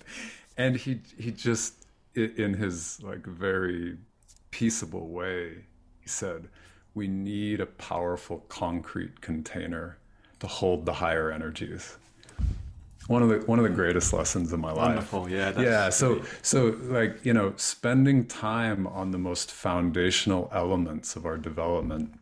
And 0.58 0.76
he, 0.76 1.02
he 1.18 1.32
just, 1.32 1.86
in 2.16 2.54
his 2.54 3.02
like 3.04 3.26
very 3.26 3.98
peaceable 4.52 5.10
way, 5.10 5.66
he 6.00 6.10
said, 6.10 6.50
we 6.94 7.08
need 7.08 7.62
a 7.62 7.66
powerful 7.66 8.40
concrete 8.50 9.22
container 9.22 9.98
to 10.40 10.48
hold 10.48 10.86
the 10.86 10.94
higher 10.94 11.32
energies. 11.32 11.98
One 13.08 13.24
of 13.24 13.30
the 13.30 13.38
one 13.46 13.58
of 13.58 13.64
the 13.64 13.70
greatest 13.70 14.12
lessons 14.12 14.52
in 14.52 14.60
my 14.60 14.72
life. 14.72 14.88
Wonderful, 14.88 15.30
yeah. 15.30 15.58
yeah. 15.60 15.90
So 15.90 16.16
great. 16.16 16.28
so 16.42 16.78
like 16.82 17.24
you 17.24 17.34
know, 17.34 17.54
spending 17.56 18.26
time 18.26 18.86
on 18.86 19.12
the 19.12 19.18
most 19.18 19.52
foundational 19.52 20.50
elements 20.54 21.16
of 21.16 21.26
our 21.26 21.38
development 21.38 22.20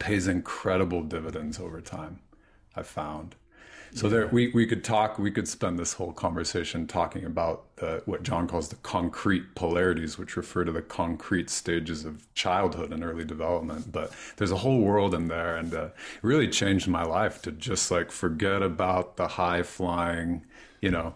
pays 0.00 0.26
incredible 0.26 1.02
dividends 1.02 1.60
over 1.60 1.80
time. 1.80 2.18
I've 2.74 2.88
found. 2.88 3.36
So 3.92 4.08
there, 4.08 4.28
we, 4.28 4.52
we 4.52 4.66
could 4.66 4.84
talk, 4.84 5.18
we 5.18 5.32
could 5.32 5.48
spend 5.48 5.78
this 5.78 5.94
whole 5.94 6.12
conversation 6.12 6.86
talking 6.86 7.24
about 7.24 7.76
the, 7.76 8.02
what 8.06 8.22
John 8.22 8.46
calls 8.46 8.68
the 8.68 8.76
concrete 8.76 9.54
polarities, 9.56 10.16
which 10.16 10.36
refer 10.36 10.64
to 10.64 10.70
the 10.70 10.82
concrete 10.82 11.50
stages 11.50 12.04
of 12.04 12.32
childhood 12.34 12.92
and 12.92 13.02
early 13.02 13.24
development. 13.24 13.90
But 13.90 14.12
there's 14.36 14.52
a 14.52 14.58
whole 14.58 14.80
world 14.80 15.12
in 15.12 15.26
there, 15.26 15.56
and 15.56 15.74
uh, 15.74 15.84
it 15.86 15.92
really 16.22 16.48
changed 16.48 16.86
my 16.86 17.02
life 17.02 17.42
to 17.42 17.52
just 17.52 17.90
like 17.90 18.12
forget 18.12 18.62
about 18.62 19.16
the 19.16 19.26
high 19.26 19.64
flying, 19.64 20.44
you 20.80 20.90
know, 20.90 21.14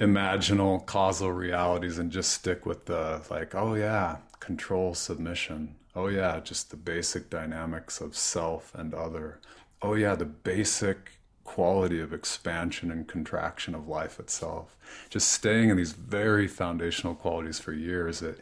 imaginal 0.00 0.84
causal 0.84 1.30
realities 1.30 1.98
and 1.98 2.10
just 2.10 2.32
stick 2.32 2.66
with 2.66 2.86
the 2.86 3.22
like, 3.30 3.54
oh 3.54 3.74
yeah, 3.74 4.16
control 4.40 4.94
submission. 4.94 5.76
Oh 5.94 6.08
yeah, 6.08 6.40
just 6.40 6.70
the 6.70 6.76
basic 6.76 7.30
dynamics 7.30 8.00
of 8.00 8.16
self 8.16 8.74
and 8.74 8.92
other. 8.92 9.38
Oh 9.80 9.94
yeah, 9.94 10.16
the 10.16 10.24
basic 10.24 11.12
quality 11.44 12.00
of 12.00 12.12
expansion 12.12 12.90
and 12.90 13.08
contraction 13.08 13.74
of 13.74 13.88
life 13.88 14.18
itself. 14.20 14.76
Just 15.10 15.30
staying 15.30 15.70
in 15.70 15.76
these 15.76 15.92
very 15.92 16.46
foundational 16.46 17.14
qualities 17.14 17.58
for 17.58 17.72
years, 17.72 18.22
it 18.22 18.40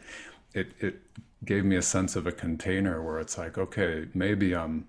it 0.53 0.73
it 0.79 1.01
gave 1.43 1.65
me 1.65 1.75
a 1.75 1.81
sense 1.81 2.15
of 2.15 2.27
a 2.27 2.31
container 2.31 3.01
where 3.01 3.19
it's 3.19 3.37
like, 3.37 3.57
okay, 3.57 4.07
maybe 4.13 4.55
I'm 4.55 4.85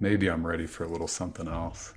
maybe 0.00 0.28
I'm 0.28 0.46
ready 0.46 0.66
for 0.66 0.84
a 0.84 0.88
little 0.88 1.08
something 1.08 1.48
else. 1.48 1.94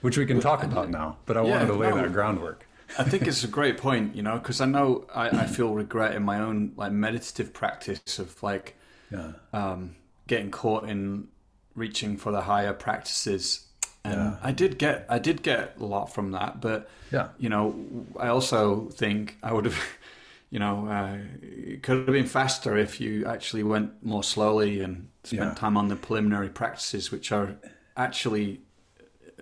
Which 0.00 0.16
we 0.16 0.26
can 0.26 0.38
talk 0.40 0.62
about 0.62 0.90
now, 0.90 1.16
but 1.26 1.36
I 1.36 1.42
yeah, 1.42 1.50
wanted 1.50 1.66
to 1.66 1.72
lay 1.72 1.90
no, 1.90 1.96
that 1.96 2.12
groundwork. 2.12 2.66
I 2.96 3.04
think 3.04 3.26
it's 3.26 3.44
a 3.44 3.48
great 3.48 3.76
point, 3.76 4.14
you 4.14 4.22
know, 4.22 4.38
because 4.38 4.60
I 4.60 4.66
know 4.66 5.06
I, 5.14 5.28
I, 5.28 5.46
feel 5.46 5.74
regret 5.74 6.14
in 6.14 6.22
my 6.22 6.40
own 6.40 6.72
like 6.76 6.92
meditative 6.92 7.52
practice 7.52 8.18
of 8.18 8.42
like 8.42 8.76
yeah. 9.10 9.32
um, 9.52 9.96
getting 10.26 10.50
caught 10.50 10.88
in 10.88 11.28
reaching 11.74 12.16
for 12.16 12.32
the 12.32 12.42
higher 12.42 12.72
practices 12.72 13.67
and 14.04 14.14
yeah. 14.14 14.36
I 14.42 14.52
did 14.52 14.78
get 14.78 15.06
I 15.08 15.18
did 15.18 15.42
get 15.42 15.76
a 15.78 15.84
lot 15.84 16.12
from 16.12 16.32
that, 16.32 16.60
but 16.60 16.90
yeah, 17.12 17.28
you 17.38 17.48
know, 17.48 17.74
I 18.18 18.28
also 18.28 18.88
think 18.90 19.36
I 19.42 19.52
would 19.52 19.64
have, 19.64 19.78
you 20.50 20.58
know, 20.58 20.86
uh, 20.88 21.18
it 21.42 21.82
could 21.82 21.98
have 21.98 22.06
been 22.14 22.26
faster 22.26 22.76
if 22.76 23.00
you 23.00 23.26
actually 23.26 23.62
went 23.62 24.04
more 24.04 24.22
slowly 24.22 24.80
and 24.80 25.08
spent 25.24 25.42
yeah. 25.42 25.54
time 25.54 25.76
on 25.76 25.88
the 25.88 25.96
preliminary 25.96 26.48
practices, 26.48 27.10
which 27.10 27.32
are 27.32 27.56
actually 27.96 28.60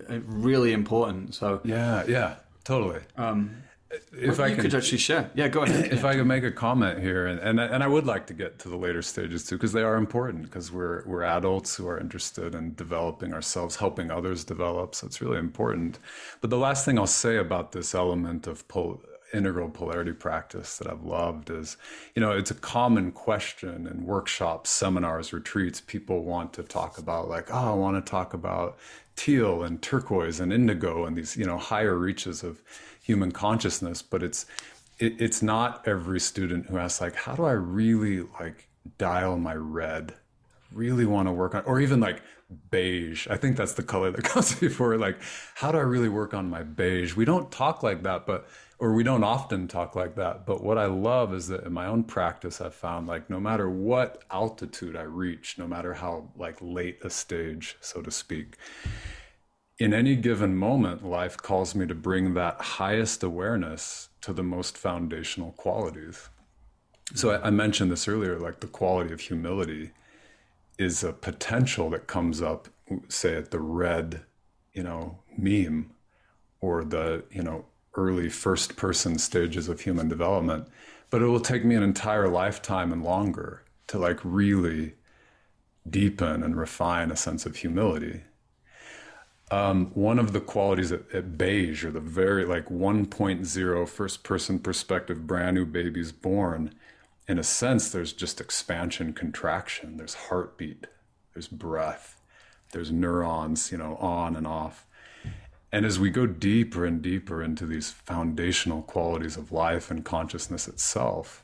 uh, 0.09 0.19
really 0.25 0.73
important. 0.73 1.35
So 1.35 1.61
yeah, 1.63 2.03
yeah, 2.07 2.35
totally. 2.63 3.01
Um, 3.15 3.63
if 4.11 4.39
I 4.39 4.53
could 4.53 4.73
actually 4.73 4.97
share, 4.97 5.29
yeah, 5.33 5.47
go 5.47 5.63
ahead. 5.63 5.91
If 5.93 6.03
I 6.03 6.15
could 6.15 6.27
make 6.27 6.43
a 6.43 6.51
comment 6.51 6.99
here, 6.99 7.27
and 7.27 7.39
and, 7.39 7.59
and 7.59 7.83
I 7.83 7.87
would 7.87 8.05
like 8.05 8.27
to 8.27 8.33
get 8.33 8.59
to 8.59 8.69
the 8.69 8.75
later 8.75 9.01
stages 9.01 9.45
too, 9.45 9.55
because 9.55 9.71
they 9.71 9.83
are 9.83 9.95
important. 9.95 10.43
Because 10.43 10.71
we're 10.71 11.03
we're 11.05 11.23
adults 11.23 11.75
who 11.75 11.87
are 11.87 11.99
interested 11.99 12.55
in 12.55 12.75
developing 12.75 13.33
ourselves, 13.33 13.75
helping 13.77 14.11
others 14.11 14.43
develop. 14.43 14.95
So 14.95 15.07
it's 15.07 15.21
really 15.21 15.37
important. 15.37 15.99
But 16.41 16.49
the 16.49 16.57
last 16.57 16.85
thing 16.85 16.99
I'll 16.99 17.07
say 17.07 17.37
about 17.37 17.71
this 17.71 17.95
element 17.95 18.47
of 18.47 18.67
pol- 18.67 19.01
integral 19.33 19.69
polarity 19.69 20.13
practice 20.13 20.77
that 20.77 20.89
I've 20.89 21.03
loved 21.03 21.49
is, 21.49 21.77
you 22.15 22.21
know, 22.21 22.31
it's 22.31 22.51
a 22.51 22.55
common 22.55 23.11
question 23.11 23.87
in 23.87 24.05
workshops, 24.05 24.69
seminars, 24.69 25.33
retreats. 25.33 25.81
People 25.81 26.23
want 26.23 26.53
to 26.53 26.63
talk 26.63 26.97
about 26.97 27.27
like, 27.27 27.53
oh, 27.53 27.71
I 27.71 27.73
want 27.73 28.03
to 28.03 28.09
talk 28.09 28.33
about 28.33 28.77
teal 29.17 29.63
and 29.63 29.81
turquoise 29.81 30.39
and 30.39 30.53
indigo 30.53 31.05
and 31.05 31.17
these 31.17 31.35
you 31.35 31.43
know 31.45 31.57
higher 31.57 31.97
reaches 31.97 32.43
of 32.43 32.61
human 33.07 33.31
consciousness 33.31 34.01
but 34.01 34.21
it's 34.21 34.45
it, 34.99 35.21
it's 35.21 35.41
not 35.41 35.87
every 35.87 36.19
student 36.19 36.67
who 36.67 36.77
asks 36.77 37.01
like 37.01 37.15
how 37.15 37.33
do 37.35 37.43
i 37.45 37.51
really 37.79 38.17
like 38.39 38.67
dial 38.97 39.37
my 39.37 39.55
red? 39.55 40.13
Really 40.71 41.05
want 41.05 41.27
to 41.27 41.31
work 41.31 41.55
on 41.55 41.63
or 41.63 41.79
even 41.79 41.99
like 41.99 42.21
beige. 42.71 43.27
I 43.29 43.37
think 43.37 43.57
that's 43.57 43.73
the 43.73 43.83
color 43.83 44.11
that 44.11 44.23
comes 44.33 44.55
before 44.55 44.97
like 44.97 45.17
how 45.55 45.71
do 45.71 45.77
i 45.77 45.81
really 45.81 46.09
work 46.09 46.33
on 46.33 46.49
my 46.49 46.63
beige? 46.63 47.15
We 47.15 47.25
don't 47.25 47.51
talk 47.51 47.83
like 47.83 48.03
that 48.03 48.25
but 48.25 48.47
or 48.79 48.93
we 48.93 49.03
don't 49.03 49.23
often 49.23 49.67
talk 49.67 49.95
like 49.95 50.15
that 50.15 50.45
but 50.45 50.63
what 50.63 50.77
i 50.77 50.85
love 50.85 51.33
is 51.33 51.47
that 51.47 51.63
in 51.63 51.73
my 51.73 51.87
own 51.87 52.03
practice 52.03 52.61
i've 52.61 52.75
found 52.75 53.07
like 53.07 53.27
no 53.27 53.39
matter 53.39 53.67
what 53.71 54.23
altitude 54.29 54.95
i 54.95 55.01
reach 55.01 55.57
no 55.57 55.67
matter 55.67 55.95
how 55.95 56.29
like 56.37 56.59
late 56.61 56.99
a 57.03 57.09
stage 57.09 57.75
so 57.81 58.03
to 58.03 58.11
speak 58.11 58.55
in 59.79 59.93
any 59.93 60.15
given 60.15 60.55
moment 60.55 61.05
life 61.05 61.37
calls 61.37 61.75
me 61.75 61.85
to 61.85 61.95
bring 61.95 62.33
that 62.33 62.59
highest 62.59 63.23
awareness 63.23 64.09
to 64.21 64.33
the 64.33 64.43
most 64.43 64.77
foundational 64.77 65.51
qualities 65.53 66.29
so 67.13 67.31
I, 67.31 67.47
I 67.47 67.49
mentioned 67.49 67.91
this 67.91 68.07
earlier 68.07 68.39
like 68.39 68.59
the 68.59 68.67
quality 68.67 69.13
of 69.13 69.21
humility 69.21 69.91
is 70.77 71.03
a 71.03 71.13
potential 71.13 71.89
that 71.91 72.07
comes 72.07 72.41
up 72.41 72.67
say 73.09 73.35
at 73.35 73.51
the 73.51 73.59
red 73.59 74.21
you 74.73 74.83
know 74.83 75.19
meme 75.37 75.91
or 76.61 76.83
the 76.83 77.23
you 77.31 77.43
know 77.43 77.65
early 77.97 78.29
first 78.29 78.75
person 78.75 79.17
stages 79.17 79.67
of 79.67 79.81
human 79.81 80.07
development, 80.07 80.67
but 81.09 81.21
it 81.21 81.25
will 81.25 81.39
take 81.39 81.65
me 81.65 81.75
an 81.75 81.83
entire 81.83 82.29
lifetime 82.29 82.93
and 82.93 83.03
longer 83.03 83.63
to 83.87 83.97
like 83.97 84.19
really 84.23 84.93
deepen 85.89 86.43
and 86.43 86.55
refine 86.55 87.11
a 87.11 87.15
sense 87.15 87.45
of 87.45 87.57
humility. 87.57 88.21
Um, 89.49 89.91
one 89.93 90.19
of 90.19 90.33
the 90.33 90.41
qualities 90.41 90.91
at, 90.91 91.09
at, 91.13 91.37
beige 91.37 91.85
or 91.85 91.91
the 91.91 92.01
very 92.01 92.43
like 92.43 92.65
1.0 92.65 93.87
first 93.87 94.23
person 94.23 94.59
perspective 94.59 95.25
brand 95.25 95.55
new 95.55 95.65
babies 95.65 96.11
born 96.11 96.75
in 97.29 97.39
a 97.39 97.43
sense 97.43 97.89
there's 97.89 98.11
just 98.11 98.41
expansion 98.41 99.13
contraction 99.13 99.95
there's 99.95 100.15
heartbeat 100.15 100.87
there's 101.33 101.47
breath 101.47 102.19
there's 102.73 102.91
neurons 102.91 103.71
you 103.71 103.77
know 103.77 103.95
on 104.01 104.35
and 104.35 104.45
off 104.45 104.85
and 105.71 105.85
as 105.85 105.99
we 105.99 106.09
go 106.09 106.25
deeper 106.25 106.85
and 106.85 107.01
deeper 107.01 107.43
into 107.43 107.65
these 107.65 107.91
foundational 107.91 108.83
qualities 108.83 109.35
of 109.35 109.51
life 109.51 109.91
and 109.91 110.03
consciousness 110.05 110.67
itself, 110.67 111.43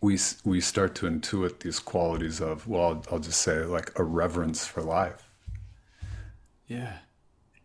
we 0.00 0.18
we 0.44 0.60
start 0.60 0.94
to 0.96 1.06
intuit 1.06 1.60
these 1.60 1.78
qualities 1.78 2.40
of 2.40 2.66
well, 2.66 3.04
I'll 3.10 3.20
just 3.20 3.40
say 3.40 3.64
like 3.64 3.96
a 3.98 4.04
reverence 4.04 4.66
for 4.66 4.82
life. 4.82 5.29
Yeah. 6.70 6.98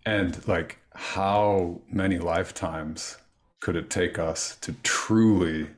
And 0.06 0.46
like 0.48 0.80
how 0.94 1.82
many 1.90 2.18
lifetimes 2.18 3.18
could 3.62 3.76
it 3.76 3.90
take 3.90 4.18
us 4.18 4.58
to 4.62 4.74
truly 4.84 5.70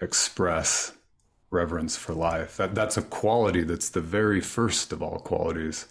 express 0.00 0.92
reverence 1.50 1.96
for 1.96 2.14
life? 2.14 2.56
That 2.56 2.74
that's 2.74 2.96
a 2.96 3.02
quality 3.02 3.64
that's 3.64 3.88
the 3.90 4.00
very 4.00 4.40
first 4.40 4.92
of 4.92 5.02
all 5.02 5.18
qualities 5.18 5.86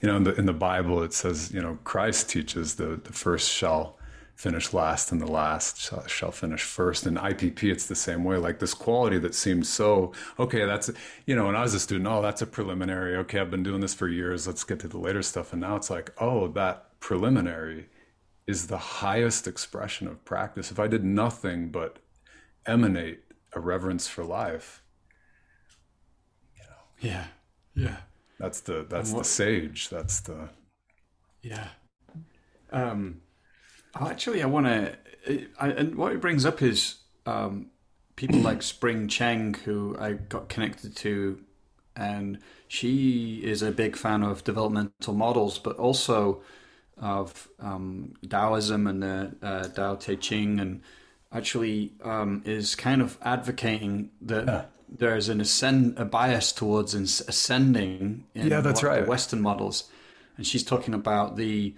you 0.00 0.08
know, 0.08 0.16
in 0.16 0.24
the 0.24 0.34
in 0.34 0.46
the 0.46 0.52
Bible 0.52 1.02
it 1.02 1.12
says, 1.12 1.52
you 1.52 1.60
know, 1.60 1.78
Christ 1.84 2.30
teaches 2.30 2.76
the 2.76 3.00
the 3.04 3.12
first 3.12 3.50
shall 3.50 3.98
finish 4.40 4.72
last 4.72 5.12
and 5.12 5.20
the 5.20 5.30
last 5.30 5.78
shall, 6.08 6.32
finish 6.32 6.62
first. 6.62 7.06
In 7.06 7.16
IPP, 7.16 7.62
it's 7.64 7.84
the 7.84 7.94
same 7.94 8.24
way. 8.24 8.38
Like 8.38 8.58
this 8.58 8.72
quality 8.72 9.18
that 9.18 9.34
seems 9.34 9.68
so 9.68 10.12
okay. 10.38 10.64
That's 10.64 10.90
you 11.26 11.36
know, 11.36 11.44
when 11.44 11.56
I 11.56 11.60
was 11.60 11.74
a 11.74 11.80
student, 11.80 12.08
oh, 12.08 12.22
that's 12.22 12.40
a 12.40 12.46
preliminary. 12.46 13.16
Okay, 13.16 13.38
I've 13.38 13.50
been 13.50 13.62
doing 13.62 13.82
this 13.82 13.92
for 13.92 14.08
years. 14.08 14.46
Let's 14.46 14.64
get 14.64 14.80
to 14.80 14.88
the 14.88 14.96
later 14.96 15.22
stuff. 15.22 15.52
And 15.52 15.60
now 15.60 15.76
it's 15.76 15.90
like, 15.90 16.14
oh, 16.18 16.48
that 16.48 16.98
preliminary 17.00 17.90
is 18.46 18.68
the 18.68 18.78
highest 18.78 19.46
expression 19.46 20.08
of 20.08 20.24
practice. 20.24 20.70
If 20.70 20.80
I 20.80 20.86
did 20.86 21.04
nothing 21.04 21.68
but 21.68 21.98
emanate 22.64 23.20
a 23.52 23.60
reverence 23.60 24.08
for 24.08 24.24
life, 24.24 24.82
you 26.56 26.62
know. 26.62 27.10
Yeah. 27.10 27.26
Yeah. 27.74 27.96
That's 28.38 28.60
the 28.60 28.86
that's 28.88 29.12
what, 29.12 29.24
the 29.24 29.28
sage. 29.28 29.90
That's 29.90 30.20
the 30.20 30.48
yeah. 31.42 31.68
Um, 32.72 33.20
actually, 33.94 34.42
I 34.42 34.46
want 34.46 34.66
to. 34.66 34.96
And 35.60 35.96
what 35.96 36.12
it 36.12 36.20
brings 36.20 36.46
up 36.46 36.62
is 36.62 36.96
um, 37.26 37.66
people 38.16 38.40
like 38.40 38.62
Spring 38.74 39.08
Cheng, 39.08 39.54
who 39.64 39.96
I 39.98 40.12
got 40.14 40.48
connected 40.48 40.96
to, 40.96 41.40
and 41.96 42.38
she 42.68 43.40
is 43.44 43.62
a 43.62 43.70
big 43.70 43.96
fan 43.96 44.22
of 44.22 44.44
developmental 44.44 45.14
models, 45.14 45.58
but 45.58 45.76
also 45.76 46.42
of 46.96 47.48
um, 47.58 48.14
Taoism 48.28 48.86
and 48.86 49.02
the 49.02 49.36
uh, 49.42 49.68
Tao 49.68 49.94
Te 49.96 50.16
Ching, 50.16 50.60
and 50.60 50.82
actually 51.32 51.92
um, 52.02 52.42
is 52.44 52.74
kind 52.74 53.00
of 53.02 53.18
advocating 53.22 54.10
that 54.20 54.46
yeah 54.46 54.64
there's 54.90 55.28
an 55.28 55.40
ascend 55.40 55.96
a 55.98 56.04
bias 56.04 56.52
towards 56.52 56.94
ascending 56.94 58.24
in 58.34 58.48
yeah 58.48 58.60
that's 58.60 58.82
right 58.82 59.06
western 59.06 59.40
models 59.40 59.84
and 60.36 60.46
she's 60.46 60.64
talking 60.64 60.94
about 60.94 61.36
the 61.36 61.74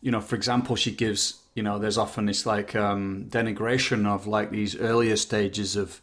you 0.00 0.10
know 0.10 0.20
for 0.20 0.36
example 0.36 0.76
she 0.76 0.90
gives 0.90 1.40
you 1.60 1.64
know 1.64 1.78
there's 1.78 1.98
often 1.98 2.24
this 2.24 2.46
like 2.46 2.74
um, 2.74 3.26
denigration 3.28 4.06
of 4.06 4.26
like 4.26 4.50
these 4.50 4.74
earlier 4.76 5.14
stages 5.14 5.76
of 5.76 6.00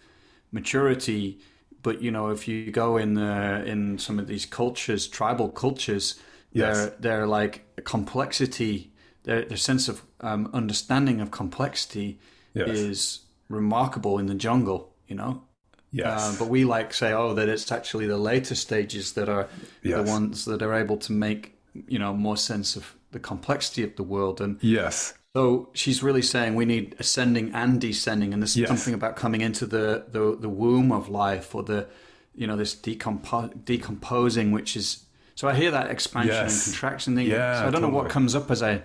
maturity 0.52 1.40
but 1.82 2.00
you 2.00 2.12
know 2.12 2.30
if 2.30 2.48
you 2.48 2.70
go 2.70 2.96
in 2.96 3.16
the 3.16 3.66
in 3.66 3.98
some 3.98 4.20
of 4.20 4.28
these 4.28 4.46
cultures 4.46 5.08
tribal 5.08 5.50
cultures 5.50 6.20
yes. 6.52 6.78
they're 6.78 6.96
they're 7.00 7.28
like 7.28 7.66
complexity 7.86 8.92
their, 9.24 9.46
their 9.46 9.58
sense 9.58 9.88
of 9.88 10.04
um, 10.22 10.48
understanding 10.54 11.22
of 11.22 11.32
complexity 11.32 12.20
yes. 12.54 12.70
is 12.70 13.20
remarkable 13.50 14.20
in 14.20 14.28
the 14.28 14.36
jungle 14.36 14.94
you 15.08 15.16
know 15.16 15.42
Yes. 15.90 16.20
Uh, 16.20 16.36
but 16.38 16.50
we 16.50 16.66
like 16.66 16.94
say, 16.94 17.14
oh, 17.14 17.34
that 17.36 17.48
it's 17.48 17.72
actually 17.72 18.08
the 18.08 18.18
later 18.18 18.56
stages 18.56 19.14
that 19.14 19.30
are 19.30 19.48
yes. 19.82 19.96
the 19.96 20.04
ones 20.04 20.44
that 20.44 20.62
are 20.62 20.74
able 20.74 20.98
to 20.98 21.14
make 21.14 21.58
you 21.88 21.98
know 21.98 22.14
more 22.14 22.36
sense 22.36 22.76
of 22.76 22.97
the 23.12 23.20
complexity 23.20 23.84
of 23.84 23.96
the 23.96 24.04
world. 24.04 24.42
And 24.42 24.58
yes, 24.62 25.14
so 25.34 25.70
she's 25.74 26.02
really 26.04 26.22
saying 26.22 26.56
we 26.56 26.66
need 26.66 26.96
ascending 27.00 27.54
and 27.54 27.80
descending, 27.80 28.34
and 28.34 28.42
there's 28.42 28.56
Yes. 28.58 28.68
something 28.68 28.94
about 28.94 29.16
coming 29.16 29.42
into 29.42 29.66
the, 29.66 30.06
the 30.12 30.36
the 30.40 30.50
womb 30.50 30.92
of 30.92 31.10
life 31.10 31.54
or 31.56 31.64
the 31.64 31.88
you 32.36 32.46
know 32.48 32.56
this 32.58 32.76
decompo- 32.76 33.54
decomposing, 33.66 34.52
which 34.52 34.76
is 34.76 35.06
so 35.36 35.48
I 35.48 35.54
hear 35.56 35.72
that 35.72 35.90
expansion 35.92 36.34
Yes. 36.34 36.66
and 36.66 36.74
contraction 36.74 37.16
thing. 37.16 37.28
Yeah, 37.28 37.62
so 37.62 37.68
I 37.68 37.70
don't 37.72 37.82
know 37.82 37.90
what 37.90 38.10
comes 38.10 38.36
up 38.36 38.50
as 38.52 38.62
I 38.64 38.82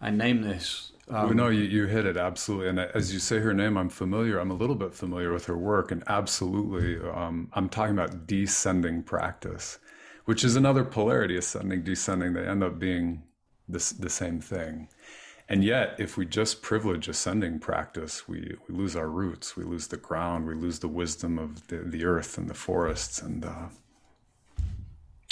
I 0.00 0.10
name 0.10 0.42
this. 0.42 0.92
Um, 1.08 1.26
Well, 1.26 1.34
no, 1.34 1.48
you, 1.48 1.64
you 1.64 1.86
hit 1.86 2.06
it 2.06 2.16
absolutely. 2.16 2.68
And 2.70 2.78
as 2.80 3.12
you 3.12 3.18
say 3.18 3.38
her 3.38 3.52
name, 3.52 3.76
I'm 3.76 3.90
familiar. 3.90 4.38
I'm 4.38 4.50
a 4.50 4.54
little 4.54 4.74
bit 4.76 4.94
familiar 4.94 5.32
with 5.34 5.44
her 5.46 5.56
work, 5.56 5.90
and 5.92 6.02
absolutely, 6.06 6.96
um, 7.10 7.48
I'm 7.52 7.68
talking 7.68 7.92
about 7.94 8.26
descending 8.26 9.02
practice, 9.02 9.78
which 10.24 10.44
is 10.44 10.56
another 10.56 10.82
polarity: 10.84 11.36
ascending, 11.36 11.82
descending. 11.82 12.32
They 12.32 12.46
end 12.46 12.62
up 12.64 12.78
being 12.78 13.22
this 13.68 13.90
the 13.90 14.10
same 14.10 14.40
thing. 14.40 14.88
And 15.48 15.62
yet, 15.62 15.96
if 15.98 16.16
we 16.16 16.24
just 16.24 16.62
privilege 16.62 17.06
ascending 17.06 17.58
practice, 17.58 18.26
we, 18.26 18.56
we 18.66 18.74
lose 18.74 18.96
our 18.96 19.10
roots, 19.10 19.56
we 19.56 19.64
lose 19.64 19.88
the 19.88 19.98
ground, 19.98 20.46
we 20.46 20.54
lose 20.54 20.78
the 20.78 20.88
wisdom 20.88 21.38
of 21.38 21.66
the, 21.68 21.76
the 21.76 22.06
earth 22.06 22.38
and 22.38 22.48
the 22.48 22.54
forests, 22.54 23.20
and 23.20 23.44
uh, 23.44 23.68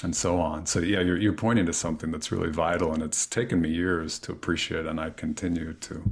and 0.02 0.14
so 0.14 0.38
on. 0.40 0.66
So 0.66 0.80
yeah, 0.80 1.00
you're 1.00 1.18
you're 1.18 1.32
pointing 1.32 1.66
to 1.66 1.72
something 1.72 2.10
that's 2.10 2.30
really 2.30 2.50
vital, 2.50 2.92
and 2.92 3.02
it's 3.02 3.26
taken 3.26 3.60
me 3.60 3.70
years 3.70 4.18
to 4.20 4.32
appreciate, 4.32 4.86
and 4.86 5.00
I 5.00 5.10
continue 5.10 5.72
to 5.74 6.02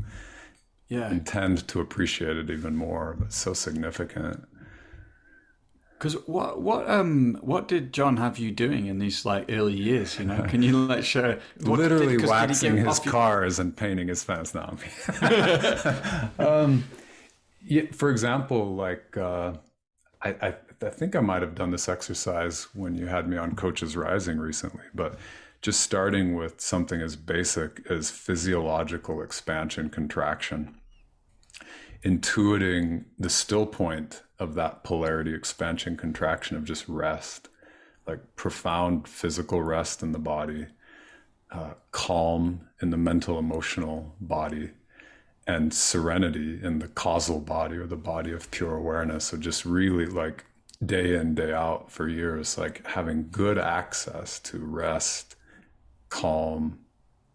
yeah, 0.88 1.10
intend 1.10 1.68
to 1.68 1.80
appreciate 1.80 2.36
it 2.36 2.50
even 2.50 2.76
more. 2.76 3.16
But 3.18 3.26
it's 3.26 3.36
so 3.36 3.52
significant. 3.52 4.46
Because 6.00 6.14
what 6.26 6.62
what 6.62 6.88
um 6.88 7.36
what 7.42 7.68
did 7.68 7.92
John 7.92 8.16
have 8.16 8.38
you 8.38 8.50
doing 8.50 8.86
in 8.86 8.98
these 8.98 9.26
like 9.26 9.44
early 9.50 9.74
years? 9.74 10.18
You 10.18 10.24
know, 10.24 10.42
can 10.48 10.62
you 10.62 10.86
like 10.86 11.04
share? 11.04 11.40
what 11.60 11.76
did- 11.76 12.26
waxing 12.26 12.78
his 12.78 12.98
cars 13.00 13.58
and 13.58 13.76
painting 13.76 14.08
his 14.08 14.24
fence. 14.24 14.54
Now, 14.54 14.78
um, 16.38 16.84
yeah, 17.62 17.82
for 17.92 18.08
example, 18.10 18.74
like 18.74 19.14
uh, 19.18 19.52
I, 20.22 20.30
I, 20.30 20.54
I 20.82 20.88
think 20.88 21.14
I 21.14 21.20
might 21.20 21.42
have 21.42 21.54
done 21.54 21.70
this 21.70 21.86
exercise 21.86 22.68
when 22.72 22.96
you 22.96 23.06
had 23.06 23.28
me 23.28 23.36
on 23.36 23.54
Coaches 23.54 23.94
Rising 23.94 24.38
recently, 24.38 24.84
but 24.94 25.18
just 25.60 25.80
starting 25.80 26.34
with 26.34 26.62
something 26.62 27.02
as 27.02 27.14
basic 27.14 27.82
as 27.90 28.10
physiological 28.10 29.20
expansion 29.20 29.90
contraction, 29.90 30.76
intuiting 32.02 33.04
the 33.18 33.28
still 33.28 33.66
point 33.66 34.22
of 34.40 34.54
that 34.54 34.82
polarity 34.82 35.34
expansion 35.34 35.96
contraction 35.96 36.56
of 36.56 36.64
just 36.64 36.88
rest, 36.88 37.48
like 38.06 38.20
profound 38.34 39.06
physical 39.06 39.62
rest 39.62 40.02
in 40.02 40.12
the 40.12 40.18
body, 40.18 40.66
uh, 41.52 41.74
calm 41.92 42.62
in 42.80 42.90
the 42.90 42.96
mental 42.96 43.38
emotional 43.38 44.16
body, 44.20 44.70
and 45.46 45.74
serenity 45.74 46.58
in 46.62 46.78
the 46.78 46.88
causal 46.88 47.40
body 47.40 47.76
or 47.76 47.86
the 47.86 47.96
body 47.96 48.32
of 48.32 48.50
pure 48.50 48.76
awareness. 48.76 49.26
So 49.26 49.36
just 49.36 49.64
really 49.64 50.06
like 50.06 50.44
day 50.84 51.14
in, 51.16 51.34
day 51.34 51.52
out 51.52 51.90
for 51.90 52.08
years, 52.08 52.56
like 52.56 52.86
having 52.86 53.28
good 53.30 53.58
access 53.58 54.38
to 54.40 54.58
rest, 54.58 55.36
calm, 56.08 56.78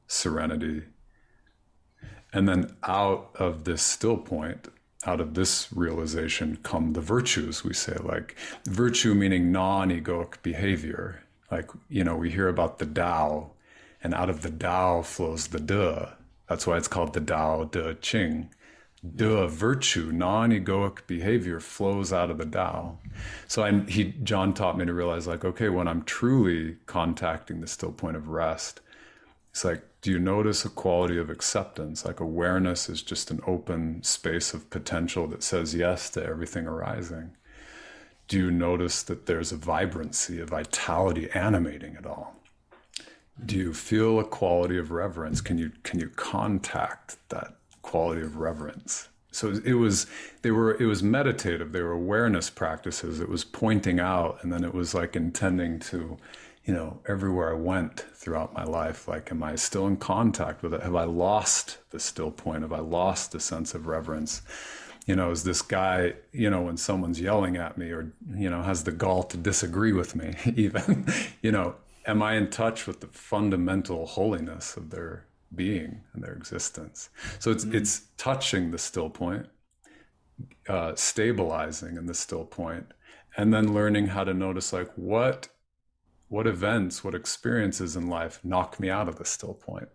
serenity. 0.08 0.84
And 2.34 2.50
then 2.50 2.76
out 2.84 3.32
of 3.36 3.64
this 3.64 3.82
still 3.82 4.18
point, 4.18 4.68
out 5.06 5.22
of 5.22 5.34
this 5.34 5.72
realization 5.74 6.58
come 6.64 6.94
the 6.94 7.02
virtues, 7.02 7.64
we 7.64 7.74
say, 7.74 7.96
like 8.02 8.36
virtue 8.66 9.14
meaning 9.14 9.52
non 9.52 9.90
egoic 9.90 10.42
behavior. 10.42 11.24
Like, 11.52 11.70
you 11.90 12.04
know, 12.04 12.16
we 12.16 12.32
hear 12.32 12.48
about 12.48 12.80
the 12.80 12.86
Tao, 12.86 13.52
and 14.04 14.14
out 14.14 14.30
of 14.30 14.42
the 14.42 14.50
Tao 14.50 15.02
flows 15.04 15.48
the 15.48 15.60
De. 15.60 16.18
That's 16.50 16.68
why 16.68 16.78
it's 16.78 16.88
called 16.88 17.14
the 17.14 17.22
Tao 17.22 17.66
De 17.66 17.94
Ching. 17.96 18.50
De 19.16 19.48
virtue, 19.48 20.12
non-egoic 20.12 21.06
behavior 21.06 21.60
flows 21.60 22.12
out 22.12 22.32
of 22.32 22.38
the 22.38 22.46
Tao. 22.46 22.98
So 23.48 23.64
I, 23.64 23.82
he, 23.82 24.06
John 24.24 24.54
taught 24.54 24.78
me 24.78 24.86
to 24.86 24.94
realize, 24.94 25.28
like, 25.28 25.46
okay, 25.46 25.70
when 25.70 25.88
I'm 25.88 26.04
truly 26.04 26.78
contacting 26.86 27.62
the 27.62 27.68
still 27.68 27.92
point 27.92 28.18
of 28.18 28.30
rest, 28.30 28.82
it's 29.52 29.64
like, 29.64 29.84
do 30.06 30.12
you 30.12 30.20
notice 30.20 30.64
a 30.64 30.70
quality 30.70 31.18
of 31.18 31.32
acceptance? 31.32 32.06
Like 32.06 32.20
awareness 32.20 32.90
is 32.90 33.02
just 33.02 33.32
an 33.32 33.42
open 33.48 34.04
space 34.04 34.54
of 34.54 34.70
potential 34.70 35.26
that 35.30 35.42
says 35.42 35.74
yes 35.74 36.12
to 36.12 36.24
everything 36.24 36.68
arising. 36.68 37.32
Do 38.28 38.38
you 38.38 38.52
notice 38.52 39.02
that 39.02 39.26
there's 39.26 39.52
a 39.52 39.58
vibrancy, 39.58 40.40
a 40.40 40.46
vitality 40.46 41.28
animating 41.32 41.96
it 41.96 42.06
all? 42.06 42.36
Do 43.44 43.58
you 43.58 43.74
feel 43.74 44.20
a 44.20 44.24
quality 44.24 44.78
of 44.78 44.92
reverence? 44.92 45.42
Can 45.42 45.58
you 45.58 45.72
can 45.82 46.00
you 46.00 46.10
contact 46.10 47.18
that 47.30 47.56
quality 47.82 48.22
of 48.22 48.38
reverence? 48.38 49.10
So 49.32 49.60
it 49.66 49.74
was 49.74 50.06
they 50.44 50.52
were 50.52 50.80
it 50.80 50.86
was 50.86 51.02
meditative. 51.02 51.72
They 51.72 51.82
were 51.82 51.94
awareness 51.94 52.52
practices. 52.52 53.20
It 53.20 53.28
was 53.28 53.44
pointing 53.44 54.00
out, 54.00 54.38
and 54.44 54.54
then 54.54 54.64
it 54.64 54.76
was 54.76 54.94
like 54.94 55.16
intending 55.16 55.80
to, 55.80 56.18
you 56.66 56.74
know, 56.74 57.00
everywhere 57.08 57.52
I 57.52 57.58
went 57.58 58.00
throughout 58.14 58.54
my 58.54 58.64
life. 58.64 59.08
Like, 59.08 59.32
am 59.32 59.44
I 59.44 59.56
still 59.56 59.86
in 59.86 59.98
contact 59.98 60.64
with 60.64 60.74
it? 60.74 60.82
Have 60.82 60.96
I 60.96 61.04
lost 61.04 61.78
the 61.92 62.00
still 62.00 62.32
point? 62.32 62.64
Have 62.64 62.74
I 62.74 62.80
lost 62.80 63.32
the 63.32 63.40
sense 63.40 63.76
of 63.76 63.86
reverence? 63.86 64.42
You 65.06 65.16
know, 65.16 65.30
is 65.30 65.44
this 65.44 65.62
guy, 65.62 66.16
you 66.32 66.50
know, 66.50 66.64
when 66.64 66.78
someone's 66.78 67.22
yelling 67.22 67.56
at 67.56 67.78
me 67.78 67.92
or, 67.92 68.12
you 68.36 68.50
know, 68.50 68.64
has 68.64 68.84
the 68.84 68.92
gall 68.92 69.22
to 69.24 69.38
disagree 69.38 69.94
with 69.94 70.16
me, 70.16 70.34
even, 70.56 71.06
you 71.44 71.52
know, 71.52 71.76
am 72.08 72.24
I 72.24 72.34
in 72.34 72.50
touch 72.50 72.88
with 72.88 73.00
the 73.00 73.08
fundamental 73.08 74.08
holiness 74.08 74.76
of 74.76 74.90
their 74.90 75.26
being 75.54 76.02
and 76.14 76.24
their 76.24 76.34
existence? 76.34 77.10
So 77.38 77.52
it's 77.52 77.66
it's 77.66 78.08
touching 78.18 78.72
the 78.72 78.80
still 78.80 79.12
point, 79.12 79.46
uh, 80.68 80.96
stabilizing 80.96 81.98
in 81.98 82.08
the 82.08 82.16
still 82.16 82.46
point, 82.46 82.88
and 83.38 83.54
then 83.54 83.72
learning 83.72 84.08
how 84.08 84.24
to 84.24 84.34
notice 84.34 84.74
like 84.74 84.92
what 84.96 85.50
what 86.30 86.48
events, 86.48 87.04
what 87.04 87.16
experiences 87.16 87.96
in 87.96 88.08
life 88.08 88.40
knock 88.44 88.80
me 88.80 88.90
out 88.90 89.08
of 89.08 89.18
the 89.18 89.26
still 89.26 89.54
point. 89.54 89.88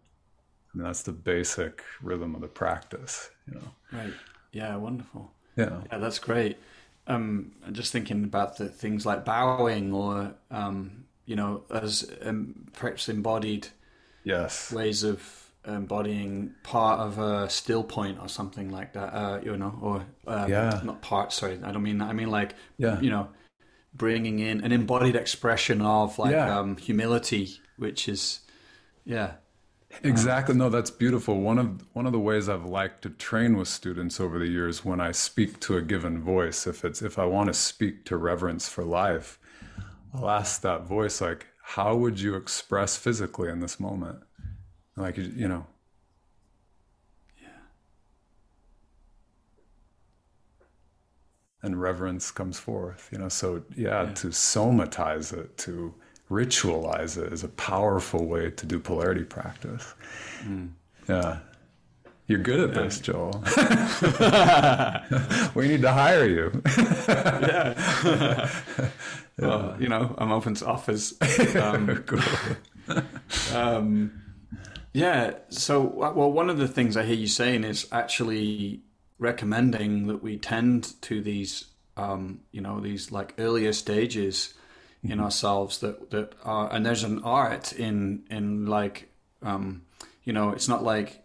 And 0.74 0.84
that's 0.84 1.02
the 1.02 1.12
basic 1.12 1.82
rhythm 2.02 2.34
of 2.34 2.40
the 2.40 2.48
practice, 2.48 3.30
you 3.46 3.54
know. 3.54 3.70
Right. 3.90 4.14
Yeah. 4.52 4.76
Wonderful. 4.76 5.32
Yeah. 5.56 5.80
Yeah, 5.90 5.98
that's 5.98 6.18
great. 6.18 6.58
Um, 7.06 7.52
I'm 7.66 7.74
just 7.74 7.92
thinking 7.92 8.22
about 8.24 8.56
the 8.56 8.68
things 8.68 9.04
like 9.04 9.24
bowing 9.24 9.92
or, 9.92 10.34
um, 10.50 11.04
you 11.26 11.34
know, 11.34 11.64
as 11.70 12.08
um, 12.22 12.66
perhaps 12.72 13.08
embodied 13.08 13.68
Yes. 14.22 14.72
ways 14.72 15.02
of 15.02 15.50
embodying 15.66 16.54
part 16.62 17.00
of 17.00 17.18
a 17.18 17.48
still 17.50 17.82
point 17.84 18.18
or 18.20 18.28
something 18.28 18.70
like 18.70 18.92
that, 18.92 19.12
uh, 19.14 19.40
you 19.42 19.56
know, 19.56 19.78
or 19.82 20.06
um, 20.26 20.48
Yeah. 20.50 20.80
not 20.82 21.02
part, 21.02 21.32
sorry, 21.32 21.58
I 21.62 21.72
don't 21.72 21.82
mean 21.82 21.98
that. 21.98 22.08
I 22.08 22.12
mean 22.12 22.30
like, 22.30 22.54
Yeah. 22.78 23.00
you 23.00 23.10
know, 23.10 23.28
bringing 23.94 24.38
in 24.38 24.62
an 24.64 24.72
embodied 24.72 25.16
expression 25.16 25.82
of 25.82 26.18
like 26.18 26.32
Yeah. 26.32 26.58
um, 26.58 26.76
humility, 26.76 27.58
which 27.76 28.08
is, 28.08 28.40
yeah, 29.04 29.34
Exactly. 30.04 30.54
No, 30.54 30.70
that's 30.70 30.90
beautiful. 30.90 31.40
One 31.40 31.58
of 31.58 31.84
one 31.94 32.06
of 32.06 32.12
the 32.12 32.20
ways 32.20 32.48
I've 32.48 32.64
liked 32.64 33.02
to 33.02 33.10
train 33.10 33.56
with 33.56 33.66
students 33.68 34.20
over 34.20 34.38
the 34.38 34.46
years 34.46 34.84
when 34.84 35.00
I 35.00 35.10
speak 35.10 35.58
to 35.60 35.76
a 35.76 35.82
given 35.82 36.22
voice, 36.22 36.66
if 36.66 36.84
it's 36.84 37.02
if 37.02 37.18
I 37.18 37.24
want 37.24 37.48
to 37.48 37.54
speak 37.54 38.04
to 38.06 38.16
reverence 38.16 38.68
for 38.68 38.84
life, 38.84 39.38
I'll 40.14 40.30
ask 40.30 40.62
that 40.62 40.86
voice 40.86 41.20
like, 41.20 41.46
how 41.62 41.96
would 41.96 42.20
you 42.20 42.36
express 42.36 42.96
physically 42.96 43.48
in 43.48 43.60
this 43.60 43.80
moment? 43.80 44.20
Like 44.96 45.16
you 45.16 45.48
know. 45.48 45.66
And 51.62 51.80
reverence 51.80 52.30
comes 52.30 52.58
forth, 52.58 53.08
you 53.12 53.18
know. 53.18 53.28
So 53.28 53.62
yeah, 53.76 54.06
to 54.14 54.28
somatize 54.28 55.36
it, 55.36 55.58
to 55.58 55.94
ritualize 56.30 57.18
it 57.18 57.32
is 57.32 57.44
a 57.44 57.48
powerful 57.48 58.26
way 58.26 58.50
to 58.50 58.66
do 58.66 58.78
polarity 58.78 59.24
practice. 59.24 59.94
Yeah. 61.08 61.40
You're 62.28 62.38
good 62.38 62.60
at 62.60 62.74
this, 62.74 63.00
Joel. 63.00 63.32
we 65.54 65.66
need 65.66 65.82
to 65.82 65.90
hire 65.92 66.26
you. 66.26 66.62
yeah. 66.78 68.48
Well, 69.40 69.74
you 69.80 69.88
know, 69.88 70.14
I'm 70.18 70.32
open 70.32 70.54
to 70.56 70.66
offers. 70.66 71.14
Um, 71.56 72.04
um, 73.54 74.22
yeah. 74.92 75.34
So, 75.48 75.80
well, 75.80 76.30
one 76.30 76.50
of 76.50 76.58
the 76.58 76.68
things 76.68 76.96
I 76.96 77.04
hear 77.04 77.14
you 77.16 77.26
saying 77.26 77.64
is 77.64 77.86
actually 77.90 78.82
recommending 79.20 80.06
that 80.08 80.22
we 80.22 80.36
tend 80.38 81.00
to 81.02 81.20
these, 81.20 81.66
um, 81.96 82.40
you 82.50 82.60
know, 82.60 82.80
these 82.80 83.12
like 83.12 83.34
earlier 83.38 83.72
stages 83.72 84.54
in 85.02 85.18
ourselves 85.20 85.78
that 85.78 86.10
that 86.10 86.34
are, 86.44 86.70
and 86.72 86.84
there's 86.84 87.04
an 87.04 87.22
art 87.22 87.72
in 87.72 88.24
in 88.30 88.66
like, 88.66 89.08
um, 89.42 89.82
you 90.24 90.32
know, 90.32 90.50
it's 90.50 90.68
not 90.68 90.82
like 90.82 91.22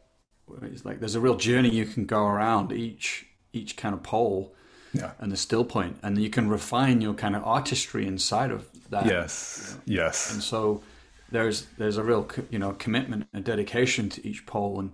it's 0.62 0.86
like 0.86 1.00
there's 1.00 1.16
a 1.16 1.20
real 1.20 1.36
journey 1.36 1.70
you 1.70 1.86
can 1.86 2.06
go 2.06 2.24
around 2.26 2.72
each 2.72 3.26
each 3.54 3.76
kind 3.76 3.94
of 3.96 4.04
pole 4.04 4.54
Yeah. 4.94 5.12
and 5.20 5.32
the 5.32 5.38
still 5.38 5.66
point, 5.66 5.98
and 6.04 6.18
you 6.18 6.30
can 6.30 6.48
refine 6.50 7.02
your 7.02 7.14
kind 7.16 7.36
of 7.36 7.44
artistry 7.44 8.06
inside 8.08 8.52
of 8.52 8.66
that. 8.92 9.06
Yes. 9.08 9.78
Yes. 9.86 10.32
And 10.34 10.42
so, 10.44 10.82
there's 11.32 11.66
there's 11.78 11.98
a 11.98 12.04
real 12.04 12.28
you 12.50 12.60
know 12.60 12.74
commitment 12.74 13.28
and 13.34 13.44
dedication 13.44 14.10
to 14.10 14.26
each 14.28 14.46
pole, 14.46 14.80
and 14.80 14.92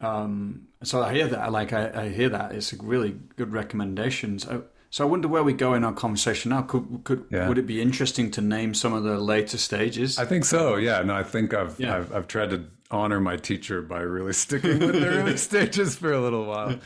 um, 0.00 0.68
so 0.82 1.02
I 1.02 1.14
hear 1.14 1.26
that. 1.28 1.52
Like 1.52 1.72
I, 1.72 1.90
I 2.04 2.08
hear 2.08 2.28
that 2.28 2.52
it's 2.52 2.72
a 2.72 2.76
really 2.82 3.16
good 3.36 3.52
recommendation. 3.52 4.38
So, 4.38 4.64
so 4.90 5.04
I 5.06 5.10
wonder 5.10 5.28
where 5.28 5.42
we 5.42 5.52
go 5.52 5.74
in 5.74 5.84
our 5.84 5.92
conversation 5.92 6.50
now. 6.50 6.62
Could 6.62 7.00
could 7.04 7.24
Yeah. 7.30 7.48
would 7.48 7.58
it 7.58 7.66
be 7.66 7.80
interesting 7.80 8.30
to 8.32 8.40
name 8.40 8.74
some 8.74 8.92
of 8.92 9.02
the 9.04 9.18
later 9.18 9.58
stages? 9.58 10.18
I 10.18 10.24
think 10.24 10.44
so. 10.44 10.76
Yeah. 10.76 11.02
No, 11.02 11.14
I 11.14 11.22
think 11.22 11.54
I've, 11.54 11.78
Yeah. 11.80 11.96
I've 11.96 12.14
I've 12.14 12.26
tried 12.28 12.50
to 12.50 12.64
honor 12.90 13.20
my 13.20 13.36
teacher 13.36 13.82
by 13.82 14.00
really 14.00 14.32
sticking 14.44 14.78
with 14.78 14.92
the 14.92 15.06
early 15.06 15.36
stages 15.48 15.96
for 15.96 16.12
a 16.12 16.20
little 16.20 16.44
while. 16.46 16.78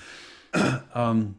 um, 0.94 1.36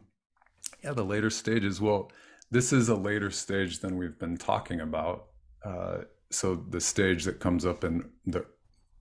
yeah, 0.84 0.92
the 0.92 1.04
later 1.04 1.30
stages. 1.30 1.80
Well, 1.80 2.10
this 2.50 2.72
is 2.72 2.88
a 2.88 2.94
later 2.96 3.30
stage 3.30 3.80
than 3.80 3.96
we've 3.96 4.18
been 4.18 4.36
talking 4.36 4.80
about. 4.80 5.26
Uh, 5.64 5.98
so 6.30 6.54
the 6.54 6.80
stage 6.80 7.24
that 7.24 7.40
comes 7.40 7.64
up 7.66 7.84
in 7.84 8.08
the 8.26 8.44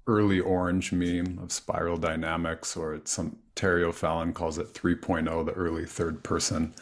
early 0.10 0.40
orange 0.40 0.92
meme 0.92 1.40
of 1.42 1.52
spiral 1.52 1.98
dynamics, 1.98 2.76
or 2.76 3.00
some 3.06 3.38
Terry 3.56 3.84
O'Fallon 3.84 4.34
calls 4.34 4.58
it 4.58 4.74
3.0, 4.74 5.46
the 5.46 5.52
early 5.54 5.86
third 5.86 6.24
person. 6.24 6.74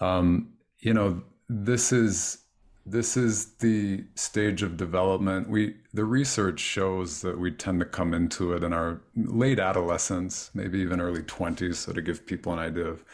Um, 0.00 0.52
you 0.78 0.94
know, 0.94 1.22
this 1.48 1.92
is 1.92 2.38
this 2.86 3.16
is 3.16 3.54
the 3.56 4.04
stage 4.14 4.62
of 4.62 4.76
development. 4.76 5.48
We 5.48 5.76
the 5.94 6.04
research 6.04 6.60
shows 6.60 7.22
that 7.22 7.38
we 7.38 7.50
tend 7.50 7.80
to 7.80 7.86
come 7.86 8.14
into 8.14 8.52
it 8.52 8.64
in 8.64 8.72
our 8.72 9.00
late 9.16 9.58
adolescence, 9.58 10.50
maybe 10.54 10.78
even 10.80 11.00
early 11.00 11.22
20s, 11.22 11.76
so 11.76 11.92
to 11.92 12.02
give 12.02 12.26
people 12.26 12.52
an 12.52 12.58
idea 12.58 12.86
of 12.86 13.04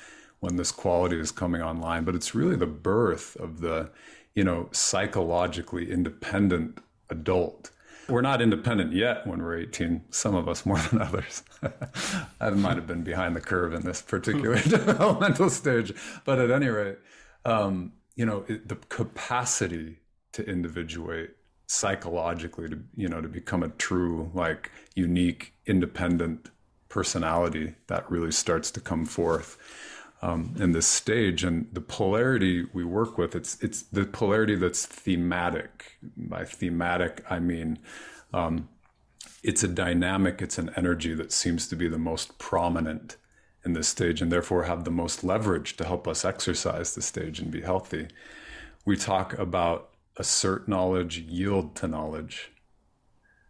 when 0.41 0.57
this 0.57 0.73
quality 0.73 1.19
is 1.19 1.31
coming 1.31 1.63
online. 1.63 2.05
But 2.05 2.15
it's 2.15 2.35
really 2.35 2.57
the 2.57 2.67
birth 2.67 3.37
of 3.37 3.61
the, 3.61 3.91
you 4.35 4.45
know, 4.45 4.69
psychologically 4.73 5.91
independent 5.91 6.79
adult. 7.11 7.71
We're 8.09 8.21
not 8.21 8.41
independent 8.41 8.93
yet 8.93 9.27
when 9.27 9.43
we're 9.43 9.59
18, 9.59 10.05
some 10.11 10.35
of 10.35 10.49
us 10.49 10.65
more 10.65 10.79
than 10.91 11.03
others. 11.03 11.43
I 12.41 12.51
might 12.51 12.77
have 12.77 12.87
been 12.87 13.03
behind 13.03 13.35
the 13.35 13.41
curve 13.41 13.75
in 13.75 13.83
this 13.83 14.03
particular 14.03 14.57
developmental 14.63 15.51
stage. 15.51 15.93
But 16.25 16.39
at 16.39 16.51
any 16.51 16.69
rate, 16.69 16.99
um, 17.45 17.93
you 18.15 18.27
know, 18.27 18.45
it, 18.49 18.69
the 18.69 18.77
capacity 18.77 19.99
to 20.33 20.45
individuate 20.45 21.31
psychologically 21.67 22.69
to, 22.69 22.79
you 22.95 23.09
know, 23.09 23.21
to 23.21 23.29
become 23.29 23.63
a 23.63 23.69
true, 23.71 24.31
like, 24.35 24.71
unique, 24.95 25.55
independent 25.67 26.51
personality 26.89 27.75
that 27.89 28.09
really 28.11 28.31
starts 28.31 28.71
to 28.71 28.81
come 28.81 29.05
forth 29.05 29.59
um, 30.27 30.55
in 30.59 30.73
this 30.73 30.87
stage 30.87 31.45
and 31.45 31.69
the 31.73 31.81
polarity 31.81 32.67
we 32.73 32.85
work 32.85 33.17
with 33.17 33.35
it's 33.35 33.63
it's 33.63 33.83
the 33.83 34.05
polarity 34.05 34.57
that's 34.57 34.85
thematic. 34.85 35.99
By 36.17 36.45
thematic 36.45 37.25
i 37.31 37.39
mean 37.39 37.79
um, 38.33 38.69
it's 39.43 39.63
a 39.63 39.69
dynamic 39.69 40.43
it's 40.43 40.59
an 40.59 40.71
energy 40.77 41.15
that 41.15 41.33
seems 41.33 41.69
to 41.69 41.77
be 41.77 41.89
the 41.89 41.99
most 41.99 42.39
prominent 42.39 43.17
in 43.67 43.73
this 43.73 43.89
stage 43.89 44.23
and 44.23 44.33
therefore 44.33 44.65
have 44.65 44.85
the 44.85 44.91
most 44.91 45.25
leverage 45.25 45.77
to 45.77 45.85
help 45.85 46.09
us 46.09 46.25
exercise 46.25 46.95
the 46.95 47.03
stage 47.03 47.41
and 47.41 47.51
be 47.51 47.63
healthy. 47.63 48.07
We 48.85 48.97
talk 48.97 49.37
about 49.37 49.91
assert 50.17 50.69
knowledge 50.69 51.19
yield 51.19 51.75
to 51.77 51.89
knowledge. 51.89 52.53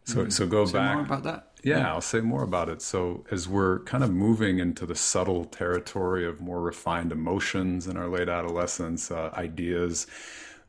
So 0.04 0.28
so 0.30 0.46
go 0.46 0.64
Say 0.64 0.72
back 0.72 0.94
more 0.94 1.04
about 1.04 1.24
that. 1.24 1.52
Yeah, 1.66 1.92
I'll 1.92 2.00
say 2.00 2.20
more 2.20 2.44
about 2.44 2.68
it. 2.68 2.80
So, 2.80 3.24
as 3.32 3.48
we're 3.48 3.80
kind 3.80 4.04
of 4.04 4.12
moving 4.12 4.60
into 4.60 4.86
the 4.86 4.94
subtle 4.94 5.44
territory 5.44 6.24
of 6.24 6.40
more 6.40 6.60
refined 6.60 7.10
emotions 7.10 7.88
in 7.88 7.96
our 7.96 8.08
late 8.08 8.28
adolescence, 8.28 9.10
uh, 9.10 9.30
ideas, 9.34 10.06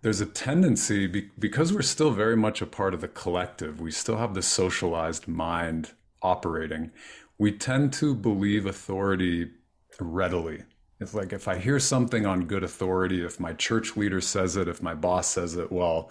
there's 0.01 0.21
a 0.21 0.25
tendency, 0.25 1.05
be- 1.05 1.29
because 1.37 1.71
we're 1.71 1.83
still 1.83 2.09
very 2.09 2.35
much 2.35 2.63
a 2.63 2.65
part 2.65 2.95
of 2.95 3.01
the 3.01 3.07
collective, 3.07 3.79
we 3.79 3.91
still 3.91 4.17
have 4.17 4.33
the 4.33 4.41
socialized 4.41 5.27
mind 5.27 5.91
operating, 6.23 6.89
we 7.37 7.51
tend 7.51 7.93
to 7.93 8.15
believe 8.15 8.65
authority 8.65 9.51
readily. 9.99 10.63
It's 10.99 11.13
like 11.13 11.31
if 11.31 11.47
I 11.47 11.59
hear 11.59 11.77
something 11.79 12.25
on 12.25 12.47
good 12.47 12.63
authority, 12.63 13.23
if 13.23 13.39
my 13.39 13.53
church 13.53 13.95
leader 13.95 14.19
says 14.19 14.55
it, 14.57 14.67
if 14.67 14.81
my 14.81 14.95
boss 14.95 15.27
says 15.27 15.57
it, 15.57 15.71
well, 15.71 16.09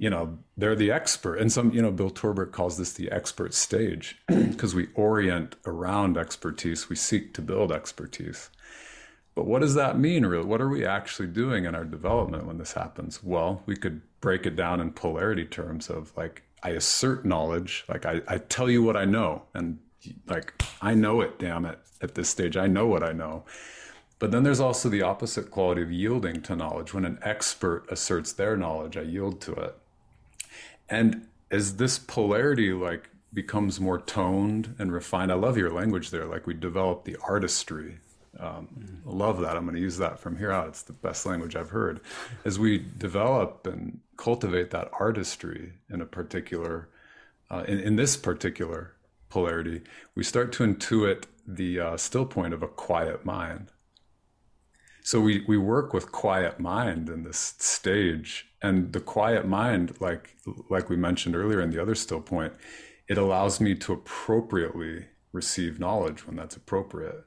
you 0.00 0.08
know 0.08 0.38
they're 0.56 0.74
the 0.74 0.90
expert. 0.90 1.36
And 1.36 1.52
some 1.52 1.72
you 1.72 1.82
know 1.82 1.92
bill 1.92 2.08
torbert 2.08 2.52
calls 2.52 2.78
this 2.78 2.94
the 2.94 3.12
expert 3.12 3.52
stage 3.52 4.18
because 4.26 4.74
we 4.74 4.88
orient 4.94 5.56
around 5.66 6.16
expertise. 6.16 6.88
We 6.88 6.96
seek 6.96 7.34
to 7.34 7.42
build 7.42 7.70
expertise. 7.70 8.48
But 9.34 9.46
what 9.46 9.60
does 9.60 9.74
that 9.74 9.98
mean 9.98 10.24
really? 10.24 10.46
What 10.46 10.62
are 10.62 10.70
we 10.70 10.86
actually 10.86 11.28
doing 11.28 11.66
in 11.66 11.74
our 11.74 11.84
development 11.84 12.46
when 12.46 12.56
this 12.56 12.72
happens? 12.72 13.22
Well 13.22 13.62
we 13.66 13.76
could 13.76 14.00
break 14.22 14.46
it 14.46 14.56
down 14.56 14.80
in 14.80 14.90
polarity 14.90 15.44
terms 15.44 15.88
of 15.88 16.16
like 16.16 16.42
i 16.62 16.70
assert 16.70 17.24
knowledge 17.24 17.84
like 17.88 18.04
i, 18.04 18.20
I 18.28 18.36
tell 18.36 18.68
you 18.68 18.82
what 18.82 18.94
i 18.94 19.06
know 19.06 19.44
and 19.54 19.78
like 20.26 20.62
i 20.82 20.92
know 20.92 21.22
it 21.22 21.38
damn 21.38 21.64
it 21.64 21.78
at 22.02 22.14
this 22.16 22.28
stage 22.28 22.54
i 22.54 22.66
know 22.66 22.86
what 22.86 23.02
i 23.02 23.12
know. 23.12 23.44
But 24.20 24.32
then 24.32 24.42
there's 24.42 24.60
also 24.60 24.90
the 24.90 25.00
opposite 25.02 25.50
quality 25.50 25.80
of 25.80 25.90
yielding 25.90 26.42
to 26.42 26.54
knowledge. 26.54 26.92
When 26.92 27.06
an 27.06 27.18
expert 27.22 27.86
asserts 27.90 28.34
their 28.34 28.54
knowledge, 28.54 28.98
I 28.98 29.00
yield 29.00 29.40
to 29.42 29.52
it. 29.52 29.74
And 30.90 31.28
as 31.50 31.76
this 31.76 31.98
polarity 31.98 32.72
like 32.72 33.08
becomes 33.32 33.80
more 33.80 34.00
toned 34.00 34.74
and 34.78 34.92
refined, 34.92 35.30
I 35.30 35.36
love 35.36 35.56
your 35.56 35.70
language 35.70 36.10
there. 36.10 36.26
Like 36.26 36.46
we 36.46 36.54
develop 36.54 37.04
the 37.04 37.16
artistry. 37.26 37.98
Um, 38.38 39.02
I 39.06 39.10
love 39.10 39.40
that. 39.40 39.56
I'm 39.56 39.64
going 39.64 39.76
to 39.76 39.80
use 39.80 39.98
that 39.98 40.18
from 40.18 40.36
here 40.36 40.52
out. 40.52 40.68
It's 40.68 40.82
the 40.82 40.92
best 40.92 41.26
language 41.26 41.56
I've 41.56 41.70
heard. 41.70 42.00
As 42.44 42.58
we 42.58 42.78
develop 42.78 43.66
and 43.66 44.00
cultivate 44.16 44.70
that 44.70 44.90
artistry 44.98 45.74
in 45.88 46.00
a 46.00 46.06
particular, 46.06 46.88
uh, 47.50 47.64
in, 47.66 47.80
in 47.80 47.96
this 47.96 48.16
particular 48.16 48.94
polarity, 49.28 49.82
we 50.14 50.24
start 50.24 50.52
to 50.52 50.64
intuit 50.64 51.24
the 51.46 51.80
uh, 51.80 51.96
still 51.96 52.26
point 52.26 52.54
of 52.54 52.62
a 52.62 52.68
quiet 52.68 53.24
mind. 53.24 53.72
So 55.10 55.20
we, 55.20 55.42
we 55.48 55.58
work 55.58 55.92
with 55.92 56.12
quiet 56.12 56.60
mind 56.60 57.08
in 57.08 57.24
this 57.24 57.56
stage, 57.58 58.46
and 58.62 58.92
the 58.92 59.00
quiet 59.00 59.44
mind, 59.44 60.00
like 60.00 60.36
like 60.68 60.88
we 60.88 60.94
mentioned 60.94 61.34
earlier 61.34 61.60
in 61.60 61.70
the 61.70 61.82
other 61.82 61.96
still 61.96 62.20
point, 62.20 62.52
it 63.08 63.18
allows 63.18 63.60
me 63.60 63.74
to 63.74 63.92
appropriately 63.92 65.06
receive 65.32 65.80
knowledge 65.80 66.28
when 66.28 66.36
that's 66.36 66.54
appropriate, 66.54 67.24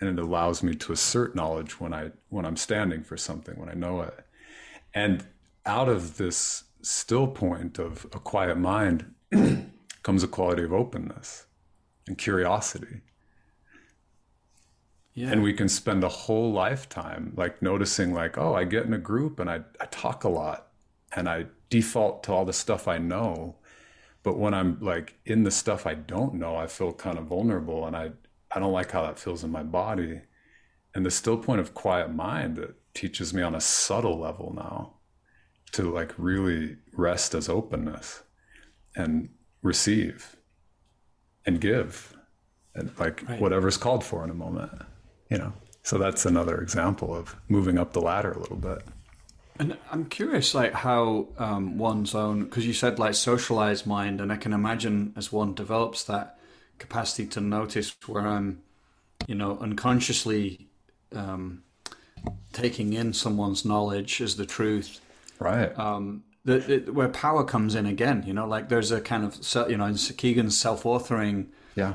and 0.00 0.08
it 0.08 0.18
allows 0.18 0.62
me 0.62 0.74
to 0.76 0.92
assert 0.94 1.36
knowledge 1.36 1.78
when 1.78 1.92
I 1.92 2.12
when 2.30 2.46
I'm 2.46 2.56
standing 2.56 3.02
for 3.04 3.18
something 3.18 3.60
when 3.60 3.68
I 3.68 3.74
know 3.74 4.00
it, 4.00 4.24
and 4.94 5.26
out 5.66 5.90
of 5.90 6.16
this 6.16 6.64
still 6.80 7.26
point 7.26 7.78
of 7.78 8.06
a 8.14 8.18
quiet 8.18 8.56
mind 8.56 9.12
comes 10.02 10.22
a 10.22 10.28
quality 10.28 10.62
of 10.62 10.72
openness 10.72 11.44
and 12.06 12.16
curiosity 12.16 13.02
Yeah. 15.14 15.30
and 15.30 15.42
we 15.42 15.52
can 15.52 15.68
spend 15.68 16.02
a 16.02 16.08
whole 16.08 16.52
lifetime 16.52 17.32
like 17.36 17.62
noticing 17.62 18.12
like 18.12 18.36
oh 18.36 18.54
i 18.54 18.64
get 18.64 18.84
in 18.84 18.92
a 18.94 18.98
group 18.98 19.38
and 19.38 19.48
I, 19.48 19.60
I 19.80 19.86
talk 19.86 20.24
a 20.24 20.28
lot 20.28 20.68
and 21.14 21.28
i 21.28 21.46
default 21.70 22.24
to 22.24 22.32
all 22.32 22.44
the 22.44 22.52
stuff 22.52 22.88
i 22.88 22.98
know 22.98 23.56
but 24.24 24.38
when 24.38 24.54
i'm 24.54 24.78
like 24.80 25.14
in 25.24 25.44
the 25.44 25.50
stuff 25.52 25.86
i 25.86 25.94
don't 25.94 26.34
know 26.34 26.56
i 26.56 26.66
feel 26.66 26.92
kind 26.92 27.16
of 27.18 27.26
vulnerable 27.26 27.86
and 27.86 27.94
i 27.96 28.10
i 28.50 28.58
don't 28.58 28.72
like 28.72 28.90
how 28.90 29.02
that 29.02 29.18
feels 29.18 29.44
in 29.44 29.50
my 29.52 29.62
body 29.62 30.20
and 30.96 31.06
the 31.06 31.10
still 31.10 31.36
point 31.36 31.60
of 31.60 31.74
quiet 31.74 32.12
mind 32.12 32.56
that 32.56 32.74
teaches 32.94 33.32
me 33.32 33.42
on 33.42 33.54
a 33.54 33.60
subtle 33.60 34.18
level 34.18 34.52
now 34.56 34.94
to 35.72 35.92
like 35.92 36.12
really 36.18 36.76
rest 36.92 37.34
as 37.34 37.48
openness 37.48 38.22
and 38.96 39.28
receive 39.62 40.36
and 41.46 41.60
give 41.60 42.16
and 42.74 42.90
like 42.98 43.22
Right. 43.28 43.40
whatever's 43.40 43.76
called 43.76 44.02
for 44.04 44.24
in 44.24 44.30
a 44.30 44.34
moment 44.34 44.72
you 45.34 45.38
know. 45.38 45.52
So 45.82 45.98
that's 45.98 46.24
another 46.24 46.60
example 46.60 47.14
of 47.14 47.36
moving 47.48 47.76
up 47.76 47.92
the 47.92 48.00
ladder 48.00 48.30
a 48.30 48.38
little 48.38 48.56
bit. 48.56 48.82
And 49.58 49.76
I'm 49.90 50.06
curious, 50.06 50.54
like 50.54 50.72
how 50.72 51.28
um, 51.38 51.76
one's 51.76 52.14
own, 52.14 52.44
because 52.44 52.66
you 52.66 52.72
said 52.72 52.98
like 52.98 53.14
socialized 53.14 53.86
mind, 53.86 54.20
and 54.20 54.32
I 54.32 54.36
can 54.36 54.52
imagine 54.52 55.12
as 55.16 55.32
one 55.32 55.54
develops 55.54 56.04
that 56.04 56.38
capacity 56.78 57.26
to 57.26 57.40
notice 57.40 57.94
where 58.06 58.26
I'm, 58.26 58.62
you 59.26 59.34
know, 59.34 59.58
unconsciously 59.58 60.68
um, 61.14 61.62
taking 62.52 62.92
in 62.92 63.12
someone's 63.12 63.64
knowledge 63.64 64.20
as 64.20 64.36
the 64.36 64.46
truth. 64.46 65.00
right. 65.38 65.76
Um, 65.78 66.24
the, 66.44 66.58
the, 66.58 66.92
where 66.92 67.08
power 67.08 67.42
comes 67.42 67.74
in 67.74 67.86
again, 67.86 68.22
you 68.26 68.34
know, 68.34 68.46
like 68.46 68.68
there's 68.68 68.92
a 68.92 69.00
kind 69.00 69.24
of, 69.24 69.70
you 69.70 69.76
know, 69.76 69.86
in 69.86 69.96
Kegan's 69.96 70.58
self-authoring 70.58 71.46
yeah 71.74 71.94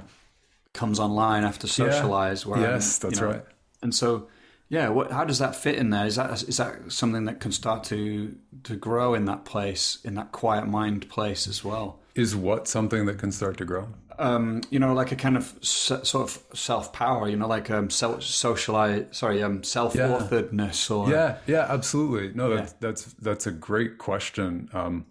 comes 0.74 1.00
online 1.00 1.44
after 1.44 1.68
socialize. 1.68 2.46
Where 2.46 2.60
I'm, 2.60 2.64
yes 2.64 3.00
you 3.02 3.10
that's 3.10 3.22
know, 3.22 3.28
right 3.28 3.46
And 3.82 3.94
so, 3.94 4.28
yeah, 4.70 4.90
what, 4.90 5.12
how 5.12 5.24
does 5.26 5.40
that 5.40 5.56
fit 5.56 5.76
in 5.76 5.90
there? 5.90 6.06
Is 6.06 6.16
that 6.16 6.44
is 6.44 6.58
that 6.58 6.92
something 6.92 7.26
that 7.26 7.40
can 7.40 7.52
start 7.52 7.84
to 7.86 8.36
to 8.64 8.76
grow 8.76 9.14
in 9.14 9.26
that 9.26 9.46
place, 9.46 10.00
in 10.04 10.16
that 10.16 10.32
quiet 10.32 10.68
mind 10.68 11.10
place 11.10 11.48
as 11.48 11.64
well? 11.64 12.00
is 12.16 12.36
what 12.36 12.68
something 12.68 13.06
that 13.06 13.18
can 13.18 13.32
start 13.32 13.56
to 13.58 13.64
grow 13.64 13.88
Um, 14.18 14.62
you 14.70 14.80
know, 14.80 14.94
like 14.94 15.14
a 15.14 15.16
kind 15.16 15.38
of 15.38 15.58
se- 15.62 16.04
sort 16.04 16.30
of 16.30 16.44
self 16.54 16.92
power. 16.92 17.30
You 17.30 17.38
know, 17.38 17.48
like 17.48 17.72
um, 17.72 17.90
self 17.90 18.24
socialize. 18.24 19.06
Sorry, 19.12 19.42
um, 19.42 19.64
self 19.64 19.94
authoredness 19.94 20.92
or 20.92 21.10
yeah 21.10 21.38
yeah 21.48 21.66
absolutely 21.70 22.34
no 22.36 22.56
that's 22.56 22.74
that's 22.74 23.04
that's 23.22 23.48
a 23.48 23.52
great 23.52 23.98
question 23.98 24.70
um 24.74 25.06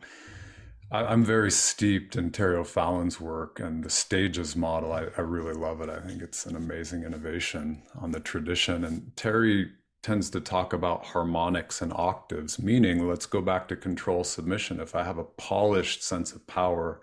I, 0.91 1.13
am 1.13 1.25
very 1.25 1.51
steeped 1.51 2.17
in 2.17 2.31
Terry 2.31 2.57
O'Fallon's 2.57 3.21
work 3.21 3.61
and 3.61 3.85
the 3.85 3.91
stages 3.91 4.57
model. 4.57 4.93
I, 4.93 5.09
I 5.17 5.21
really 5.21 5.53
love 5.53 5.81
it. 5.83 5.91
I 5.91 6.01
think 6.01 6.23
it's 6.23 6.47
an 6.47 6.57
amazing 6.57 7.05
innovation 7.05 7.83
on 8.01 8.13
the 8.13 8.21
tradition. 8.21 8.85
And 8.85 9.15
Terry 9.15 9.71
tends 10.03 10.31
to 10.31 10.41
talk 10.41 10.73
about 10.73 11.07
harmonics 11.07 11.83
and 11.83 11.93
octaves, 11.95 12.59
meaning 12.59 13.07
let's 13.07 13.27
go 13.27 13.43
back 13.43 13.69
to 13.69 13.77
control 13.77 14.25
submission. 14.25 14.81
If 14.81 14.95
I 14.95 15.03
have 15.03 15.19
a 15.19 15.25
polished 15.25 16.03
sense 16.03 16.33
of 16.33 16.47
power, 16.47 17.01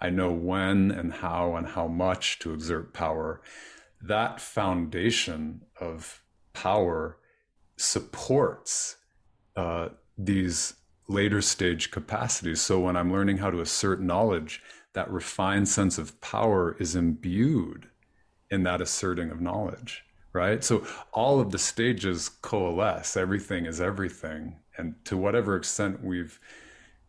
I 0.00 0.10
know 0.10 0.32
when 0.32 0.90
and 0.90 1.12
how 1.12 1.56
and 1.56 1.68
how 1.68 1.86
much 1.86 2.38
to 2.40 2.52
exert 2.52 2.92
power. 2.92 3.40
That 4.02 4.40
foundation 4.40 5.62
of 5.80 6.20
power 6.52 7.16
supports 7.76 8.96
uh, 9.56 9.90
these 10.18 10.74
later 11.08 11.42
stage 11.42 11.90
capacities. 11.90 12.60
So 12.60 12.80
when 12.80 12.96
I'm 12.96 13.12
learning 13.12 13.38
how 13.38 13.50
to 13.50 13.60
assert 13.60 14.00
knowledge, 14.00 14.62
that 14.92 15.10
refined 15.10 15.68
sense 15.68 15.98
of 15.98 16.20
power 16.20 16.76
is 16.78 16.94
imbued 16.94 17.88
in 18.50 18.62
that 18.64 18.80
asserting 18.80 19.30
of 19.30 19.40
knowledge, 19.40 20.04
right? 20.32 20.62
So 20.62 20.86
all 21.12 21.40
of 21.40 21.50
the 21.50 21.58
stages 21.58 22.28
coalesce, 22.28 23.16
everything 23.16 23.66
is 23.66 23.80
everything. 23.80 24.56
And 24.76 24.94
to 25.06 25.16
whatever 25.16 25.56
extent 25.56 26.04
we've 26.04 26.38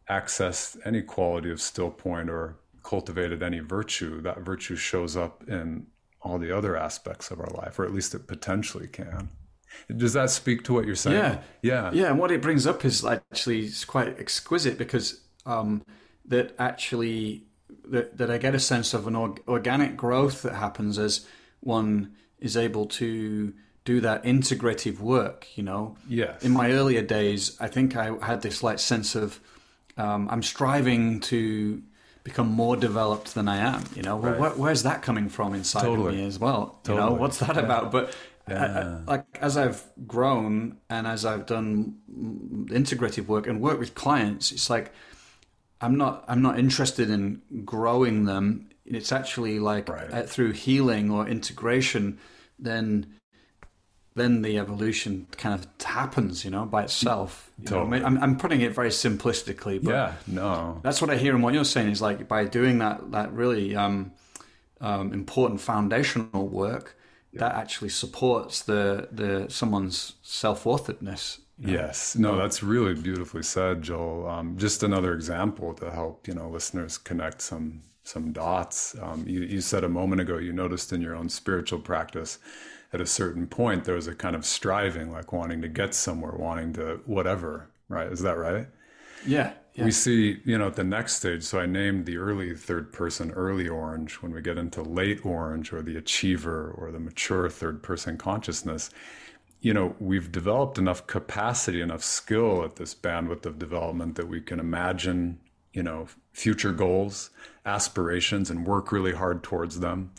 accessed 0.10 0.78
any 0.86 1.02
quality 1.02 1.52
of 1.52 1.62
still 1.62 1.90
point 1.90 2.30
or 2.30 2.58
cultivated 2.84 3.42
any 3.42 3.60
virtue, 3.60 4.22
that 4.22 4.40
virtue 4.40 4.76
shows 4.76 5.16
up 5.16 5.44
in 5.48 5.88
all 6.22 6.38
the 6.38 6.56
other 6.56 6.78
aspects 6.78 7.32
of 7.32 7.40
our 7.40 7.52
life, 7.56 7.80
or 7.80 7.86
at 7.86 7.94
least 7.94 8.16
it 8.16 8.28
potentially 8.28 8.88
can. 8.88 9.30
Does 9.96 10.14
that 10.14 10.30
speak 10.30 10.64
to 10.66 10.74
what 10.74 10.86
you're 10.86 10.96
saying? 10.96 11.18
Yeah, 11.18 11.40
yeah, 11.62 11.92
yeah. 11.94 12.10
And 12.10 12.20
what 12.20 12.32
it 12.32 12.42
brings 12.42 12.66
up 12.66 12.86
is 12.86 13.04
actually 13.06 13.66
it's 13.66 13.86
quite 13.86 14.20
exquisite 14.20 14.78
because 14.78 15.22
um, 15.46 15.84
that 16.26 16.56
actually 16.58 17.44
that, 17.86 18.18
that 18.18 18.32
I 18.32 18.38
get 18.38 18.56
a 18.56 18.60
sense 18.60 18.94
of 18.94 19.08
an 19.08 19.16
organic 19.16 19.98
growth 19.98 20.42
that 20.44 20.56
happens 20.56 20.98
as 20.98 21.26
one 21.60 22.14
is 22.40 22.58
able 22.58 22.86
to 22.86 23.54
do 23.86 24.02
that 24.02 24.24
integrative 24.24 25.00
work. 25.00 25.48
You 25.56 25.64
know, 25.64 25.98
yes. 26.08 26.44
In 26.44 26.52
my 26.52 26.72
earlier 26.72 27.02
days, 27.02 27.58
I 27.60 27.68
think 27.68 27.96
I 27.96 28.16
had 28.26 28.42
this 28.42 28.64
like 28.64 28.80
sense 28.80 29.16
of 29.16 29.40
um, 29.98 30.30
I'm 30.30 30.44
striving 30.44 31.20
to 31.22 31.82
become 32.24 32.48
more 32.48 32.76
developed 32.76 33.36
than 33.36 33.48
I 33.48 33.58
am. 33.58 33.84
You 33.96 34.02
know, 34.02 34.18
right. 34.18 34.32
well, 34.32 34.52
where, 34.52 34.52
where's 34.52 34.84
that 34.84 35.02
coming 35.02 35.30
from 35.30 35.54
inside 35.54 35.82
totally. 35.82 36.10
of 36.10 36.16
me 36.16 36.26
as 36.26 36.40
well? 36.40 36.80
Totally. 36.84 37.04
You 37.04 37.10
know, 37.10 37.16
what's 37.16 37.40
that 37.40 37.56
yeah. 37.56 37.62
about? 37.62 37.92
But 37.92 38.16
yeah. 38.48 38.64
I, 39.08 39.12
I, 39.12 39.16
like 39.16 39.38
as 39.42 39.58
I've 39.58 39.84
grown 40.06 40.78
and 40.90 41.08
as 41.08 41.26
I've 41.26 41.46
done 41.46 41.96
integrative 42.70 43.28
work 43.28 43.48
and 43.48 43.62
work 43.62 43.80
with 43.80 43.96
clients, 43.96 44.52
it's 44.52 44.70
like 44.70 44.92
I'm 45.82 45.98
not 45.98 46.26
I'm 46.28 46.42
not 46.42 46.60
interested 46.60 47.10
in 47.10 47.42
growing 47.64 48.26
them. 48.26 48.70
It's 48.86 49.12
actually 49.12 49.60
like 49.60 49.88
right. 49.90 50.12
uh, 50.12 50.24
through 50.24 50.52
healing 50.52 51.10
or 51.10 51.28
integration, 51.28 52.20
then 52.60 53.14
then 54.16 54.44
the 54.44 54.60
evolution 54.60 55.28
kind 55.38 55.56
of 55.56 55.68
happens, 55.84 56.46
you 56.46 56.52
know, 56.52 56.66
by 56.66 56.84
itself. 56.84 57.50
Totally. 57.66 58.00
Know? 58.00 58.06
I'm, 58.06 58.22
I'm 58.22 58.38
putting 58.38 58.62
it 58.62 58.74
very 58.74 58.90
simplistically, 58.90 59.84
but 59.84 59.92
yeah, 59.92 60.14
no, 60.28 60.80
that's 60.84 61.02
what 61.02 61.10
I 61.10 61.18
hear 61.18 61.34
And 61.34 61.44
what 61.44 61.54
you're 61.54 61.66
saying 61.66 61.90
is 61.90 62.02
like 62.02 62.28
by 62.28 62.46
doing 62.46 62.80
that 62.80 63.12
that 63.12 63.32
really 63.34 63.76
um, 63.76 64.12
um, 64.82 65.14
important 65.14 65.62
foundational 65.62 66.48
work 66.48 66.98
that 67.36 67.56
actually 67.56 67.90
supports 67.90 68.62
the 68.62 69.08
the 69.12 69.48
someone's 69.50 70.14
self 70.22 70.64
authoredness. 70.66 71.40
You 71.60 71.68
know? 71.68 71.74
Yes, 71.74 72.16
no, 72.16 72.36
that's 72.36 72.64
really 72.64 72.96
beautifully 72.96 73.44
said, 73.44 73.84
Joel. 73.84 74.28
Um, 74.28 74.58
just 74.58 74.82
another 74.84 75.14
example 75.14 75.74
to 75.76 75.92
help 75.92 76.28
you 76.28 76.34
know 76.34 76.50
listeners 76.50 76.98
connect 76.98 77.42
some 77.42 77.82
some 78.04 78.32
dots. 78.32 78.96
Um, 79.02 79.24
you, 79.28 79.42
you 79.42 79.62
said 79.62 79.84
a 79.84 79.90
moment 79.90 80.22
ago 80.22 80.38
you 80.38 80.52
noticed 80.52 80.92
in 80.92 81.02
your 81.02 81.16
own 81.16 81.30
spiritual 81.30 81.80
practice 81.80 82.40
at 82.92 83.02
a 83.02 83.06
certain 83.06 83.48
point 83.48 83.86
there 83.86 83.96
was 83.96 84.08
a 84.08 84.16
kind 84.16 84.36
of 84.36 84.46
striving, 84.46 85.12
like 85.12 85.34
wanting 85.34 85.62
to 85.62 85.68
get 85.68 85.96
somewhere, 85.96 86.34
wanting 86.34 86.74
to 86.74 87.02
whatever. 87.06 87.70
Right? 87.90 88.12
Is 88.12 88.22
that 88.22 88.38
right? 88.38 88.68
Yeah, 89.26 89.54
yeah. 89.76 89.86
We 89.86 89.92
see, 89.92 90.40
you 90.46 90.58
know, 90.58 90.68
at 90.68 90.76
the 90.76 90.84
next 90.84 91.16
stage. 91.16 91.44
So 91.44 91.60
I 91.60 91.66
named 91.66 92.06
the 92.06 92.18
early 92.18 92.56
third 92.56 92.94
person 92.94 93.32
early 93.32 93.68
orange. 93.68 94.22
When 94.22 94.32
we 94.32 94.42
get 94.42 94.58
into 94.58 94.84
late 94.84 95.26
orange 95.26 95.74
or 95.74 95.82
the 95.82 95.98
achiever 95.98 96.72
or 96.78 96.92
the 96.92 97.00
mature 97.00 97.50
third 97.50 97.82
person 97.82 98.18
consciousness, 98.18 98.92
you 99.62 99.74
know, 99.74 99.96
we've 100.00 100.32
developed 100.32 100.78
enough 100.78 101.08
capacity, 101.08 101.82
enough 101.82 102.04
skill 102.04 102.64
at 102.64 102.76
this 102.76 102.94
bandwidth 102.94 103.46
of 103.46 103.58
development 103.58 104.16
that 104.16 104.28
we 104.28 104.42
can 104.42 104.60
imagine, 104.60 105.40
you 105.72 105.82
know, 105.82 106.08
future 106.34 106.74
goals, 106.74 107.32
aspirations, 107.66 108.52
and 108.52 108.68
work 108.68 108.92
really 108.92 109.14
hard 109.14 109.42
towards 109.42 109.80
them. 109.80 110.12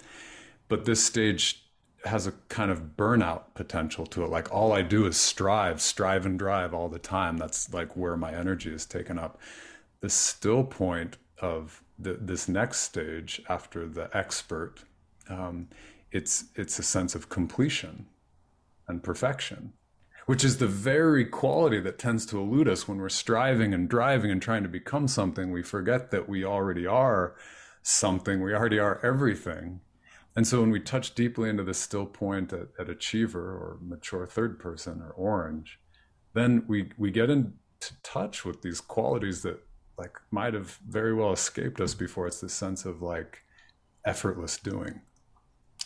But 0.69 0.85
this 0.85 1.05
stage 1.05 1.64
has 2.05 2.27
a 2.27 2.33
kind 2.49 2.71
of 2.71 2.97
burnout 2.97 3.43
potential 3.55 4.07
to 4.07 4.25
it. 4.25 4.31
Like 4.31 4.53
all 4.53 4.73
I 4.73 4.83
do 4.83 5.07
is 5.07 5.17
strive, 5.17 5.81
strive 5.81 6.27
and 6.27 6.39
drive 6.39 6.75
all 6.75 6.89
the 6.89 6.99
time. 6.99 7.37
That's 7.39 7.73
like 7.73 7.97
where 7.97 8.17
my 8.17 8.35
energy 8.35 8.73
is 8.73 8.85
taken 8.85 9.19
up. 9.19 9.41
The 10.01 10.11
still 10.11 10.65
point 10.65 11.17
of 11.41 11.83
the, 11.99 12.15
this 12.15 12.49
next 12.49 12.81
stage 12.81 13.43
after 13.49 13.87
the 13.87 14.15
expert, 14.17 14.85
um, 15.29 15.69
it's 16.13 16.45
it's 16.55 16.79
a 16.79 16.83
sense 16.83 17.15
of 17.15 17.29
completion 17.29 18.07
and 18.87 19.03
perfection, 19.03 19.73
which 20.27 20.45
is 20.45 20.59
the 20.59 20.67
very 20.67 21.25
quality 21.25 21.81
that 21.81 21.99
tends 21.99 22.27
to 22.27 22.39
elude 22.39 22.69
us 22.69 22.87
when 22.87 22.99
we're 22.99 23.09
striving 23.09 23.73
and 23.73 23.89
driving 23.89 24.31
and 24.31 24.43
trying 24.43 24.63
to 24.63 24.69
become 24.69 25.09
something. 25.09 25.51
We 25.51 25.63
forget 25.63 26.11
that 26.11 26.29
we 26.29 26.45
already 26.45 26.87
are 26.87 27.35
something. 27.83 28.43
We 28.43 28.55
already 28.55 28.79
are 28.79 29.01
everything 29.03 29.81
and 30.37 30.47
so 30.47 30.61
when 30.61 30.71
we 30.71 30.81
touch 30.81 31.15
deeply 31.15 31.49
into 31.49 31.63
the 31.63 31.75
still 31.75 32.07
point 32.07 32.53
at, 32.53 32.69
at 32.79 32.89
achiever 32.89 33.41
or 33.41 33.79
mature 33.81 34.27
third 34.27 34.59
person 34.59 35.01
or 35.01 35.11
orange, 35.11 35.79
then 36.35 36.65
we 36.67 36.91
we 36.99 37.11
get 37.11 37.31
into 37.31 37.53
touch 38.03 38.45
with 38.45 38.63
these 38.63 38.81
qualities 38.81 39.43
that 39.43 39.61
like 39.97 40.19
might 40.31 40.55
have 40.55 40.79
very 40.89 41.15
well 41.15 41.33
escaped 41.33 41.81
us 41.81 41.95
before. 41.95 42.27
It's 42.27 42.41
this 42.41 42.53
sense 42.53 42.85
of 42.85 43.01
like 43.01 43.45
effortless 44.05 44.59
doing. 44.59 45.03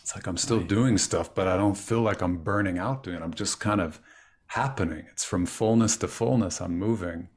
It's 0.01 0.15
like 0.15 0.27
I'm 0.27 0.39
still 0.39 0.61
right. 0.61 0.69
doing 0.69 0.97
stuff, 0.97 1.35
but 1.35 1.47
I 1.47 1.59
don't 1.59 1.77
feel 1.77 2.01
like 2.01 2.23
I'm 2.23 2.39
burning 2.39 2.79
out 2.79 3.03
doing 3.03 3.17
it. 3.17 3.23
I'm 3.23 3.35
just 3.35 3.61
kind 3.61 3.83
of 3.83 4.01
happening. 4.47 5.05
It's 5.13 5.25
from 5.25 5.45
fullness 5.45 5.99
to 5.99 6.09
fullness. 6.09 6.63
I'm 6.63 6.79
moving. 6.79 7.29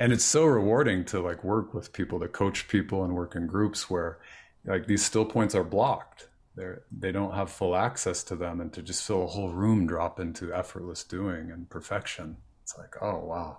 And 0.00 0.12
it's 0.12 0.24
so 0.24 0.44
rewarding 0.44 1.04
to 1.06 1.20
like 1.20 1.44
work 1.44 1.72
with 1.72 1.92
people, 1.92 2.18
to 2.18 2.28
coach 2.28 2.66
people 2.66 3.04
and 3.04 3.14
work 3.14 3.36
in 3.36 3.46
groups 3.46 3.88
where 3.88 4.18
like 4.64 4.86
these 4.86 5.04
still 5.04 5.24
points 5.24 5.54
are 5.54 5.64
blocked 5.64 6.27
they're 6.58 6.82
they 6.90 7.12
don't 7.12 7.34
have 7.34 7.50
full 7.50 7.76
access 7.76 8.22
to 8.24 8.36
them 8.36 8.60
and 8.60 8.72
to 8.72 8.82
just 8.82 9.06
feel 9.06 9.24
a 9.24 9.26
whole 9.26 9.50
room 9.50 9.86
drop 9.86 10.18
into 10.18 10.52
effortless 10.52 11.04
doing 11.04 11.50
and 11.50 11.70
perfection. 11.70 12.36
It's 12.62 12.76
like 12.76 12.96
oh 13.00 13.18
wow. 13.24 13.58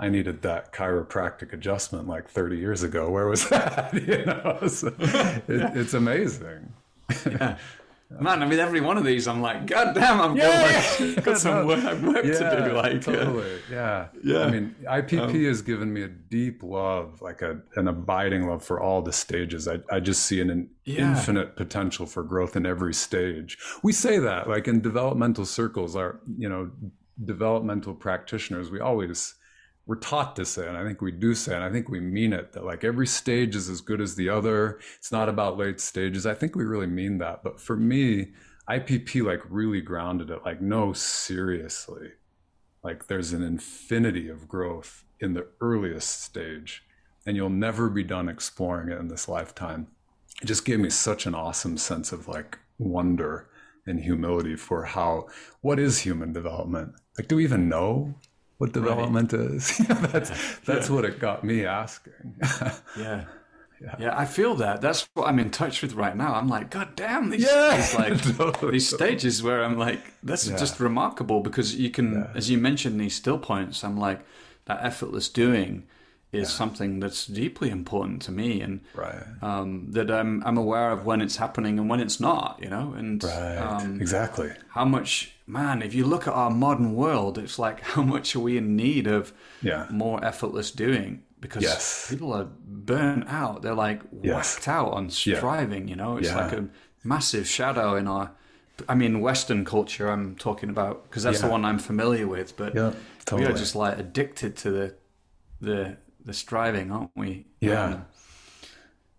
I 0.00 0.08
needed 0.08 0.42
that 0.42 0.72
chiropractic 0.72 1.52
adjustment 1.52 2.06
like 2.06 2.28
30 2.28 2.56
years 2.56 2.84
ago. 2.84 3.10
Where 3.10 3.26
was 3.26 3.48
that? 3.50 3.92
You 4.06 4.24
know? 4.24 4.68
So 4.68 4.94
it, 4.98 5.76
it's 5.76 5.94
amazing. 5.94 6.72
Yeah 7.26 7.58
Man, 8.10 8.42
I 8.42 8.46
mean, 8.46 8.58
every 8.58 8.80
one 8.80 8.96
of 8.96 9.04
these, 9.04 9.28
I'm 9.28 9.42
like, 9.42 9.66
God 9.66 9.94
damn, 9.94 10.18
I'm 10.18 10.34
yeah, 10.34 10.82
like, 10.98 11.24
got 11.24 11.38
some 11.38 11.66
work, 11.66 11.84
work 12.02 12.24
yeah, 12.24 12.38
to 12.38 12.64
do. 12.68 12.72
Like, 12.74 13.02
totally, 13.02 13.58
yeah, 13.70 14.08
yeah. 14.24 14.44
I 14.44 14.50
mean, 14.50 14.74
IPP 14.84 15.20
um, 15.20 15.44
has 15.44 15.60
given 15.60 15.92
me 15.92 16.02
a 16.02 16.08
deep 16.08 16.62
love, 16.62 17.20
like 17.20 17.42
a 17.42 17.60
an 17.76 17.86
abiding 17.86 18.48
love 18.48 18.64
for 18.64 18.80
all 18.80 19.02
the 19.02 19.12
stages. 19.12 19.68
I 19.68 19.80
I 19.90 20.00
just 20.00 20.24
see 20.24 20.40
an, 20.40 20.48
an 20.48 20.70
yeah. 20.86 21.10
infinite 21.10 21.54
potential 21.54 22.06
for 22.06 22.22
growth 22.22 22.56
in 22.56 22.64
every 22.64 22.94
stage. 22.94 23.58
We 23.82 23.92
say 23.92 24.18
that, 24.18 24.48
like 24.48 24.68
in 24.68 24.80
developmental 24.80 25.44
circles, 25.44 25.94
our 25.94 26.20
you 26.38 26.48
know, 26.48 26.70
developmental 27.22 27.94
practitioners, 27.94 28.70
we 28.70 28.80
always 28.80 29.34
we're 29.88 29.96
taught 29.96 30.36
to 30.36 30.44
say, 30.44 30.68
and 30.68 30.76
I 30.76 30.84
think 30.84 31.00
we 31.00 31.10
do 31.10 31.34
say, 31.34 31.54
and 31.54 31.64
I 31.64 31.70
think 31.70 31.88
we 31.88 31.98
mean 31.98 32.34
it, 32.34 32.52
that 32.52 32.66
like 32.66 32.84
every 32.84 33.06
stage 33.06 33.56
is 33.56 33.70
as 33.70 33.80
good 33.80 34.02
as 34.02 34.14
the 34.14 34.28
other. 34.28 34.78
It's 34.98 35.10
not 35.10 35.30
about 35.30 35.56
late 35.56 35.80
stages. 35.80 36.26
I 36.26 36.34
think 36.34 36.54
we 36.54 36.64
really 36.64 36.86
mean 36.86 37.16
that. 37.18 37.42
But 37.42 37.58
for 37.58 37.74
me, 37.74 38.32
IPP 38.68 39.24
like 39.24 39.40
really 39.48 39.80
grounded 39.80 40.28
it, 40.28 40.44
like, 40.44 40.60
no, 40.60 40.92
seriously. 40.92 42.10
Like 42.84 43.06
there's 43.06 43.32
an 43.32 43.42
infinity 43.42 44.28
of 44.28 44.46
growth 44.46 45.04
in 45.20 45.32
the 45.32 45.46
earliest 45.62 46.22
stage, 46.22 46.84
and 47.24 47.34
you'll 47.34 47.48
never 47.48 47.88
be 47.88 48.04
done 48.04 48.28
exploring 48.28 48.90
it 48.90 49.00
in 49.00 49.08
this 49.08 49.26
lifetime. 49.26 49.86
It 50.42 50.46
just 50.46 50.66
gave 50.66 50.80
me 50.80 50.90
such 50.90 51.24
an 51.24 51.34
awesome 51.34 51.78
sense 51.78 52.12
of 52.12 52.28
like 52.28 52.58
wonder 52.78 53.48
and 53.86 54.00
humility 54.00 54.54
for 54.54 54.84
how 54.84 55.28
what 55.62 55.78
is 55.78 56.00
human 56.00 56.34
development? 56.34 56.92
Like, 57.16 57.26
do 57.26 57.36
we 57.36 57.44
even 57.44 57.70
know? 57.70 58.16
What 58.58 58.72
development 58.72 59.32
right. 59.32 59.42
is. 59.52 59.78
that's 59.88 60.58
that's 60.60 60.88
yeah. 60.88 60.94
what 60.94 61.04
it 61.04 61.18
got 61.18 61.44
me 61.44 61.64
asking. 61.64 62.34
yeah. 62.98 63.24
Yeah. 63.80 63.94
yeah, 64.00 64.18
I 64.18 64.24
feel 64.24 64.56
that. 64.56 64.80
That's 64.80 65.08
what 65.14 65.28
I'm 65.28 65.38
in 65.38 65.50
touch 65.52 65.82
with 65.82 65.92
right 65.94 66.16
now. 66.16 66.34
I'm 66.34 66.48
like, 66.48 66.68
God 66.68 66.96
damn, 66.96 67.30
these, 67.30 67.44
yeah. 67.44 67.76
these 67.76 67.94
like 67.94 68.36
totally. 68.36 68.72
these 68.72 68.88
stages 68.88 69.40
where 69.40 69.62
I'm 69.62 69.78
like, 69.78 70.00
that's 70.24 70.48
yeah. 70.48 70.56
just 70.56 70.80
remarkable 70.80 71.42
because 71.42 71.76
you 71.76 71.88
can, 71.88 72.28
as 72.34 72.50
you 72.50 72.58
mentioned, 72.58 73.00
these 73.00 73.14
still 73.14 73.38
points. 73.38 73.84
I'm 73.84 73.96
like, 73.96 74.26
that 74.64 74.84
effortless 74.84 75.28
doing 75.28 75.86
is 76.32 76.50
something 76.50 76.98
that's 76.98 77.26
deeply 77.26 77.70
important 77.70 78.20
to 78.22 78.32
me 78.32 78.60
and 78.60 78.80
Right. 78.94 79.22
um, 79.42 79.86
that 79.92 80.10
I'm 80.10 80.42
I'm 80.44 80.58
aware 80.58 80.90
of 80.90 81.06
when 81.06 81.22
it's 81.22 81.36
happening 81.36 81.78
and 81.78 81.88
when 81.88 82.00
it's 82.00 82.18
not, 82.18 82.58
you 82.60 82.68
know, 82.68 82.94
and 82.96 83.22
Right. 83.22 83.56
um, 83.56 84.00
exactly. 84.00 84.50
how 84.70 84.84
much 84.84 85.34
man, 85.48 85.82
if 85.82 85.94
you 85.94 86.04
look 86.04 86.28
at 86.28 86.34
our 86.34 86.50
modern 86.50 86.94
world, 86.94 87.38
it's 87.38 87.58
like 87.58 87.80
how 87.80 88.02
much 88.02 88.36
are 88.36 88.40
we 88.40 88.56
in 88.58 88.76
need 88.76 89.06
of 89.06 89.32
Yeah. 89.62 89.86
more 89.90 90.22
effortless 90.24 90.70
doing 90.70 91.22
because 91.40 91.62
Yes. 91.62 92.06
people 92.10 92.32
are 92.34 92.44
burnt 92.66 93.26
out. 93.28 93.62
They're 93.62 93.74
like 93.74 94.02
Yes. 94.22 94.34
whacked 94.54 94.68
out 94.68 94.92
on 94.92 95.08
striving, 95.10 95.88
you 95.88 95.96
know. 95.96 96.18
It's 96.18 96.28
Yeah. 96.28 96.36
like 96.44 96.52
a 96.52 96.68
massive 97.02 97.46
shadow 97.48 97.96
in 97.96 98.06
our 98.06 98.32
I 98.88 98.94
mean 98.94 99.20
Western 99.20 99.64
culture 99.64 100.08
I'm 100.08 100.36
talking 100.36 100.70
about 100.70 101.02
because 101.04 101.24
that's 101.24 101.40
the 101.40 101.48
one 101.48 101.64
I'm 101.64 101.80
familiar 101.80 102.28
with, 102.28 102.56
but 102.56 102.74
Yeah. 102.76 102.92
we 103.32 103.44
are 103.44 103.52
just 103.52 103.74
like 103.74 103.98
addicted 103.98 104.56
to 104.58 104.70
the 104.70 104.94
the 105.60 105.96
the 106.24 106.32
striving, 106.34 106.92
aren't 106.92 107.10
we? 107.16 107.46
Yeah. 107.60 107.84
Um, 107.84 108.04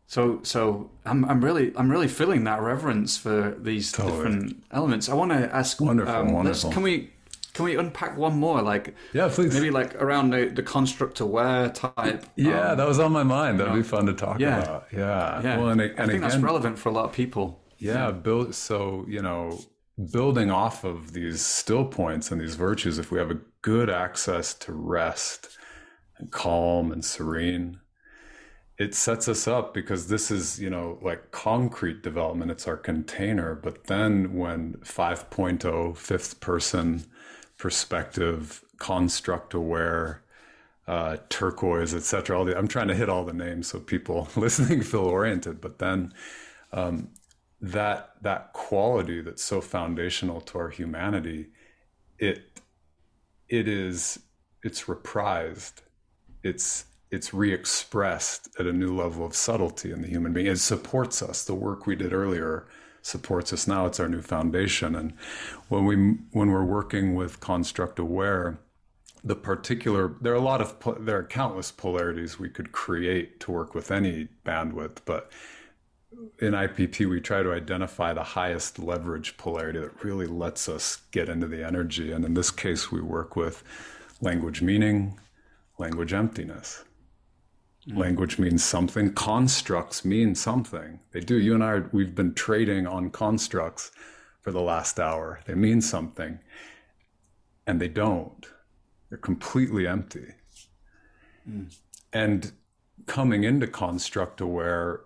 so 0.09 0.39
so 0.41 0.89
I'm 1.05 1.23
I'm 1.25 1.39
really 1.45 1.71
I'm 1.75 1.89
really 1.89 2.07
feeling 2.07 2.43
that 2.45 2.59
reverence 2.61 3.15
for 3.15 3.55
these 3.59 3.91
Totally. 3.91 4.15
different 4.15 4.63
elements. 4.71 5.07
I 5.07 5.13
want 5.13 5.31
to 5.31 5.55
ask. 5.55 5.79
Wonderful, 5.79 6.15
um, 6.15 6.31
wonderful. 6.33 6.71
Can 6.71 6.81
we 6.81 7.11
can 7.53 7.65
we 7.65 7.77
unpack 7.77 8.17
one 8.17 8.35
more? 8.35 8.63
Like 8.63 8.95
yeah. 9.13 9.29
Please. 9.31 9.53
maybe 9.53 9.69
like 9.69 9.93
around 10.01 10.31
the, 10.31 10.47
the 10.47 10.63
construct 10.63 11.19
aware 11.19 11.69
type. 11.69 12.25
yeah, 12.35 12.71
um, 12.71 12.77
that 12.77 12.87
was 12.87 12.97
on 12.97 13.11
my 13.11 13.21
mind. 13.21 13.59
That'd 13.59 13.75
be 13.75 13.83
fun 13.83 14.07
to 14.07 14.13
talk 14.13 14.39
Yeah. 14.39 14.63
about. 14.63 14.87
Yeah. 14.91 15.43
yeah. 15.43 15.57
Well, 15.59 15.69
and, 15.69 15.79
I 15.79 15.87
think 15.89 15.99
again, 15.99 16.21
that's 16.21 16.37
relevant 16.37 16.79
for 16.79 16.89
a 16.89 16.91
lot 16.91 17.05
of 17.05 17.13
people. 17.13 17.61
Yeah, 17.77 18.09
build 18.09 18.55
so 18.55 19.05
you 19.07 19.21
know, 19.21 19.59
building 20.11 20.49
off 20.49 20.83
of 20.83 21.13
these 21.13 21.45
still 21.45 21.85
points 21.85 22.31
and 22.31 22.41
these 22.41 22.55
virtues, 22.55 22.97
if 22.97 23.11
we 23.11 23.19
have 23.19 23.29
a 23.29 23.37
good 23.61 23.91
access 23.91 24.55
to 24.55 24.73
rest 24.73 25.49
and 26.17 26.31
calm 26.31 26.91
and 26.91 27.05
serene, 27.05 27.79
it 28.79 28.95
sets 28.95 29.27
us 29.27 29.45
up 29.45 29.73
because 29.73 30.07
this 30.07 30.31
is, 30.31 30.57
you 30.59 30.69
know, 30.69 30.97
like 31.01 31.31
concrete 31.31 32.01
development, 32.01 32.49
it's 32.49 32.65
our 32.65 32.77
container. 32.77 33.53
But 33.53 33.85
then 33.87 34.33
when 34.33 34.75
5.0 34.85 35.97
fifth 35.97 36.39
person 36.39 37.05
perspective, 37.57 38.63
construct 38.77 39.53
aware, 39.53 40.23
uh, 40.87 41.17
turquoise, 41.27 41.93
etc. 41.93 42.37
All 42.37 42.45
the 42.45 42.57
I'm 42.57 42.69
trying 42.69 42.87
to 42.87 42.95
hit 42.95 43.09
all 43.09 43.25
the 43.25 43.33
names 43.33 43.67
so 43.67 43.79
people 43.79 44.29
listening 44.37 44.81
feel 44.81 45.01
oriented. 45.01 45.59
But 45.59 45.79
then 45.79 46.13
um, 46.71 47.09
that 47.61 48.13
that 48.21 48.53
quality 48.53 49.21
that's 49.21 49.43
so 49.43 49.59
foundational 49.59 50.39
to 50.41 50.57
our 50.57 50.69
humanity, 50.69 51.49
it 52.17 52.61
it 53.49 53.67
is 53.67 54.19
it's 54.63 54.85
reprised, 54.85 55.81
it's 56.43 56.85
it's 57.11 57.33
re-expressed 57.33 58.49
at 58.59 58.67
a 58.67 58.73
new 58.73 58.95
level 58.95 59.25
of 59.25 59.35
subtlety 59.35 59.91
in 59.91 60.01
the 60.01 60.07
human 60.07 60.33
being. 60.33 60.47
It 60.47 60.57
supports 60.57 61.21
us. 61.21 61.43
The 61.43 61.55
work 61.55 61.87
we 61.87 61.95
did 61.95 62.13
earlier 62.13 62.67
supports 63.01 63.51
us 63.51 63.67
now. 63.67 63.85
It's 63.85 63.99
our 63.99 64.09
new 64.09 64.21
foundation. 64.21 64.95
And 64.95 65.13
when 65.69 65.85
we 65.85 65.95
when 66.31 66.51
we're 66.51 66.63
working 66.63 67.15
with 67.15 67.39
construct 67.39 67.97
aware, 67.97 68.59
the 69.23 69.35
particular 69.35 70.15
there 70.21 70.33
are 70.33 70.37
a 70.37 70.41
lot 70.41 70.61
of 70.61 70.75
there 71.05 71.17
are 71.17 71.23
countless 71.23 71.71
polarities 71.71 72.39
we 72.39 72.49
could 72.49 72.71
create 72.71 73.39
to 73.41 73.51
work 73.51 73.73
with 73.73 73.91
any 73.91 74.27
bandwidth, 74.45 74.99
but 75.05 75.31
in 76.39 76.53
IPP, 76.53 77.07
we 77.07 77.21
try 77.21 77.43
to 77.43 77.53
identify 77.53 78.13
the 78.13 78.23
highest 78.23 78.79
leverage 78.79 79.37
polarity 79.37 79.79
that 79.79 80.03
really 80.03 80.25
lets 80.25 80.67
us 80.67 81.01
get 81.11 81.29
into 81.29 81.47
the 81.47 81.65
energy. 81.65 82.11
And 82.11 82.25
in 82.25 82.33
this 82.33 82.49
case, 82.49 82.91
we 82.91 82.99
work 82.99 83.35
with 83.35 83.63
language 84.19 84.61
meaning, 84.61 85.19
language 85.77 86.11
emptiness. 86.11 86.83
Mm-hmm. 87.89 87.99
Language 87.99 88.37
means 88.37 88.63
something. 88.63 89.13
Constructs 89.13 90.05
mean 90.05 90.35
something. 90.35 90.99
They 91.11 91.21
do. 91.21 91.39
You 91.39 91.55
and 91.55 91.63
i 91.63 91.79
we've 91.91 92.13
been 92.13 92.35
trading 92.35 92.85
on 92.85 93.09
constructs 93.09 93.91
for 94.41 94.51
the 94.51 94.61
last 94.61 94.99
hour. 94.99 95.39
They 95.45 95.55
mean 95.55 95.81
something, 95.81 96.39
and 97.65 97.81
they 97.81 97.87
don't. 97.87 98.45
They're 99.09 99.17
completely 99.17 99.87
empty. 99.87 100.33
Mm. 101.49 101.75
And 102.13 102.51
coming 103.07 103.43
into 103.43 103.65
construct 103.65 104.39
aware, 104.39 105.01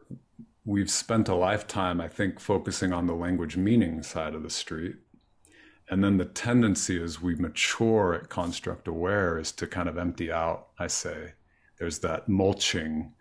we've 0.66 0.92
spent 0.92 1.30
a 1.30 1.36
lifetime, 1.36 2.02
I 2.02 2.10
think, 2.10 2.40
focusing 2.40 2.92
on 2.92 3.08
the 3.08 3.16
language 3.16 3.56
meaning 3.56 4.04
side 4.04 4.36
of 4.36 4.44
the 4.44 4.50
street. 4.50 4.98
And 5.90 6.04
then 6.04 6.18
the 6.18 6.26
tendency 6.26 7.02
as 7.02 7.22
we 7.22 7.36
mature 7.36 8.14
at 8.14 8.30
construct 8.30 8.88
aware 8.88 9.38
is 9.38 9.52
to 9.54 9.68
kind 9.68 9.88
of 9.88 9.98
empty 9.98 10.32
out, 10.32 10.68
I 10.78 10.88
say. 10.88 11.34
There's 11.84 12.00
that 12.00 12.30
mulching, 12.30 13.12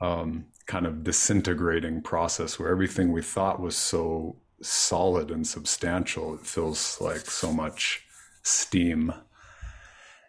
um, 0.00 0.46
kind 0.66 0.86
of 0.86 1.04
disintegrating 1.04 2.02
process 2.02 2.58
where 2.58 2.68
everything 2.68 3.12
we 3.12 3.22
thought 3.22 3.60
was 3.60 3.76
so 3.76 4.40
solid 4.60 5.30
and 5.30 5.46
substantial, 5.46 6.34
it 6.34 6.44
feels 6.44 7.00
like 7.00 7.18
so 7.30 7.52
much 7.52 8.04
steam. 8.42 9.14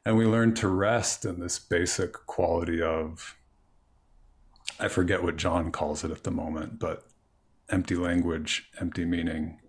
And 0.06 0.20
we 0.20 0.28
learn 0.28 0.54
to 0.54 0.68
rest 0.68 1.26
in 1.26 1.40
this 1.40 1.58
basic 1.58 2.14
quality 2.28 2.80
of 2.80 3.36
I 4.80 4.88
forget 4.88 5.24
what 5.24 5.38
John 5.38 5.72
calls 5.72 6.04
it 6.04 6.12
at 6.12 6.24
the 6.24 6.30
moment, 6.30 6.78
but 6.78 7.08
empty 7.72 7.96
language, 7.96 8.70
empty 8.80 9.04
meaning. 9.04 9.62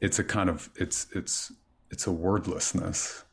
It's 0.00 0.20
a 0.20 0.24
kind 0.24 0.48
of 0.48 0.70
it's 0.76 1.08
it's 1.12 1.50
it's 1.90 2.06
a 2.06 2.12
wordlessness. 2.12 3.24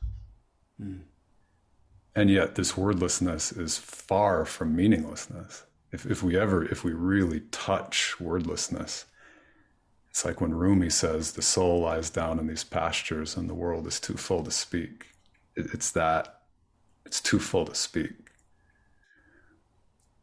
And 2.20 2.30
yet 2.30 2.56
this 2.56 2.76
wordlessness 2.76 3.54
is 3.54 3.78
far 3.78 4.44
from 4.44 4.76
meaninglessness. 4.76 5.64
If 5.94 6.06
if 6.06 6.22
we 6.22 6.38
ever 6.38 6.66
if 6.66 6.84
we 6.84 6.92
really 6.92 7.44
touch 7.50 8.20
wordlessness, 8.20 9.06
it's 10.10 10.26
like 10.26 10.42
when 10.42 10.54
Rumi 10.54 10.90
says 10.90 11.32
the 11.32 11.42
soul 11.42 11.80
lies 11.80 12.10
down 12.10 12.38
in 12.38 12.48
these 12.48 12.66
pastures 12.66 13.38
and 13.38 13.50
the 13.50 13.54
world 13.54 13.88
is 13.88 14.02
too 14.02 14.18
full 14.18 14.44
to 14.44 14.52
speak. 14.52 15.06
It, 15.56 15.68
it's 15.74 15.92
that 15.92 16.42
it's 17.06 17.22
too 17.22 17.40
full 17.40 17.64
to 17.64 17.74
speak. 17.74 18.32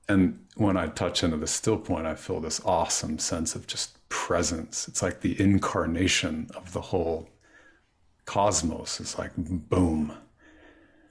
And 0.06 0.44
when 0.54 0.76
I 0.76 0.88
touch 0.88 1.24
into 1.24 1.38
the 1.38 1.46
still 1.46 1.78
point, 1.78 2.06
I 2.06 2.14
feel 2.14 2.40
this 2.40 2.60
awesome 2.62 3.18
sense 3.18 3.54
of 3.54 3.66
just 3.66 4.06
presence. 4.10 4.86
It's 4.86 5.00
like 5.00 5.22
the 5.22 5.40
incarnation 5.40 6.50
of 6.54 6.74
the 6.74 6.82
whole 6.92 7.30
cosmos. 8.26 9.00
It's 9.00 9.18
like 9.18 9.32
boom. 9.38 10.12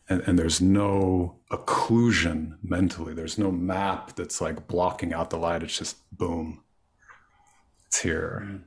And, 0.08 0.22
and 0.28 0.38
there's 0.38 0.62
no 0.62 1.38
occlusion 1.52 2.58
mentally. 2.62 3.14
There's 3.14 3.38
no 3.38 3.52
map 3.52 4.16
that's 4.16 4.40
like 4.40 4.68
blocking 4.68 5.14
out 5.14 5.32
the 5.32 5.38
light. 5.38 5.64
It's 5.64 5.78
just 5.78 5.98
boom. 6.16 6.64
It's 7.88 8.02
here. 8.02 8.44
Mm. 8.46 8.62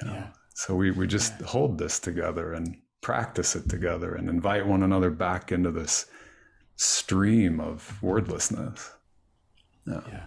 You 0.00 0.08
know? 0.08 0.14
Yeah. 0.14 0.26
So 0.54 0.74
we, 0.74 0.90
we 0.90 1.06
just 1.06 1.40
hold 1.42 1.78
this 1.78 2.00
together 2.00 2.52
and 2.52 2.76
practice 3.00 3.54
it 3.54 3.68
together 3.68 4.14
and 4.14 4.28
invite 4.28 4.66
one 4.66 4.82
another 4.82 5.10
back 5.10 5.52
into 5.52 5.70
this 5.70 6.06
stream 6.74 7.60
of 7.60 7.96
wordlessness. 8.02 8.90
Yeah. 9.86 10.24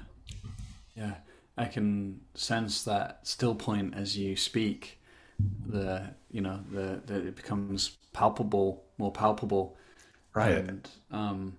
Yeah. 0.95 1.15
I 1.57 1.65
can 1.65 2.21
sense 2.33 2.83
that 2.83 3.19
still 3.23 3.55
point 3.55 3.93
as 3.93 4.17
you 4.17 4.35
speak. 4.35 4.99
The 5.67 6.13
you 6.29 6.41
know 6.41 6.59
the, 6.71 7.01
the 7.05 7.27
it 7.27 7.35
becomes 7.35 7.97
palpable, 8.13 8.83
more 8.97 9.11
palpable, 9.11 9.75
Right. 10.33 10.57
and 10.57 10.89
um, 11.11 11.57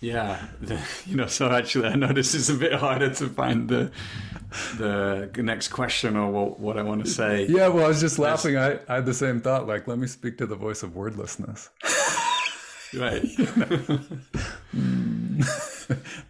yeah, 0.00 0.46
the, 0.60 0.80
you 1.06 1.16
know. 1.16 1.26
So 1.26 1.50
actually, 1.50 1.88
I 1.88 1.94
know 1.94 2.12
this 2.12 2.34
is 2.34 2.50
a 2.50 2.54
bit 2.54 2.72
harder 2.74 3.10
to 3.14 3.28
find 3.28 3.68
the 3.68 3.90
the 4.76 5.30
next 5.42 5.68
question 5.68 6.16
or 6.16 6.30
what, 6.30 6.60
what 6.60 6.78
I 6.78 6.82
want 6.82 7.04
to 7.04 7.10
say. 7.10 7.46
Yeah, 7.46 7.68
well, 7.68 7.84
I 7.84 7.88
was 7.88 8.00
just 8.00 8.18
laughing. 8.18 8.56
I, 8.56 8.78
I 8.88 8.96
had 8.96 9.06
the 9.06 9.14
same 9.14 9.40
thought. 9.40 9.66
Like, 9.66 9.86
let 9.86 9.98
me 9.98 10.06
speak 10.06 10.38
to 10.38 10.46
the 10.46 10.56
voice 10.56 10.82
of 10.82 10.94
wordlessness. 10.94 11.70
Right. 12.94 13.24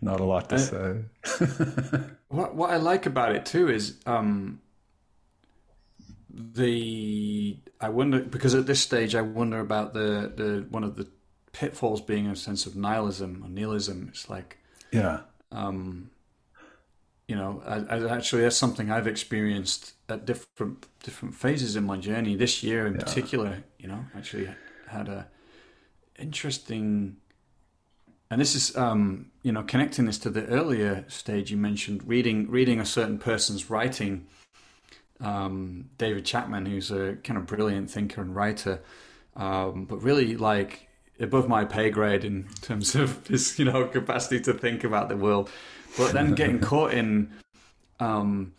Not 0.02 0.20
a 0.20 0.24
lot 0.24 0.48
to 0.48 0.58
say. 0.58 0.96
What 2.28 2.54
what 2.56 2.70
I 2.70 2.76
like 2.76 3.06
about 3.06 3.36
it 3.36 3.44
too 3.46 3.68
is 3.68 3.98
um, 4.06 4.60
the 6.36 7.58
I 7.80 7.88
wonder 7.88 8.20
because 8.20 8.54
at 8.54 8.66
this 8.66 8.80
stage 8.80 9.14
I 9.14 9.22
wonder 9.22 9.60
about 9.60 9.94
the 9.94 10.32
the 10.34 10.66
one 10.70 10.84
of 10.84 10.96
the 10.96 11.08
pitfalls 11.52 12.00
being 12.02 12.26
a 12.26 12.36
sense 12.36 12.66
of 12.66 12.76
nihilism 12.76 13.42
or 13.42 13.48
nihilism. 13.48 14.08
It's 14.10 14.28
like 14.28 14.58
Yeah. 14.92 15.20
um, 15.50 16.10
you 17.26 17.34
know, 17.34 17.62
I, 17.66 17.96
I 17.96 18.16
actually 18.16 18.42
that's 18.42 18.56
something 18.56 18.90
I've 18.90 19.06
experienced 19.06 19.94
at 20.08 20.26
different 20.26 20.86
different 21.02 21.34
phases 21.34 21.74
in 21.74 21.84
my 21.84 21.96
journey. 21.96 22.36
This 22.36 22.62
year 22.62 22.86
in 22.86 22.94
particular, 22.94 23.64
you 23.78 23.88
know, 23.88 24.04
actually 24.16 24.48
had 24.88 25.08
a 25.08 25.26
interesting, 26.18 27.16
and 28.30 28.40
this 28.40 28.54
is 28.54 28.76
um, 28.76 29.30
you 29.42 29.52
know 29.52 29.62
connecting 29.62 30.04
this 30.04 30.18
to 30.18 30.30
the 30.30 30.46
earlier 30.46 31.04
stage 31.08 31.50
you 31.50 31.56
mentioned, 31.56 32.06
reading 32.06 32.48
reading 32.50 32.78
a 32.80 32.86
certain 32.86 33.18
person's 33.18 33.70
writing. 33.70 34.26
Um, 35.20 35.90
David 35.98 36.24
Chapman, 36.24 36.66
who's 36.66 36.90
a 36.90 37.16
kind 37.24 37.38
of 37.38 37.46
brilliant 37.46 37.90
thinker 37.90 38.20
and 38.20 38.34
writer, 38.34 38.80
um, 39.34 39.84
but 39.84 40.02
really 40.02 40.36
like 40.36 40.88
above 41.18 41.48
my 41.48 41.64
pay 41.64 41.90
grade 41.90 42.24
in 42.24 42.48
terms 42.60 42.94
of 42.94 43.26
his, 43.28 43.58
you 43.58 43.64
know, 43.64 43.86
capacity 43.86 44.40
to 44.40 44.52
think 44.52 44.84
about 44.84 45.08
the 45.08 45.16
world. 45.16 45.50
But 45.96 46.12
then 46.12 46.34
getting 46.34 46.60
caught 46.70 46.92
in, 46.92 47.32
um, 48.00 48.52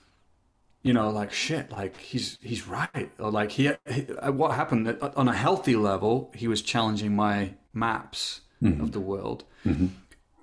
you 0.81 0.93
know, 0.93 1.09
like 1.09 1.31
shit, 1.31 1.71
like 1.71 1.97
he's 1.97 2.37
he's 2.41 2.67
right, 2.67 3.11
or 3.19 3.29
like 3.31 3.51
he, 3.51 3.71
he 3.89 4.07
uh, 4.13 4.31
what 4.31 4.55
happened 4.55 4.87
uh, 4.87 5.11
on 5.15 5.27
a 5.27 5.33
healthy 5.33 5.75
level, 5.75 6.31
he 6.35 6.47
was 6.47 6.61
challenging 6.61 7.15
my 7.15 7.53
maps 7.73 8.41
mm-hmm. 8.61 8.81
of 8.81 8.91
the 8.93 8.99
world. 8.99 9.43
Mm-hmm. 9.65 9.87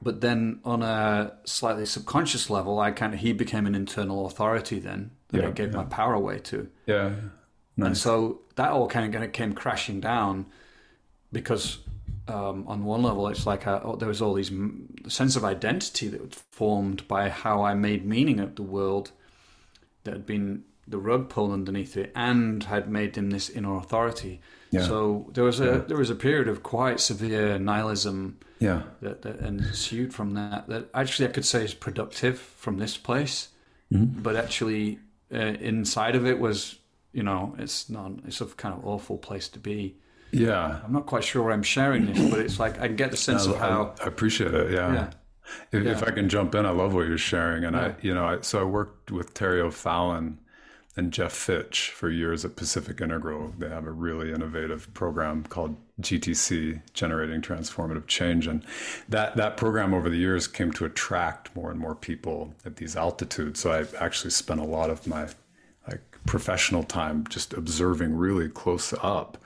But 0.04 0.20
then 0.20 0.60
on 0.64 0.82
a 0.82 1.32
slightly 1.44 1.86
subconscious 1.86 2.50
level, 2.50 2.78
I 2.78 2.90
kind 2.92 3.14
of 3.14 3.20
he 3.20 3.32
became 3.32 3.66
an 3.66 3.74
internal 3.74 4.26
authority 4.26 4.78
then 4.78 5.12
that 5.28 5.42
yeah, 5.42 5.48
I 5.48 5.50
gave 5.50 5.70
yeah. 5.70 5.78
my 5.78 5.84
power 5.84 6.12
away 6.12 6.38
to. 6.40 6.68
Yeah. 6.86 7.14
Nice. 7.76 7.86
And 7.86 7.96
so 7.96 8.42
that 8.56 8.70
all 8.70 8.86
kind 8.86 9.14
of 9.14 9.32
came 9.32 9.54
crashing 9.54 10.00
down 10.00 10.46
because 11.32 11.78
um, 12.28 12.64
on 12.66 12.84
one 12.84 13.02
level, 13.02 13.28
it's 13.28 13.46
like 13.46 13.66
a, 13.66 13.82
oh, 13.82 13.96
there 13.96 14.08
was 14.08 14.22
all 14.22 14.34
these 14.34 14.52
sense 15.08 15.36
of 15.36 15.44
identity 15.44 16.08
that 16.08 16.20
was 16.20 16.34
formed 16.50 17.06
by 17.08 17.28
how 17.28 17.62
I 17.62 17.74
made 17.74 18.04
meaning 18.06 18.40
of 18.40 18.56
the 18.56 18.62
world 18.62 19.10
that 20.04 20.12
had 20.12 20.26
been 20.26 20.64
the 20.86 20.98
rug 20.98 21.28
pulled 21.30 21.50
underneath 21.50 21.96
it, 21.96 22.12
and 22.14 22.64
had 22.64 22.90
made 22.90 23.16
him 23.16 23.30
this 23.30 23.48
inner 23.48 23.76
authority. 23.76 24.40
Yeah. 24.74 24.82
So 24.82 25.30
there 25.32 25.44
was 25.44 25.60
a 25.60 25.64
yeah. 25.64 25.78
there 25.86 25.96
was 25.96 26.10
a 26.10 26.16
period 26.16 26.48
of 26.48 26.64
quite 26.64 26.98
severe 26.98 27.58
nihilism. 27.60 28.38
Yeah. 28.58 28.82
That, 29.02 29.22
that 29.22 29.40
ensued 29.40 30.12
from 30.12 30.34
that. 30.34 30.68
That 30.68 30.88
actually 30.94 31.28
I 31.28 31.32
could 31.32 31.44
say 31.44 31.64
is 31.64 31.74
productive 31.74 32.38
from 32.40 32.78
this 32.78 32.96
place, 32.96 33.48
mm-hmm. 33.92 34.20
but 34.22 34.34
actually 34.34 34.98
uh, 35.32 35.38
inside 35.38 36.16
of 36.16 36.26
it 36.26 36.40
was 36.40 36.78
you 37.12 37.22
know 37.22 37.54
it's 37.58 37.88
not 37.88 38.12
it's 38.26 38.40
a 38.40 38.46
kind 38.46 38.74
of 38.74 38.84
awful 38.84 39.16
place 39.16 39.48
to 39.50 39.60
be. 39.60 39.96
Yeah. 40.32 40.80
I'm 40.84 40.92
not 40.92 41.06
quite 41.06 41.22
sure 41.22 41.44
where 41.44 41.52
I'm 41.52 41.62
sharing 41.62 42.06
this, 42.06 42.30
but 42.30 42.40
it's 42.40 42.58
like 42.58 42.80
I 42.80 42.88
get 42.88 43.12
the 43.12 43.16
sense 43.16 43.46
no, 43.46 43.52
of 43.52 43.60
how 43.60 43.94
I 44.02 44.08
appreciate 44.08 44.52
it. 44.52 44.72
Yeah. 44.72 44.92
yeah. 44.92 45.10
If, 45.70 45.84
yeah. 45.84 45.92
if, 45.92 46.02
I 46.02 46.10
can 46.10 46.28
jump 46.28 46.54
in, 46.54 46.66
I 46.66 46.70
love 46.70 46.94
what 46.94 47.06
you're 47.06 47.18
sharing, 47.18 47.64
and 47.64 47.76
yeah. 47.76 47.82
I, 47.82 47.94
you 48.00 48.14
know, 48.14 48.24
I, 48.24 48.40
so 48.40 48.60
I 48.60 48.64
worked 48.64 49.12
with 49.12 49.34
Terry 49.34 49.60
O'Fallon 49.60 50.38
and 50.96 51.12
Geoff 51.12 51.32
Fitch 51.32 51.90
for 51.90 52.08
years 52.08 52.44
at 52.44 52.56
Pacific 52.56 53.00
Integral. 53.00 53.52
They 53.58 53.68
have 53.68 53.86
a 53.86 53.92
really 53.92 54.32
innovative 54.32 54.92
program 54.94 55.42
called 55.44 55.76
GTC, 56.00 56.82
Generating 56.92 57.40
Transformative 57.40 58.06
Change, 58.06 58.46
and 58.46 58.64
that 59.08 59.36
that 59.36 59.56
program 59.56 59.92
over 59.92 60.08
the 60.08 60.16
years 60.16 60.46
came 60.46 60.72
to 60.72 60.84
attract 60.84 61.54
more 61.56 61.70
and 61.70 61.80
more 61.80 61.94
people 61.94 62.54
at 62.64 62.76
these 62.76 62.96
altitudes. 62.96 63.60
So 63.60 63.72
I 63.72 63.86
actually 63.98 64.30
spent 64.30 64.60
a 64.60 64.64
lot 64.64 64.90
of 64.90 65.06
my 65.06 65.28
like 65.88 66.02
professional 66.26 66.84
time 66.84 67.26
just 67.28 67.52
observing 67.52 68.14
really 68.16 68.48
close 68.48 68.94
up 69.02 69.38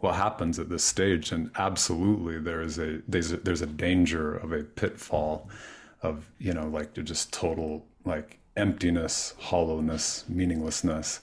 what 0.00 0.14
happens 0.14 0.58
at 0.58 0.68
this 0.68 0.84
stage. 0.84 1.32
And 1.32 1.50
absolutely, 1.56 2.38
there 2.38 2.60
is 2.60 2.78
a 2.78 3.00
there's 3.08 3.32
a, 3.32 3.38
there's 3.38 3.62
a 3.62 3.66
danger 3.66 4.34
of 4.34 4.52
a 4.52 4.64
pitfall 4.64 5.48
of 6.02 6.28
you 6.38 6.52
know 6.52 6.68
like 6.68 6.94
just 6.94 7.32
total 7.32 7.86
like 8.04 8.39
emptiness, 8.60 9.34
hollowness, 9.38 10.24
meaninglessness. 10.28 11.20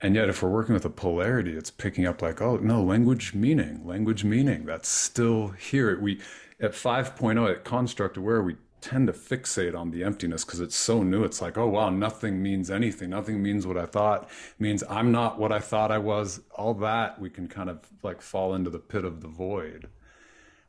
And 0.00 0.16
yet, 0.16 0.28
if 0.28 0.42
we're 0.42 0.50
working 0.50 0.74
with 0.74 0.84
a 0.84 0.90
polarity, 0.90 1.56
it's 1.56 1.70
picking 1.70 2.06
up 2.06 2.20
like, 2.20 2.42
oh 2.42 2.56
no, 2.56 2.82
language 2.82 3.34
meaning, 3.34 3.86
language 3.86 4.24
meaning. 4.24 4.66
That's 4.66 4.88
still 4.88 5.48
here. 5.48 5.98
We 5.98 6.20
at 6.60 6.72
5.0 6.72 7.50
at 7.50 7.64
construct 7.64 8.16
aware, 8.16 8.42
we 8.42 8.56
tend 8.80 9.06
to 9.06 9.12
fixate 9.12 9.78
on 9.78 9.92
the 9.92 10.02
emptiness 10.02 10.44
because 10.44 10.58
it's 10.58 10.74
so 10.74 11.04
new. 11.04 11.22
It's 11.22 11.40
like, 11.40 11.56
oh 11.56 11.68
wow, 11.68 11.88
nothing 11.88 12.42
means 12.42 12.68
anything. 12.68 13.10
Nothing 13.10 13.40
means 13.40 13.64
what 13.64 13.78
I 13.78 13.86
thought. 13.86 14.28
Means 14.58 14.82
I'm 14.90 15.12
not 15.12 15.38
what 15.38 15.52
I 15.52 15.60
thought 15.60 15.92
I 15.92 15.98
was. 15.98 16.40
All 16.56 16.74
that 16.74 17.20
we 17.20 17.30
can 17.30 17.46
kind 17.46 17.70
of 17.70 17.78
like 18.02 18.20
fall 18.20 18.54
into 18.54 18.70
the 18.70 18.80
pit 18.80 19.04
of 19.04 19.20
the 19.20 19.28
void. 19.28 19.88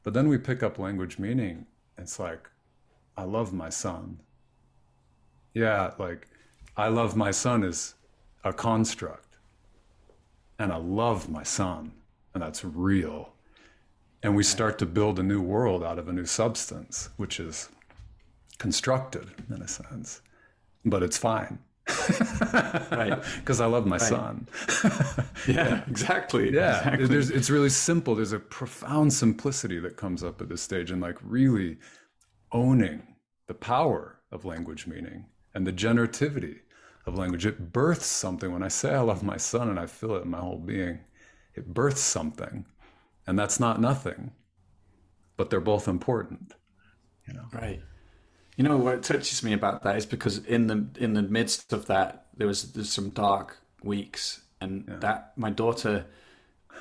But 0.03 0.13
then 0.13 0.27
we 0.27 0.37
pick 0.37 0.61
up 0.61 0.77
language 0.77 1.17
meaning. 1.17 1.65
It's 1.97 2.19
like, 2.19 2.49
I 3.17 3.23
love 3.23 3.51
my 3.51 3.69
son. 3.69 4.19
Yeah, 5.53 5.91
like 5.99 6.27
I 6.75 6.87
love 6.87 7.15
my 7.15 7.31
son 7.31 7.63
is 7.63 7.95
a 8.43 8.53
construct. 8.53 9.37
And 10.59 10.71
I 10.71 10.77
love 10.77 11.29
my 11.29 11.43
son. 11.43 11.93
And 12.33 12.41
that's 12.41 12.63
real. 12.63 13.33
And 14.21 14.35
we 14.35 14.43
start 14.43 14.79
to 14.79 14.85
build 14.85 15.19
a 15.19 15.23
new 15.23 15.41
world 15.41 15.83
out 15.83 15.99
of 15.99 16.07
a 16.07 16.13
new 16.13 16.25
substance, 16.25 17.09
which 17.17 17.39
is 17.39 17.69
constructed 18.57 19.29
in 19.49 19.61
a 19.61 19.67
sense, 19.67 20.21
but 20.85 21.03
it's 21.03 21.17
fine. 21.17 21.59
right 22.91 23.21
because 23.41 23.59
i 23.59 23.65
love 23.65 23.85
my 23.85 23.97
right. 23.97 24.01
son 24.01 24.47
yeah 25.49 25.83
exactly 25.89 26.49
yeah 26.49 26.77
exactly. 26.77 27.07
There's, 27.07 27.29
it's 27.29 27.49
really 27.49 27.67
simple 27.67 28.15
there's 28.15 28.31
a 28.31 28.39
profound 28.39 29.11
simplicity 29.11 29.79
that 29.79 29.97
comes 29.97 30.23
up 30.23 30.41
at 30.41 30.47
this 30.47 30.61
stage 30.61 30.91
and 30.91 31.01
like 31.01 31.17
really 31.21 31.79
owning 32.53 33.05
the 33.47 33.53
power 33.53 34.17
of 34.31 34.45
language 34.45 34.87
meaning 34.87 35.25
and 35.53 35.65
the 35.65 35.73
generativity 35.73 36.59
of 37.05 37.17
language 37.17 37.45
it 37.45 37.71
births 37.71 38.05
something 38.05 38.51
when 38.51 38.63
i 38.63 38.67
say 38.67 38.93
i 38.93 38.99
love 38.99 39.23
my 39.23 39.37
son 39.37 39.69
and 39.69 39.79
i 39.79 39.85
feel 39.85 40.15
it 40.15 40.23
in 40.23 40.29
my 40.29 40.39
whole 40.39 40.57
being 40.57 40.99
it 41.55 41.73
births 41.73 42.01
something 42.01 42.65
and 43.27 43.37
that's 43.37 43.59
not 43.59 43.79
nothing 43.79 44.31
but 45.37 45.49
they're 45.49 45.59
both 45.59 45.87
important 45.87 46.53
you 47.27 47.33
know 47.33 47.45
right 47.53 47.81
you 48.55 48.63
know 48.63 48.77
what 48.77 49.03
touches 49.03 49.43
me 49.43 49.53
about 49.53 49.83
that 49.83 49.97
is 49.97 50.05
because 50.05 50.37
in 50.45 50.67
the 50.67 50.87
in 50.97 51.13
the 51.13 51.23
midst 51.23 51.73
of 51.73 51.87
that 51.87 52.23
there 52.35 52.47
was 52.47 52.71
there's 52.73 52.91
some 52.91 53.09
dark 53.09 53.59
weeks, 53.83 54.41
and 54.61 54.85
yeah. 54.87 54.97
that 54.97 55.33
my 55.35 55.49
daughter 55.49 56.05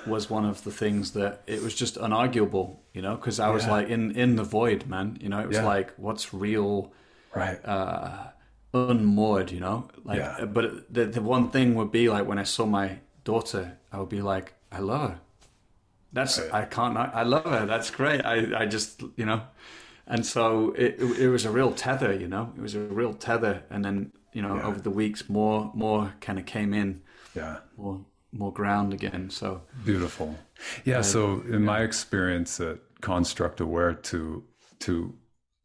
was 0.07 0.31
one 0.31 0.45
of 0.45 0.65
the 0.65 0.71
things 0.71 1.13
that 1.13 1.43
it 1.47 1.63
was 1.63 1.75
just 1.75 1.97
unarguable, 1.97 2.79
you 2.93 3.03
know, 3.03 3.15
because 3.15 3.39
I 3.39 3.51
was 3.51 3.65
yeah. 3.65 3.73
like 3.73 3.89
in 3.89 4.13
in 4.13 4.37
the 4.37 4.45
void, 4.45 4.87
man. 4.87 5.19
You 5.21 5.29
know, 5.29 5.41
it 5.41 5.49
was 5.49 5.59
yeah. 5.59 5.67
like 5.67 5.93
what's 5.97 6.33
real, 6.33 6.93
right? 7.35 7.63
Uh, 7.65 8.29
unmoored, 8.73 9.51
you 9.51 9.61
know. 9.61 9.89
Like, 10.05 10.19
yeah. 10.19 10.45
but 10.45 10.93
the 10.93 11.07
the 11.07 11.23
one 11.23 11.51
thing 11.51 11.75
would 11.75 11.93
be 11.93 12.09
like 12.09 12.27
when 12.27 12.39
I 12.39 12.45
saw 12.45 12.67
my 12.67 12.99
daughter, 13.25 13.79
I 13.91 13.99
would 13.99 14.09
be 14.09 14.23
like, 14.23 14.55
I 14.71 14.79
love 14.79 15.11
her. 15.11 15.21
That's 16.13 16.39
right. 16.39 16.53
I 16.53 16.65
can't. 16.65 16.97
I 16.97 17.23
love 17.23 17.45
her. 17.45 17.67
That's 17.67 17.91
great. 17.91 18.25
I 18.25 18.63
I 18.63 18.67
just 18.67 19.03
you 19.17 19.27
know 19.27 19.43
and 20.07 20.27
so 20.27 20.73
it, 20.73 21.01
it 21.01 21.29
was 21.29 21.45
a 21.45 21.51
real 21.51 21.73
tether, 21.73 22.13
you 22.13 22.29
know. 22.29 22.53
It 22.57 22.61
was 22.61 22.75
a 22.75 22.81
real 22.81 23.15
tether, 23.15 23.63
and 23.71 23.85
then 23.85 24.13
you 24.33 24.43
know 24.43 24.57
yeah. 24.57 24.67
over 24.67 24.81
the 24.81 24.91
weeks 24.91 25.29
more 25.29 25.71
more 25.75 26.15
kind 26.21 26.39
of 26.39 26.47
came 26.47 26.75
in, 26.75 27.03
yeah, 27.35 27.59
more 27.77 28.05
more 28.33 28.53
ground 28.53 28.93
again. 28.93 29.31
So 29.31 29.63
beautiful, 29.85 30.37
yeah. 30.85 30.99
Uh, 30.99 31.03
so 31.03 31.43
in 31.47 31.53
yeah. 31.53 31.59
my 31.59 31.81
experience 31.83 32.61
at 32.61 32.79
Construct 33.01 33.61
Aware, 33.61 33.95
to 33.95 34.45
to 34.81 35.15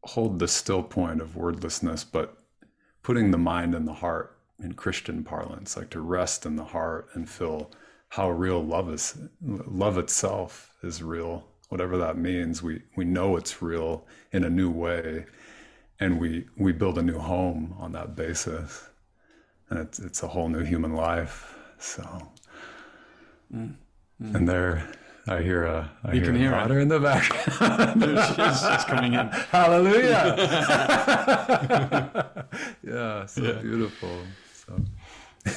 hold 0.03 0.39
the 0.39 0.47
still 0.47 0.84
point 0.84 1.22
of 1.22 1.36
wordlessness, 1.36 2.03
but 2.03 2.38
putting 3.08 3.32
the 3.32 3.38
mind 3.38 3.74
and 3.74 3.88
the 3.88 3.93
heart 3.93 4.38
in 4.62 4.74
Christian 4.74 5.24
parlance, 5.24 5.78
like 5.78 5.89
to 5.91 6.01
rest 6.01 6.45
in 6.45 6.58
the 6.58 6.64
heart 6.64 7.08
and 7.14 7.30
feel 7.30 7.72
how 8.10 8.30
real 8.30 8.62
love 8.62 8.91
is, 8.93 9.18
love 9.41 9.97
itself 9.97 10.76
is 10.84 11.01
real 11.01 11.45
whatever 11.70 11.97
that 11.97 12.18
means. 12.18 12.64
We 12.64 12.82
we 12.95 13.05
know 13.05 13.38
it's 13.38 13.62
real 13.62 14.05
in 14.32 14.43
a 14.43 14.49
new 14.49 14.70
way, 14.70 15.26
and 15.99 16.20
we 16.20 16.47
we 16.58 16.72
build 16.72 16.97
a 16.97 17.01
new 17.01 17.20
home 17.20 17.76
on 17.80 17.91
that 17.93 18.16
basis, 18.16 18.89
and 19.70 19.80
it's 19.80 19.99
it's 19.99 20.24
a 20.24 20.28
whole 20.28 20.49
new 20.49 20.64
human 20.64 20.93
life. 20.93 21.55
So, 21.80 22.03
mm, 23.53 23.74
mm. 24.22 24.36
and 24.36 24.47
there. 24.47 24.89
I 25.28 25.41
hear 25.41 25.65
a 25.65 25.89
I 26.03 26.13
you 26.13 26.21
hear, 26.21 26.25
can 26.32 26.36
hear 26.39 26.51
her. 26.51 26.80
in 26.80 26.88
the 26.88 26.99
back. 26.99 27.23
she's, 27.23 28.86
coming 28.86 29.13
in. 29.13 29.28
Hallelujah! 29.51 30.36
yeah, 32.84 33.25
so 33.25 33.41
yeah. 33.41 33.51
beautiful. 33.61 34.17
So 34.53 34.80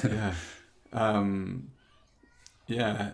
yeah, 0.09 0.35
um, 0.93 1.71
yeah. 2.67 3.13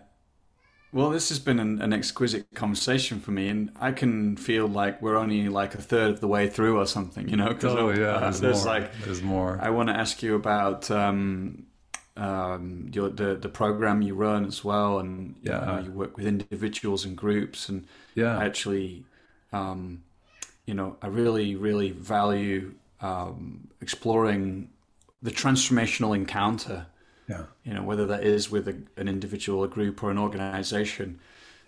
Well, 0.93 1.11
this 1.11 1.29
has 1.29 1.39
been 1.39 1.59
an, 1.59 1.83
an, 1.83 1.93
exquisite 1.93 2.47
conversation 2.55 3.21
for 3.21 3.33
me, 3.33 3.49
and 3.49 3.71
I 3.79 3.93
can 3.93 4.37
feel 4.37 4.67
like 4.67 5.03
we're 5.03 5.17
only 5.17 5.51
like 5.51 5.75
a 5.75 5.83
third 5.83 6.13
of 6.13 6.21
the 6.21 6.29
way 6.29 6.49
through 6.49 6.79
or 6.79 6.87
something, 6.87 7.29
you 7.29 7.37
know? 7.37 7.55
Oh 7.65 7.91
yeah, 7.91 8.13
uh, 8.13 8.21
there's, 8.21 8.41
there's 8.41 8.65
like 8.65 8.91
there's 9.05 9.21
more. 9.21 9.59
I 9.61 9.69
want 9.71 9.91
to 9.91 9.95
ask 9.95 10.23
you 10.23 10.37
about 10.37 10.91
um, 10.91 11.67
um, 12.17 12.91
your 12.93 13.09
the 13.09 13.35
the 13.35 13.49
program 13.49 14.03
you 14.03 14.15
run 14.15 14.45
as 14.45 14.65
well, 14.65 14.99
and 14.99 15.37
yeah, 15.43 15.61
you, 15.61 15.67
know, 15.67 15.79
you 15.87 15.91
work 15.93 16.17
with 16.17 16.27
individuals 16.27 17.05
and 17.05 17.17
groups, 17.17 17.69
and 17.69 17.87
yeah, 18.15 18.39
actually, 18.39 19.05
um, 19.53 20.03
you 20.67 20.75
know, 20.75 20.97
I 21.03 21.09
really 21.09 21.57
really 21.57 21.91
value 21.91 22.75
um, 23.01 23.69
exploring 23.81 24.71
the 25.23 25.31
transformational 25.31 26.15
encounter 26.15 26.87
yeah. 27.29 27.45
You 27.65 27.75
know, 27.75 27.83
whether 27.83 28.07
that 28.07 28.25
is 28.25 28.51
with 28.51 28.69
a, 28.69 28.77
an 28.97 29.09
individual, 29.09 29.65
a 29.65 29.69
group, 29.69 30.03
or 30.03 30.11
an 30.11 30.19
organization. 30.19 31.19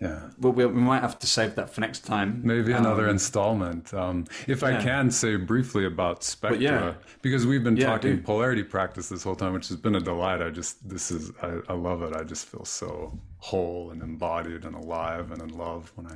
Yeah. 0.01 0.29
But 0.39 0.51
we, 0.51 0.65
we 0.65 0.81
might 0.81 1.01
have 1.01 1.19
to 1.19 1.27
save 1.27 1.55
that 1.55 1.69
for 1.69 1.81
next 1.81 2.05
time. 2.05 2.41
Maybe 2.43 2.71
another 2.71 3.05
Um, 3.05 3.09
installment. 3.11 3.93
Um, 3.93 4.25
if 4.47 4.63
I 4.63 4.71
yeah. 4.71 4.81
can 4.83 5.11
say 5.11 5.35
briefly 5.35 5.85
about 5.85 6.23
spectra, 6.23 6.59
yeah. 6.59 6.93
because 7.21 7.45
we've 7.45 7.63
been 7.63 7.75
Yeah, 7.75 7.87
talking 7.87 8.23
polarity 8.23 8.63
practice 8.63 9.09
this 9.09 9.23
whole 9.23 9.35
time, 9.35 9.53
which 9.53 9.67
has 9.67 9.77
been 9.77 9.95
a 9.95 9.99
delight. 9.99 10.41
I 10.41 10.51
just 10.51 10.87
this 10.87 11.11
is 11.11 11.31
I, 11.41 11.59
I 11.67 11.73
love 11.73 12.01
it. 12.03 12.15
I 12.15 12.23
just 12.23 12.45
feel 12.47 12.63
so 12.63 13.17
whole 13.39 13.91
and 13.91 14.01
embodied 14.01 14.63
and 14.65 14.75
alive 14.75 15.31
and 15.31 15.41
in 15.41 15.57
love 15.57 15.91
when 15.95 16.07
I 16.07 16.15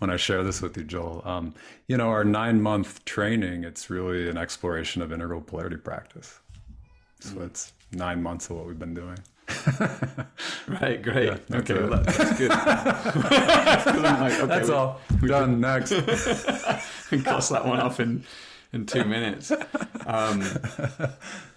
when 0.00 0.10
I 0.10 0.16
share 0.16 0.42
this 0.42 0.60
with 0.60 0.76
you, 0.76 0.82
Joel. 0.84 1.22
Um, 1.24 1.54
you 1.86 1.96
know, 1.96 2.08
our 2.08 2.24
nine 2.24 2.60
month 2.60 3.04
training, 3.04 3.62
it's 3.62 3.88
really 3.88 4.28
an 4.28 4.36
exploration 4.36 5.00
of 5.00 5.12
integral 5.12 5.40
polarity 5.40 5.76
practice. 5.76 6.40
So 7.20 7.36
Mm. 7.36 7.46
it's 7.46 7.72
nine 7.92 8.20
months 8.20 8.50
of 8.50 8.56
what 8.56 8.66
we've 8.66 8.78
been 8.78 8.94
doing. 8.94 9.18
Right, 10.68 11.02
great. 11.02 11.46
that's 11.48 11.70
okay, 11.70 11.80
well, 11.82 12.02
that- 12.02 12.06
that's 12.16 12.38
good. 12.38 12.50
like, 14.02 14.32
okay, 14.32 14.46
That's 14.46 14.70
all. 14.70 15.00
Done. 15.26 15.60
Next. 15.60 15.90
we 17.10 17.18
can 17.18 17.22
cross 17.24 17.48
that 17.50 17.66
one 17.66 17.80
off 17.80 18.00
in 18.00 18.24
in 18.72 18.86
two 18.86 19.04
minutes. 19.04 19.52
Um, 20.06 20.42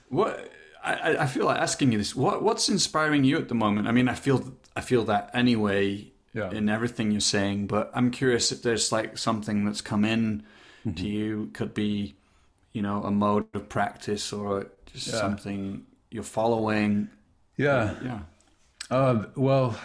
what 0.09 0.51
I, 0.83 0.93
I- 0.93 1.23
I 1.23 1.27
feel 1.27 1.45
like 1.45 1.59
asking 1.59 1.91
you 1.91 1.97
this: 1.97 2.15
what 2.15 2.43
what's 2.43 2.67
inspiring 2.69 3.23
you 3.23 3.37
at 3.37 3.47
the 3.47 3.55
moment? 3.55 3.87
I 3.87 3.91
mean, 3.91 4.09
I 4.09 4.13
feel 4.15 4.53
I 4.75 4.81
feel 4.81 5.03
that 5.05 5.29
anyway 5.33 6.07
Yeah. 6.33 6.51
in 6.51 6.67
everything 6.69 7.11
you're 7.11 7.21
saying, 7.21 7.67
but 7.67 7.91
I'm 7.93 8.11
curious 8.11 8.51
if 8.51 8.61
there's 8.63 8.91
like 8.91 9.17
something 9.17 9.65
that's 9.65 9.81
come 9.81 10.03
in 10.05 10.43
Mm-hmm. 10.85 10.95
to 10.97 11.07
you. 11.07 11.49
Could 11.53 11.73
be, 11.73 12.15
you 12.73 12.81
know, 12.83 13.01
a 13.03 13.09
mode 13.11 13.47
of 13.55 13.69
practice 13.69 14.31
or 14.33 14.67
just 14.85 15.07
Yeah. 15.07 15.13
something 15.19 15.85
you're 16.11 16.23
following. 16.23 17.09
Yeah. 17.57 17.95
Yeah. 18.03 18.19
Uh, 18.89 19.25
well, 19.35 19.77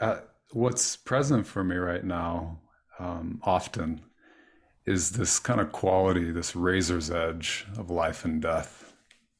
uh, 0.00 0.20
what's 0.52 0.96
present 0.96 1.46
for 1.46 1.64
me 1.64 1.76
right 1.76 2.04
now, 2.04 2.58
um, 2.98 3.40
often, 3.42 4.00
is 4.86 5.10
this 5.10 5.38
kind 5.38 5.60
of 5.60 5.72
quality, 5.72 6.30
this 6.30 6.56
razor's 6.56 7.10
edge 7.10 7.66
of 7.76 7.90
life 7.90 8.24
and 8.24 8.42
death. 8.42 8.92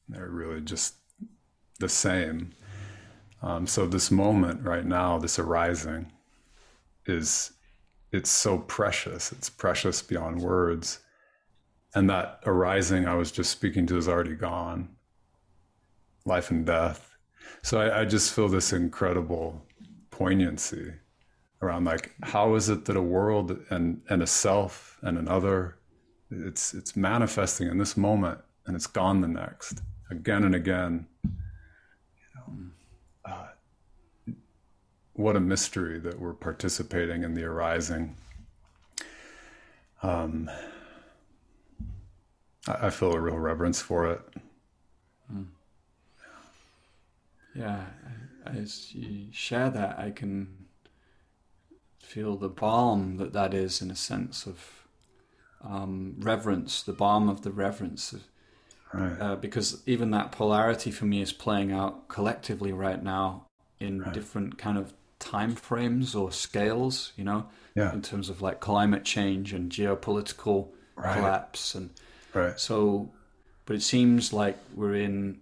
They're 0.07 0.29
really 0.29 0.61
just 0.61 0.95
the 1.79 1.89
same. 1.89 2.53
Um, 3.41 3.67
so 3.67 3.85
this 3.85 4.09
moment 4.11 4.65
right 4.65 4.85
now, 4.85 5.17
this 5.17 5.39
arising, 5.39 6.11
is 7.05 7.51
it's 8.11 8.29
so 8.29 8.59
precious. 8.59 9.31
It's 9.31 9.49
precious 9.49 10.01
beyond 10.01 10.41
words, 10.41 10.99
and 11.95 12.09
that 12.09 12.39
arising 12.45 13.05
I 13.07 13.15
was 13.15 13.31
just 13.31 13.51
speaking 13.51 13.85
to 13.87 13.97
is 13.97 14.07
already 14.07 14.35
gone. 14.35 14.89
Life 16.25 16.51
and 16.51 16.65
death. 16.65 17.12
So 17.61 17.79
I, 17.79 18.01
I 18.01 18.05
just 18.05 18.33
feel 18.33 18.47
this 18.47 18.73
incredible 18.73 19.65
poignancy 20.11 20.93
around 21.61 21.85
like 21.85 22.13
how 22.21 22.55
is 22.55 22.69
it 22.69 22.85
that 22.85 22.95
a 22.95 23.01
world 23.01 23.57
and 23.69 24.01
and 24.09 24.21
a 24.21 24.27
self 24.27 24.99
and 25.01 25.17
another 25.17 25.77
it's 26.29 26.73
it's 26.73 26.95
manifesting 26.95 27.67
in 27.67 27.77
this 27.77 27.95
moment 27.95 28.39
and 28.65 28.75
it's 28.75 28.87
gone 28.87 29.21
the 29.21 29.27
next 29.27 29.81
again 30.11 30.43
and 30.43 30.55
again. 30.55 31.07
Uh, 33.25 33.47
what 35.13 35.35
a 35.35 35.39
mystery 35.39 35.99
that 35.99 36.19
we're 36.19 36.33
participating 36.33 37.23
in 37.23 37.33
the 37.33 37.43
arising. 37.43 38.15
Um 40.01 40.49
I, 42.67 42.87
I 42.87 42.89
feel 42.89 43.13
a 43.13 43.19
real 43.19 43.37
reverence 43.37 43.81
for 43.81 44.11
it 44.11 44.21
Yeah, 47.55 47.85
as 48.45 48.93
you 48.93 49.27
share 49.31 49.69
that, 49.69 49.99
I 49.99 50.11
can 50.11 50.65
feel 51.99 52.35
the 52.35 52.49
balm 52.49 53.17
that 53.17 53.33
that 53.33 53.53
is 53.53 53.81
in 53.81 53.89
a 53.91 53.95
sense 53.95 54.45
of 54.45 54.87
um, 55.63 56.15
reverence, 56.19 56.83
the 56.83 56.93
balm 56.93 57.29
of 57.29 57.41
the 57.41 57.51
reverence. 57.51 58.13
Of, 58.13 58.23
right 58.93 59.19
uh, 59.19 59.35
because 59.35 59.81
even 59.85 60.11
that 60.11 60.31
polarity 60.31 60.91
for 60.91 61.05
me 61.05 61.21
is 61.21 61.33
playing 61.33 61.71
out 61.71 62.07
collectively 62.07 62.71
right 62.71 63.01
now 63.01 63.47
in 63.79 64.03
different 64.11 64.57
kind 64.57 64.77
of 64.77 64.93
time 65.19 65.55
frames 65.55 66.15
or 66.15 66.31
scales, 66.31 67.13
you 67.15 67.23
know, 67.23 67.47
yeah 67.75 67.93
in 67.93 68.01
terms 68.01 68.29
of 68.29 68.41
like 68.41 68.59
climate 68.59 69.03
change 69.03 69.53
and 69.53 69.71
geopolitical 69.71 70.69
Right. 70.95 71.15
collapse 71.15 71.73
and 71.73 71.89
right 72.33 72.59
so, 72.59 73.11
but 73.65 73.75
it 73.75 73.81
seems 73.81 74.31
like 74.31 74.57
we're 74.75 74.93
in 74.95 75.41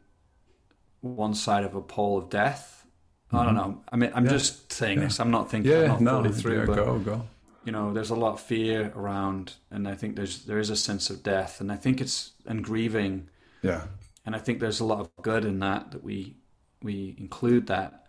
one 1.01 1.33
side 1.33 1.63
of 1.63 1.75
a 1.75 1.81
pole 1.81 2.17
of 2.17 2.29
death. 2.29 2.85
I 3.33 3.43
don't 3.45 3.55
know. 3.55 3.81
I 3.91 3.95
mean, 3.95 4.11
I'm 4.13 4.27
just 4.27 4.71
saying 4.73 5.01
this. 5.01 5.19
I'm 5.19 5.31
not 5.31 5.49
thinking. 5.49 5.73
I'm 5.73 5.81
Mm-hmm. 5.83 5.91
yeah 5.93 5.97
not 5.99 6.03
no 6.03 6.23
thought 6.23 6.25
it 6.25 6.35
through, 6.35 6.59
yeah, 6.59 6.65
but 6.65 6.75
go 6.75 6.99
go 6.99 7.27
you 7.63 7.71
know, 7.71 7.93
there's 7.93 8.09
a 8.09 8.15
lot 8.15 8.33
of 8.33 8.41
fear 8.41 8.91
around, 8.95 9.53
and 9.71 9.87
I 9.87 9.95
think 9.95 10.15
there's 10.15 10.45
there 10.45 10.59
is 10.59 10.69
a 10.69 10.75
sense 10.75 11.09
of 11.09 11.23
death, 11.23 11.61
and 11.61 11.71
I 11.71 11.75
think 11.77 12.01
it's 12.01 12.33
and 12.45 12.63
grieving, 12.63 13.29
yeah 13.61 13.87
and 14.25 14.35
I 14.35 14.39
think 14.39 14.59
there's 14.59 14.79
a 14.79 14.85
lot 14.85 14.99
of 14.99 15.09
good 15.21 15.45
in 15.45 15.59
that 15.59 15.91
that 15.91 16.03
we 16.03 16.37
we 16.81 17.15
include 17.17 17.67
that. 17.67 18.05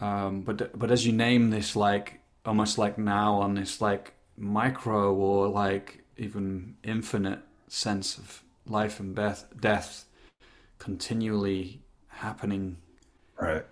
Um, 0.00 0.42
but 0.42 0.78
but 0.78 0.90
as 0.90 1.06
you 1.06 1.12
name 1.12 1.50
this, 1.50 1.76
like 1.76 2.20
almost 2.46 2.78
like 2.78 2.98
now 2.98 3.34
on 3.36 3.54
this 3.54 3.80
like 3.80 4.14
micro 4.36 5.14
or 5.14 5.48
like 5.48 6.04
even 6.16 6.76
infinite 6.84 7.40
sense 7.68 8.18
of 8.18 8.42
life 8.66 9.00
and 9.00 9.14
death, 9.16 9.46
death 9.60 10.06
continually 10.78 11.83
happening 12.14 12.76
right. 13.40 13.64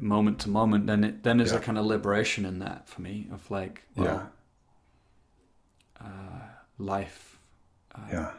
moment 0.00 0.38
to 0.40 0.48
moment, 0.48 0.86
then 0.86 1.04
it 1.04 1.22
then 1.22 1.38
there's 1.38 1.52
Yeah. 1.52 1.58
a 1.58 1.60
kind 1.62 1.78
of 1.78 1.86
liberation 1.86 2.44
in 2.44 2.58
that 2.60 2.88
for 2.88 3.02
me 3.02 3.28
of 3.32 3.50
like 3.50 3.82
well, 3.96 4.06
yeah 4.06 4.26
life 6.78 7.38
yeah. 8.10 8.32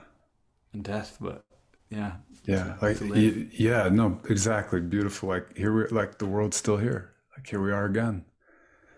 and 0.73 0.83
death, 0.83 1.17
but 1.19 1.43
yeah, 1.89 2.13
yeah 2.45 2.75
like 2.81 2.97
yeah 3.01 3.87
no 3.89 4.19
exactly 4.29 4.81
beautiful 4.81 5.29
like 5.29 5.55
here 5.55 5.73
we 5.73 5.87
like 5.95 6.17
the 6.17 6.25
world's 6.25 6.57
still 6.57 6.77
here 6.77 7.13
like 7.37 7.47
here 7.47 7.61
we 7.61 7.71
are 7.71 7.85
again. 7.85 8.25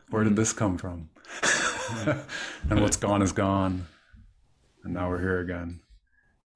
Where 0.09 0.23
Mm. 0.23 0.29
did 0.29 0.35
this 0.37 0.53
come 0.53 0.77
from? 0.77 1.09
And 2.69 2.81
what's 2.81 2.97
gone 2.97 3.21
is 3.21 3.31
gone 3.31 3.87
and 4.83 4.93
now 4.93 5.09
we're 5.09 5.19
here 5.21 5.39
again. 5.39 5.81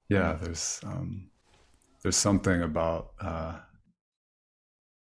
Yeah 0.08 0.34
there's 0.40 0.80
um 0.84 1.30
there's 2.02 2.16
something 2.16 2.62
about 2.62 3.10
uh 3.20 3.58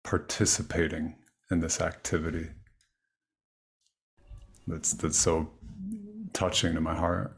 participating 0.03 1.15
in 1.51 1.59
this 1.59 1.81
activity 1.81 2.47
that's 4.67 4.93
that's 4.93 5.17
so 5.17 5.49
touching 6.33 6.73
to 6.75 6.81
my 6.81 6.95
heart 6.95 7.35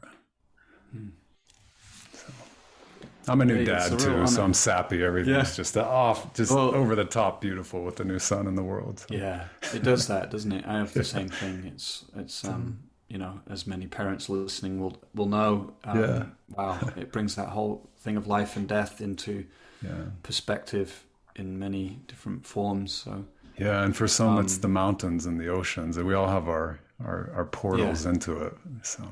So, 3.22 3.32
I'm 3.34 3.40
a 3.42 3.44
new 3.44 3.56
it's 3.56 3.68
dad 3.90 3.98
too, 3.98 4.26
so. 4.26 4.42
I'm 4.42 4.54
sappy. 4.54 5.04
Everything's 5.04 5.50
Yeah. 5.50 5.54
just 5.62 5.76
off, 5.76 6.32
just 6.34 6.50
Well- 6.52 6.74
over 6.74 6.94
the 6.96 7.04
top, 7.04 7.42
beautiful 7.42 7.84
with 7.84 7.96
the 7.96 8.04
new 8.04 8.18
son 8.18 8.46
in 8.46 8.54
the 8.54 8.62
world. 8.62 9.00
So, 9.00 9.06
yeah, 9.14 9.48
it 9.74 9.82
does 9.82 10.06
that, 10.08 10.30
doesn't 10.30 10.50
it? 10.52 10.64
I 10.66 10.78
have 10.78 10.94
the 10.94 11.04
same 11.04 11.28
thing. 11.28 11.64
It's 11.66 12.06
it's 12.16 12.44
um 12.46 12.78
you 13.10 13.18
know 13.18 13.40
as 13.50 13.66
many 13.66 13.86
parents 13.86 14.28
listening 14.28 14.80
will 14.80 14.96
will 15.14 15.26
know. 15.26 15.74
Um, 15.84 16.00
Yeah. 16.00 16.24
Wow, 16.56 16.78
it 16.96 17.12
brings 17.12 17.34
that 17.34 17.48
whole 17.48 17.90
thing 17.98 18.16
of 18.16 18.26
life 18.26 18.56
and 18.56 18.68
death 18.68 19.00
into 19.00 19.44
yeah, 19.82 20.04
perspective 20.22 21.04
in 21.36 21.58
many 21.58 21.98
different 22.06 22.46
forms. 22.46 22.92
So 22.92 23.24
yeah. 23.58 23.82
And 23.84 23.94
for 23.96 24.08
some, 24.08 24.38
it's 24.38 24.56
Um, 24.56 24.60
the 24.62 24.68
mountains 24.68 25.26
and 25.26 25.38
the 25.40 25.48
oceans, 25.48 25.96
and 25.96 26.06
we 26.06 26.14
all 26.14 26.28
have 26.28 26.48
our 26.48 26.78
our, 27.04 27.30
our 27.34 27.44
portals 27.46 28.06
into 28.06 28.32
it. 28.42 28.54
So 28.82 29.02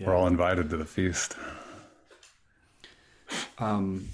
we're 0.00 0.14
all 0.14 0.26
invited 0.26 0.70
to 0.70 0.76
the 0.76 0.84
feast. 0.84 1.36
um, 3.58 4.08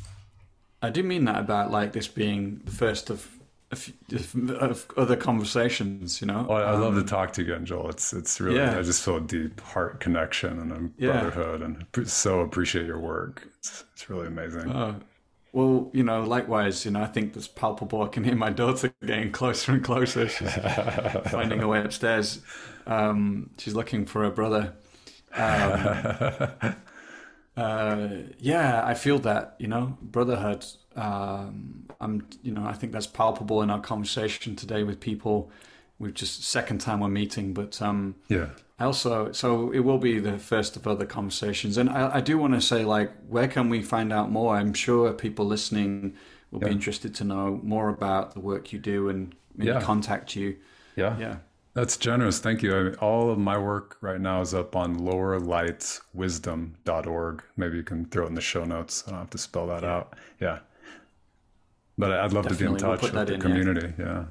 I 0.82 0.90
do 0.90 1.02
mean 1.02 1.24
that 1.24 1.38
about 1.38 1.70
like 1.70 1.92
this 1.92 2.08
being 2.08 2.60
the 2.64 2.70
first 2.70 3.10
of 3.10 3.28
a 3.74 3.76
few, 3.76 4.54
of 4.56 4.86
other 4.96 5.16
conversations. 5.16 6.20
You 6.20 6.26
know, 6.28 6.46
Well, 6.48 6.58
I, 6.58 6.72
I 6.72 6.76
love 6.76 6.94
to 6.96 7.02
Um, 7.02 7.04
talk 7.04 7.32
to 7.34 7.42
you 7.42 7.52
again, 7.54 7.66
Joel. 7.66 7.90
It's 7.90 8.12
it's 8.12 8.40
really 8.40 8.66
yeah. 8.66 8.78
I 8.78 8.82
just 8.82 9.02
feel 9.04 9.16
a 9.16 9.20
deep 9.20 9.60
heart 9.60 10.00
connection 10.00 10.58
and 10.58 10.72
a 10.72 10.90
Yeah. 10.98 11.12
brotherhood, 11.20 11.62
and 11.62 11.86
so 12.08 12.40
appreciate 12.40 12.86
your 12.86 13.00
work. 13.00 13.48
It's 13.58 13.84
it's 13.94 14.10
really 14.10 14.26
amazing. 14.26 14.70
Uh, 14.70 15.00
well, 15.52 15.90
you 15.94 16.02
know, 16.02 16.22
likewise, 16.24 16.84
you 16.84 16.90
know, 16.90 17.02
I 17.02 17.06
think 17.06 17.32
that's 17.34 17.46
palpable. 17.48 18.02
I 18.02 18.08
can 18.08 18.24
hear 18.24 18.34
my 18.34 18.50
daughter 18.50 18.92
getting 19.06 19.30
closer 19.32 19.72
and 19.72 19.84
closer. 19.84 20.28
She's 20.28 20.52
finding 21.30 21.60
her 21.60 21.68
way 21.68 21.80
upstairs. 21.82 22.40
Um, 22.86 23.50
she's 23.58 23.74
looking 23.74 24.06
for 24.06 24.22
her 24.24 24.30
brother. 24.30 24.74
Um, 25.36 26.74
uh, 27.56 28.08
yeah, 28.38 28.82
I 28.84 28.94
feel 28.94 29.18
that, 29.20 29.56
you 29.58 29.68
know, 29.68 29.98
brotherhood. 30.02 30.64
Um, 30.96 31.84
I'm, 32.00 32.26
you 32.42 32.52
know, 32.52 32.64
I 32.66 32.72
think 32.72 32.92
that's 32.92 33.06
palpable 33.06 33.62
in 33.62 33.70
our 33.70 33.80
conversation 33.80 34.56
today 34.56 34.82
with 34.82 34.98
people. 35.00 35.50
We've 35.98 36.12
just 36.14 36.44
second 36.44 36.80
time 36.80 37.00
we're 37.00 37.08
meeting, 37.08 37.54
but 37.54 37.80
um, 37.80 38.16
yeah, 38.28 38.48
I 38.80 38.84
also, 38.84 39.30
so 39.32 39.70
it 39.72 39.78
will 39.80 39.98
be 39.98 40.18
the 40.18 40.38
first 40.38 40.76
of 40.76 40.86
other 40.88 41.06
conversations. 41.06 41.78
And 41.78 41.88
I, 41.88 42.16
I 42.16 42.20
do 42.20 42.36
want 42.36 42.54
to 42.54 42.60
say, 42.60 42.84
like, 42.84 43.12
where 43.28 43.46
can 43.48 43.68
we 43.68 43.80
find 43.82 44.12
out 44.12 44.30
more? 44.30 44.56
I'm 44.56 44.74
sure 44.74 45.12
people 45.12 45.46
listening 45.46 46.14
will 46.50 46.60
Yeah. 46.60 46.68
be 46.68 46.72
interested 46.74 47.14
to 47.16 47.24
know 47.24 47.60
more 47.62 47.88
about 47.88 48.34
the 48.34 48.40
work 48.40 48.72
you 48.72 48.78
do 48.80 49.08
and 49.08 49.34
maybe 49.56 49.70
Yeah. 49.70 49.80
contact 49.80 50.34
you. 50.36 50.56
yeah, 50.96 51.16
Yeah. 51.18 51.36
That's 51.74 51.96
generous. 51.96 52.38
Thank 52.38 52.62
you. 52.62 52.76
I 52.76 52.82
mean, 52.84 52.94
all 52.96 53.30
of 53.30 53.38
my 53.38 53.58
work 53.58 53.96
right 54.00 54.20
now 54.20 54.40
is 54.40 54.54
up 54.54 54.76
on 54.76 54.96
lowerlightswisdom.org. 55.00 57.42
Maybe 57.56 57.76
you 57.76 57.82
can 57.82 58.04
throw 58.06 58.24
it 58.26 58.28
in 58.28 58.34
the 58.34 58.40
show 58.40 58.64
notes. 58.64 59.04
I 59.06 59.10
don't 59.10 59.18
have 59.20 59.30
to 59.30 59.38
spell 59.38 59.66
that 59.68 59.82
yeah. 59.82 59.94
out. 59.94 60.14
Yeah. 60.40 60.58
But 61.96 62.12
I'd 62.12 62.32
love 62.32 62.44
Definitely. 62.44 62.78
to 62.78 62.84
be 62.84 62.86
in 62.90 62.98
touch 62.98 63.02
we'll 63.02 63.12
with 63.12 63.28
the 63.28 63.34
in, 63.34 63.40
community. 63.40 63.92
Yeah. 63.98 64.24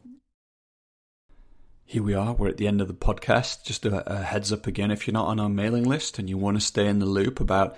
Here 1.83 2.03
we 2.03 2.13
are. 2.13 2.33
We're 2.33 2.49
at 2.49 2.57
the 2.57 2.67
end 2.67 2.81
of 2.81 2.87
the 2.87 2.93
podcast. 2.93 3.63
Just 3.63 3.85
a, 3.85 4.11
a 4.11 4.23
heads 4.23 4.51
up 4.51 4.67
again 4.67 4.91
if 4.91 5.07
you're 5.07 5.13
not 5.13 5.27
on 5.27 5.39
our 5.39 5.49
mailing 5.49 5.83
list 5.83 6.19
and 6.19 6.29
you 6.29 6.37
want 6.37 6.57
to 6.57 6.61
stay 6.61 6.87
in 6.87 6.99
the 6.99 7.05
loop 7.05 7.39
about 7.39 7.77